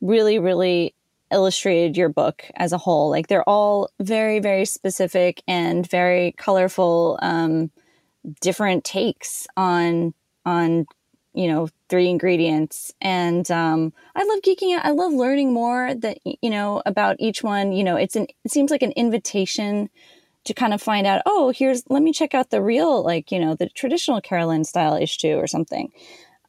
really 0.00 0.38
really 0.38 0.94
illustrated 1.32 1.96
your 1.96 2.08
book 2.08 2.44
as 2.56 2.72
a 2.72 2.78
whole. 2.78 3.10
Like 3.10 3.28
they're 3.28 3.48
all 3.48 3.90
very 4.00 4.40
very 4.40 4.64
specific 4.64 5.42
and 5.48 5.88
very 5.88 6.32
colorful 6.32 7.18
um 7.22 7.70
different 8.40 8.84
takes 8.84 9.46
on 9.56 10.14
on 10.46 10.86
you 11.34 11.48
know, 11.48 11.68
three 11.88 12.08
ingredients. 12.08 12.94
And 13.00 13.50
um, 13.50 13.92
I 14.14 14.24
love 14.24 14.40
geeking 14.42 14.74
out. 14.76 14.84
I 14.84 14.90
love 14.92 15.12
learning 15.12 15.52
more 15.52 15.92
that, 15.92 16.18
you 16.24 16.48
know, 16.48 16.80
about 16.86 17.16
each 17.18 17.42
one. 17.42 17.72
You 17.72 17.82
know, 17.82 17.96
it's 17.96 18.14
an, 18.14 18.28
it 18.44 18.52
seems 18.52 18.70
like 18.70 18.82
an 18.82 18.92
invitation 18.92 19.90
to 20.44 20.54
kind 20.54 20.72
of 20.72 20.80
find 20.80 21.06
out, 21.06 21.22
oh, 21.26 21.52
here's, 21.54 21.82
let 21.90 22.02
me 22.02 22.12
check 22.12 22.34
out 22.34 22.50
the 22.50 22.62
real, 22.62 23.02
like, 23.02 23.32
you 23.32 23.40
know, 23.40 23.54
the 23.56 23.68
traditional 23.70 24.22
Kerala 24.22 24.64
style 24.64 24.94
Ishtu 24.94 25.36
or 25.36 25.46
something. 25.46 25.90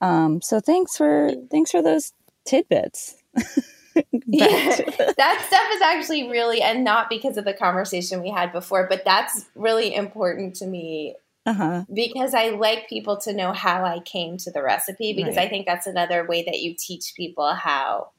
Um, 0.02 0.42
so 0.42 0.60
thanks 0.60 0.96
for, 0.96 1.32
thanks 1.50 1.72
for 1.72 1.82
those 1.82 2.14
tidbits. 2.46 3.16
yeah, 4.28 4.76
that 5.18 5.46
stuff 5.48 5.68
is 5.74 5.82
actually 5.82 6.30
really, 6.30 6.62
and 6.62 6.84
not 6.84 7.10
because 7.10 7.38
of 7.38 7.46
the 7.46 7.54
conversation 7.54 8.22
we 8.22 8.30
had 8.30 8.52
before, 8.52 8.88
but 8.90 9.04
that's 9.06 9.46
really 9.56 9.96
important 9.96 10.56
to 10.56 10.68
me 10.68 11.16
uh-huh. 11.46 11.86
because 11.94 12.34
I 12.34 12.50
like 12.50 12.90
people 12.90 13.18
to 13.18 13.34
know 13.34 13.54
how 13.54 13.86
I 13.86 14.00
came 14.00 14.38
to 14.38 14.52
the 14.52 14.64
recipe 14.64 15.14
because 15.14 15.38
right. 15.38 15.46
I 15.46 15.50
think 15.50 15.66
that's 15.66 15.88
another 15.88 16.26
way 16.26 16.44
that 16.44 16.60
you 16.60 16.76
teach 16.78 17.14
people 17.16 17.54
how 17.54 18.12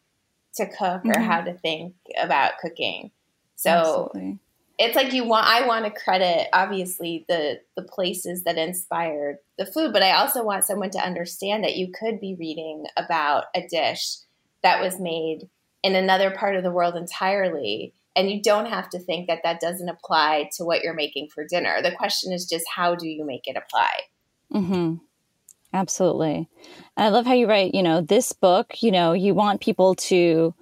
to 0.54 0.66
cook 0.66 1.02
mm-hmm. 1.02 1.10
or 1.10 1.18
how 1.20 1.42
to 1.42 1.52
think 1.52 1.94
about 2.18 2.58
cooking. 2.58 3.10
So 3.56 3.70
Absolutely. 3.70 4.38
it's 4.78 4.96
like 4.96 5.12
you 5.12 5.24
want 5.24 5.46
I 5.46 5.66
want 5.66 5.84
to 5.86 5.90
credit 5.90 6.48
obviously 6.52 7.24
the 7.28 7.60
the 7.76 7.82
places 7.82 8.44
that 8.44 8.58
inspired 8.58 9.38
the 9.58 9.66
food, 9.66 9.92
but 9.92 10.02
I 10.02 10.12
also 10.12 10.44
want 10.44 10.64
someone 10.64 10.90
to 10.90 10.98
understand 10.98 11.64
that 11.64 11.76
you 11.76 11.90
could 11.90 12.20
be 12.20 12.36
reading 12.38 12.86
about 12.96 13.46
a 13.54 13.66
dish 13.66 14.18
that 14.62 14.80
was 14.80 15.00
made 15.00 15.48
in 15.86 15.94
another 15.94 16.32
part 16.32 16.56
of 16.56 16.64
the 16.64 16.72
world 16.72 16.96
entirely. 16.96 17.94
And 18.16 18.28
you 18.28 18.42
don't 18.42 18.66
have 18.66 18.90
to 18.90 18.98
think 18.98 19.28
that 19.28 19.42
that 19.44 19.60
doesn't 19.60 19.88
apply 19.88 20.50
to 20.56 20.64
what 20.64 20.82
you're 20.82 20.94
making 20.94 21.28
for 21.32 21.46
dinner. 21.46 21.80
The 21.80 21.92
question 21.92 22.32
is 22.32 22.44
just 22.44 22.64
how 22.74 22.96
do 22.96 23.06
you 23.06 23.24
make 23.24 23.46
it 23.46 23.56
apply? 23.56 23.90
Mm-hmm. 24.52 24.94
Absolutely. 25.72 26.48
I 26.96 27.10
love 27.10 27.24
how 27.24 27.34
you 27.34 27.46
write, 27.46 27.72
you 27.72 27.84
know, 27.84 28.00
this 28.00 28.32
book, 28.32 28.82
you 28.82 28.90
know, 28.90 29.12
you 29.12 29.32
want 29.32 29.60
people 29.60 29.94
to 29.94 30.54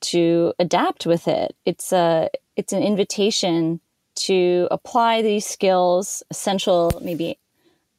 to 0.00 0.52
adapt 0.58 1.06
with 1.06 1.28
it. 1.28 1.54
It's 1.64 1.92
a 1.92 2.30
it's 2.56 2.72
an 2.72 2.82
invitation 2.82 3.80
to 4.26 4.66
apply 4.72 5.22
these 5.22 5.46
skills, 5.46 6.24
essential 6.30 7.00
maybe 7.00 7.38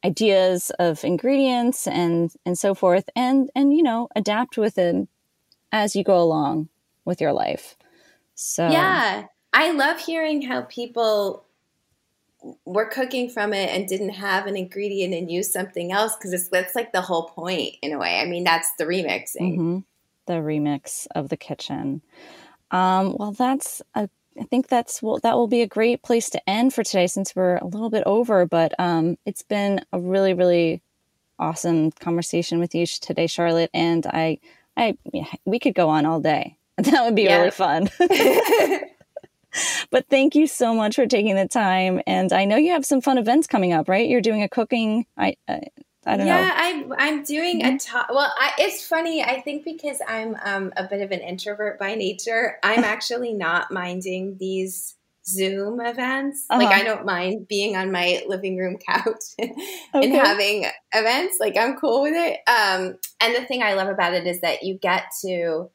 ideas 0.04 0.70
of 0.78 1.04
ingredients 1.04 1.86
and 1.86 2.32
and 2.44 2.58
so 2.58 2.74
forth 2.74 3.08
and 3.16 3.50
and 3.54 3.72
you 3.72 3.82
know, 3.82 4.08
adapt 4.14 4.58
with 4.58 4.74
them 4.74 5.08
as 5.72 5.96
you 5.96 6.04
go 6.04 6.20
along 6.20 6.68
with 7.04 7.20
your 7.20 7.32
life. 7.32 7.76
So 8.34 8.68
Yeah. 8.68 9.26
I 9.52 9.72
love 9.72 9.98
hearing 9.98 10.42
how 10.42 10.62
people 10.62 11.44
were 12.64 12.86
cooking 12.86 13.28
from 13.28 13.52
it 13.52 13.70
and 13.70 13.88
didn't 13.88 14.10
have 14.10 14.46
an 14.46 14.56
ingredient 14.56 15.14
and 15.14 15.30
used 15.30 15.50
something 15.50 15.92
else 15.92 16.14
because 16.16 16.32
it's 16.32 16.48
that's 16.48 16.74
like 16.74 16.92
the 16.92 17.00
whole 17.00 17.28
point 17.30 17.74
in 17.82 17.92
a 17.92 17.98
way. 17.98 18.20
I 18.20 18.26
mean, 18.26 18.44
that's 18.44 18.68
the 18.78 18.84
remixing. 18.84 19.56
Mm-hmm. 19.56 19.78
The 20.26 20.32
remix 20.34 21.06
of 21.14 21.28
the 21.28 21.36
kitchen. 21.36 22.02
Um, 22.70 23.16
well, 23.18 23.32
that's 23.32 23.80
a 23.94 24.08
I 24.38 24.44
think 24.44 24.68
that's 24.68 25.02
well, 25.02 25.18
that 25.22 25.34
will 25.34 25.48
be 25.48 25.62
a 25.62 25.66
great 25.66 26.02
place 26.02 26.28
to 26.30 26.50
end 26.50 26.74
for 26.74 26.84
today 26.84 27.06
since 27.06 27.34
we're 27.34 27.56
a 27.56 27.66
little 27.66 27.90
bit 27.90 28.02
over. 28.06 28.46
But 28.46 28.74
um, 28.78 29.16
it's 29.24 29.42
been 29.42 29.80
a 29.92 30.00
really, 30.00 30.34
really 30.34 30.82
awesome 31.38 31.90
conversation 31.92 32.58
with 32.58 32.74
you 32.74 32.86
today, 32.86 33.26
Charlotte, 33.26 33.70
and 33.72 34.06
I 34.06 34.38
I 34.76 34.96
we 35.44 35.58
could 35.58 35.74
go 35.74 35.88
on 35.88 36.06
all 36.06 36.20
day. 36.20 36.58
That 36.76 37.04
would 37.06 37.14
be 37.14 37.22
yeah. 37.22 37.38
really 37.38 37.50
fun. 37.52 37.88
but 39.90 40.06
thank 40.10 40.34
you 40.34 40.46
so 40.46 40.74
much 40.74 40.96
for 40.96 41.06
taking 41.06 41.34
the 41.34 41.48
time. 41.48 42.02
And 42.06 42.32
I 42.34 42.44
know 42.44 42.56
you 42.56 42.72
have 42.72 42.84
some 42.84 43.00
fun 43.00 43.16
events 43.16 43.46
coming 43.46 43.72
up, 43.72 43.88
right? 43.88 44.06
You're 44.06 44.20
doing 44.20 44.42
a 44.42 44.48
cooking. 44.48 45.06
I 45.16 45.36
uh, 45.48 45.60
I 46.04 46.16
don't 46.16 46.26
yeah, 46.26 46.40
know. 46.40 46.46
Yeah, 46.46 46.52
I'm 46.54 46.92
I'm 46.98 47.24
doing 47.24 47.62
mm-hmm. 47.62 47.76
a 47.76 47.78
talk. 47.78 48.08
Well, 48.10 48.30
I, 48.38 48.52
it's 48.58 48.86
funny. 48.86 49.22
I 49.22 49.40
think 49.40 49.64
because 49.64 50.00
I'm 50.06 50.36
um, 50.44 50.72
a 50.76 50.84
bit 50.86 51.00
of 51.00 51.10
an 51.12 51.20
introvert 51.20 51.78
by 51.78 51.94
nature, 51.94 52.58
I'm 52.62 52.84
actually 52.84 53.32
not 53.32 53.72
minding 53.72 54.36
these 54.38 54.95
Zoom 55.28 55.80
events. 55.80 56.46
Uh-huh. 56.50 56.62
Like 56.62 56.74
I 56.74 56.84
don't 56.84 57.04
mind 57.04 57.48
being 57.48 57.76
on 57.76 57.90
my 57.90 58.22
living 58.26 58.56
room 58.56 58.76
couch 58.78 59.22
and 59.38 59.52
okay. 59.94 60.16
having 60.16 60.66
events. 60.94 61.38
Like 61.40 61.56
I'm 61.56 61.76
cool 61.76 62.02
with 62.02 62.14
it. 62.14 62.38
Um, 62.48 62.96
and 63.20 63.34
the 63.34 63.44
thing 63.46 63.62
I 63.62 63.74
love 63.74 63.88
about 63.88 64.14
it 64.14 64.26
is 64.26 64.40
that 64.40 64.62
you 64.62 64.78
get 64.78 65.04
to 65.24 65.70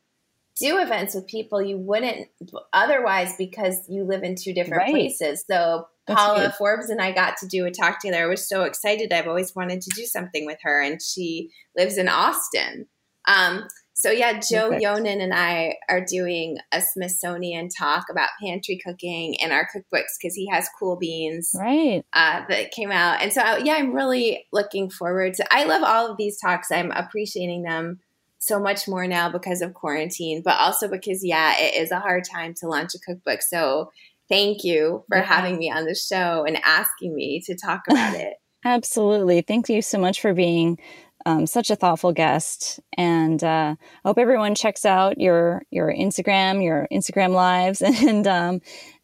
do 0.60 0.80
events 0.80 1.16
with 1.16 1.28
people 1.28 1.62
you 1.62 1.78
wouldn't 1.78 2.28
otherwise 2.72 3.36
because 3.38 3.84
you 3.90 4.04
live 4.04 4.24
in 4.24 4.36
two 4.36 4.54
different 4.54 4.84
right. 4.84 4.92
places. 4.92 5.44
So 5.50 5.88
That's 6.08 6.22
Paula 6.22 6.42
good. 6.42 6.54
Forbes 6.54 6.90
and 6.90 7.02
I 7.02 7.12
got 7.12 7.38
to 7.38 7.48
do 7.48 7.66
a 7.66 7.72
talk 7.72 8.00
together. 8.00 8.24
I 8.24 8.28
was 8.28 8.48
so 8.48 8.64
excited. 8.64 9.12
I've 9.12 9.28
always 9.28 9.56
wanted 9.56 9.82
to 9.82 9.90
do 9.96 10.06
something 10.06 10.46
with 10.46 10.60
her, 10.64 10.82
and 10.82 11.02
she 11.02 11.50
lives 11.76 11.98
in 11.98 12.08
Austin. 12.08 12.86
Um, 13.28 13.68
so 14.02 14.10
yeah, 14.10 14.40
Joe 14.40 14.70
Perfect. 14.70 14.82
Yonan 14.82 15.22
and 15.22 15.32
I 15.32 15.76
are 15.88 16.04
doing 16.04 16.58
a 16.72 16.82
Smithsonian 16.82 17.70
talk 17.70 18.06
about 18.10 18.30
pantry 18.42 18.82
cooking 18.84 19.40
and 19.40 19.54
our 19.54 19.68
cookbooks 19.68 20.18
because 20.20 20.34
he 20.34 20.50
has 20.50 20.68
cool 20.80 20.96
beans, 20.96 21.56
right? 21.56 22.04
Uh, 22.12 22.42
that 22.50 22.72
came 22.72 22.92
out, 22.92 23.22
and 23.22 23.32
so 23.32 23.58
yeah, 23.58 23.76
I'm 23.76 23.94
really 23.94 24.48
looking 24.52 24.90
forward 24.90 25.36
to. 25.36 25.46
I 25.54 25.66
love 25.66 25.84
all 25.84 26.10
of 26.10 26.18
these 26.18 26.40
talks. 26.40 26.72
I'm 26.72 26.90
appreciating 26.90 27.62
them 27.62 28.00
so 28.40 28.60
much 28.60 28.88
more 28.88 29.06
now 29.06 29.30
because 29.30 29.62
of 29.62 29.76
quarantine, 29.76 30.42
but 30.44 30.58
also 30.58 30.88
because 30.88 31.24
yeah, 31.24 31.54
it 31.60 31.76
is 31.76 31.92
a 31.92 32.00
hard 32.00 32.24
time 32.24 32.56
to 32.56 32.68
launch 32.68 32.96
a 32.96 33.00
cookbook. 33.00 33.44
So 33.44 33.92
thank 34.30 34.64
you 34.64 35.04
for 35.10 35.18
yeah. 35.18 35.26
having 35.26 35.60
me 35.60 35.70
on 35.70 35.86
the 35.86 35.94
show 35.94 36.44
and 36.44 36.60
asking 36.66 37.14
me 37.14 37.40
to 37.46 37.56
talk 37.56 37.82
about 37.88 38.16
it. 38.20 38.34
Absolutely. 38.66 39.42
Thank 39.42 39.70
you 39.70 39.84
so 39.84 40.00
much 40.00 40.22
for 40.22 40.34
being 40.34 40.80
um, 41.26 41.46
such 41.46 41.70
a 41.70 41.76
thoughtful 41.76 42.12
guest, 42.12 42.80
and 42.98 43.44
uh, 43.44 43.76
I 43.80 44.08
hope 44.08 44.18
everyone 44.18 44.56
checks 44.56 44.86
out 44.86 45.20
your 45.20 45.64
your 45.72 45.94
Instagram, 45.94 46.64
your 46.64 46.88
Instagram 46.92 47.34
lives, 47.34 47.82
and 47.86 48.28
um, 48.28 48.62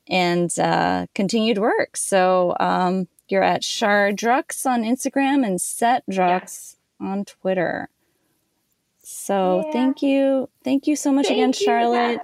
and 0.07 0.57
uh, 0.59 1.07
continued 1.15 1.57
work. 1.57 1.97
So 1.97 2.55
um, 2.59 3.07
you're 3.29 3.43
at 3.43 3.61
Char 3.61 4.11
Drux 4.11 4.65
on 4.65 4.83
Instagram 4.83 5.45
and 5.45 5.61
Set 5.61 6.03
Drux 6.09 6.75
yeah. 6.99 7.07
on 7.07 7.25
Twitter. 7.25 7.89
So 9.03 9.63
yeah. 9.65 9.71
thank 9.71 10.01
you, 10.01 10.49
thank 10.63 10.87
you 10.87 10.95
so 10.95 11.11
much 11.11 11.27
thank 11.27 11.37
again, 11.37 11.53
Charlotte. 11.53 12.19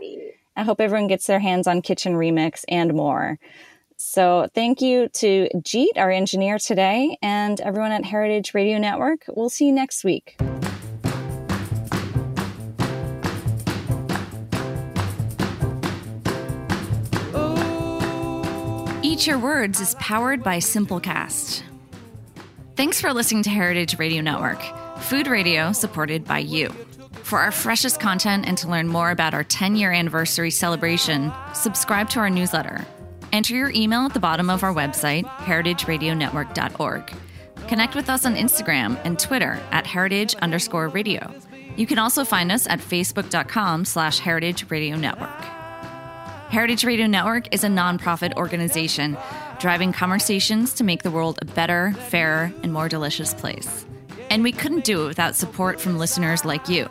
I 0.55 0.63
hope 0.63 0.79
everyone 0.79 1.07
gets 1.07 1.27
their 1.27 1.39
hands 1.39 1.65
on 1.67 1.81
Kitchen 1.81 2.13
Remix 2.13 2.63
and 2.67 2.93
more. 2.93 3.39
So 3.97 4.47
thank 4.53 4.81
you 4.81 5.09
to 5.09 5.49
Jeet, 5.55 5.97
our 5.97 6.11
engineer 6.11 6.57
today, 6.57 7.17
and 7.21 7.59
everyone 7.61 7.91
at 7.91 8.05
Heritage 8.05 8.53
Radio 8.53 8.77
Network. 8.77 9.25
We'll 9.27 9.49
see 9.49 9.67
you 9.67 9.73
next 9.73 10.03
week. 10.03 10.35
Eat 19.01 19.27
Your 19.27 19.37
Words 19.37 19.79
is 19.79 19.95
powered 19.95 20.43
by 20.43 20.57
Simplecast. 20.57 21.61
Thanks 22.75 22.99
for 22.99 23.13
listening 23.13 23.43
to 23.43 23.49
Heritage 23.49 23.99
Radio 23.99 24.21
Network, 24.21 24.61
food 24.99 25.27
radio 25.27 25.71
supported 25.71 26.25
by 26.25 26.39
you. 26.39 26.69
For 27.21 27.39
our 27.39 27.51
freshest 27.51 27.99
content 27.99 28.45
and 28.47 28.57
to 28.57 28.67
learn 28.67 28.87
more 28.87 29.11
about 29.11 29.33
our 29.33 29.43
10 29.43 29.75
year 29.75 29.91
anniversary 29.91 30.49
celebration, 30.51 31.31
subscribe 31.53 32.09
to 32.09 32.19
our 32.19 32.29
newsletter 32.29 32.85
Enter 33.33 33.55
your 33.55 33.71
email 33.71 34.01
at 34.01 34.13
the 34.13 34.19
bottom 34.19 34.51
of 34.51 34.63
our 34.63 34.71
website, 34.71 35.25
heritageradionetwork.org. 35.37 37.13
Connect 37.67 37.95
with 37.95 38.07
us 38.07 38.27
on 38.27 38.35
Instagram 38.35 39.01
and 39.03 39.17
Twitter 39.17 39.59
at 39.71 39.87
heritage 39.87 40.35
underscore 40.35 40.87
radio. 40.89 41.33
You 41.75 41.87
can 41.87 41.97
also 41.97 42.25
find 42.25 42.51
us 42.51 42.67
at 42.67 42.77
facebook.com 42.77 43.85
slash 43.85 44.19
heritage 44.19 44.69
radio 44.69 44.95
network. 44.95 45.43
Heritage 46.51 46.85
Radio 46.85 47.07
Network 47.07 47.51
is 47.51 47.63
a 47.63 47.67
nonprofit 47.67 48.35
organization 48.35 49.17
driving 49.59 49.91
conversations 49.91 50.75
to 50.75 50.83
make 50.83 51.01
the 51.01 51.09
world 51.09 51.39
a 51.41 51.45
better, 51.45 51.93
fairer, 52.09 52.53
and 52.61 52.71
more 52.71 52.87
delicious 52.87 53.33
place. 53.33 53.87
And 54.29 54.43
we 54.43 54.51
couldn't 54.51 54.83
do 54.83 55.05
it 55.05 55.07
without 55.07 55.35
support 55.35 55.81
from 55.81 55.97
listeners 55.97 56.45
like 56.45 56.69
you. 56.69 56.87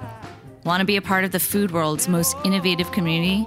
Want 0.65 0.81
to 0.81 0.85
be 0.85 0.97
a 0.97 1.03
part 1.03 1.23
of 1.23 1.31
the 1.31 1.39
food 1.39 1.71
world's 1.71 2.09
most 2.09 2.37
innovative 2.45 2.91
community? 2.91 3.47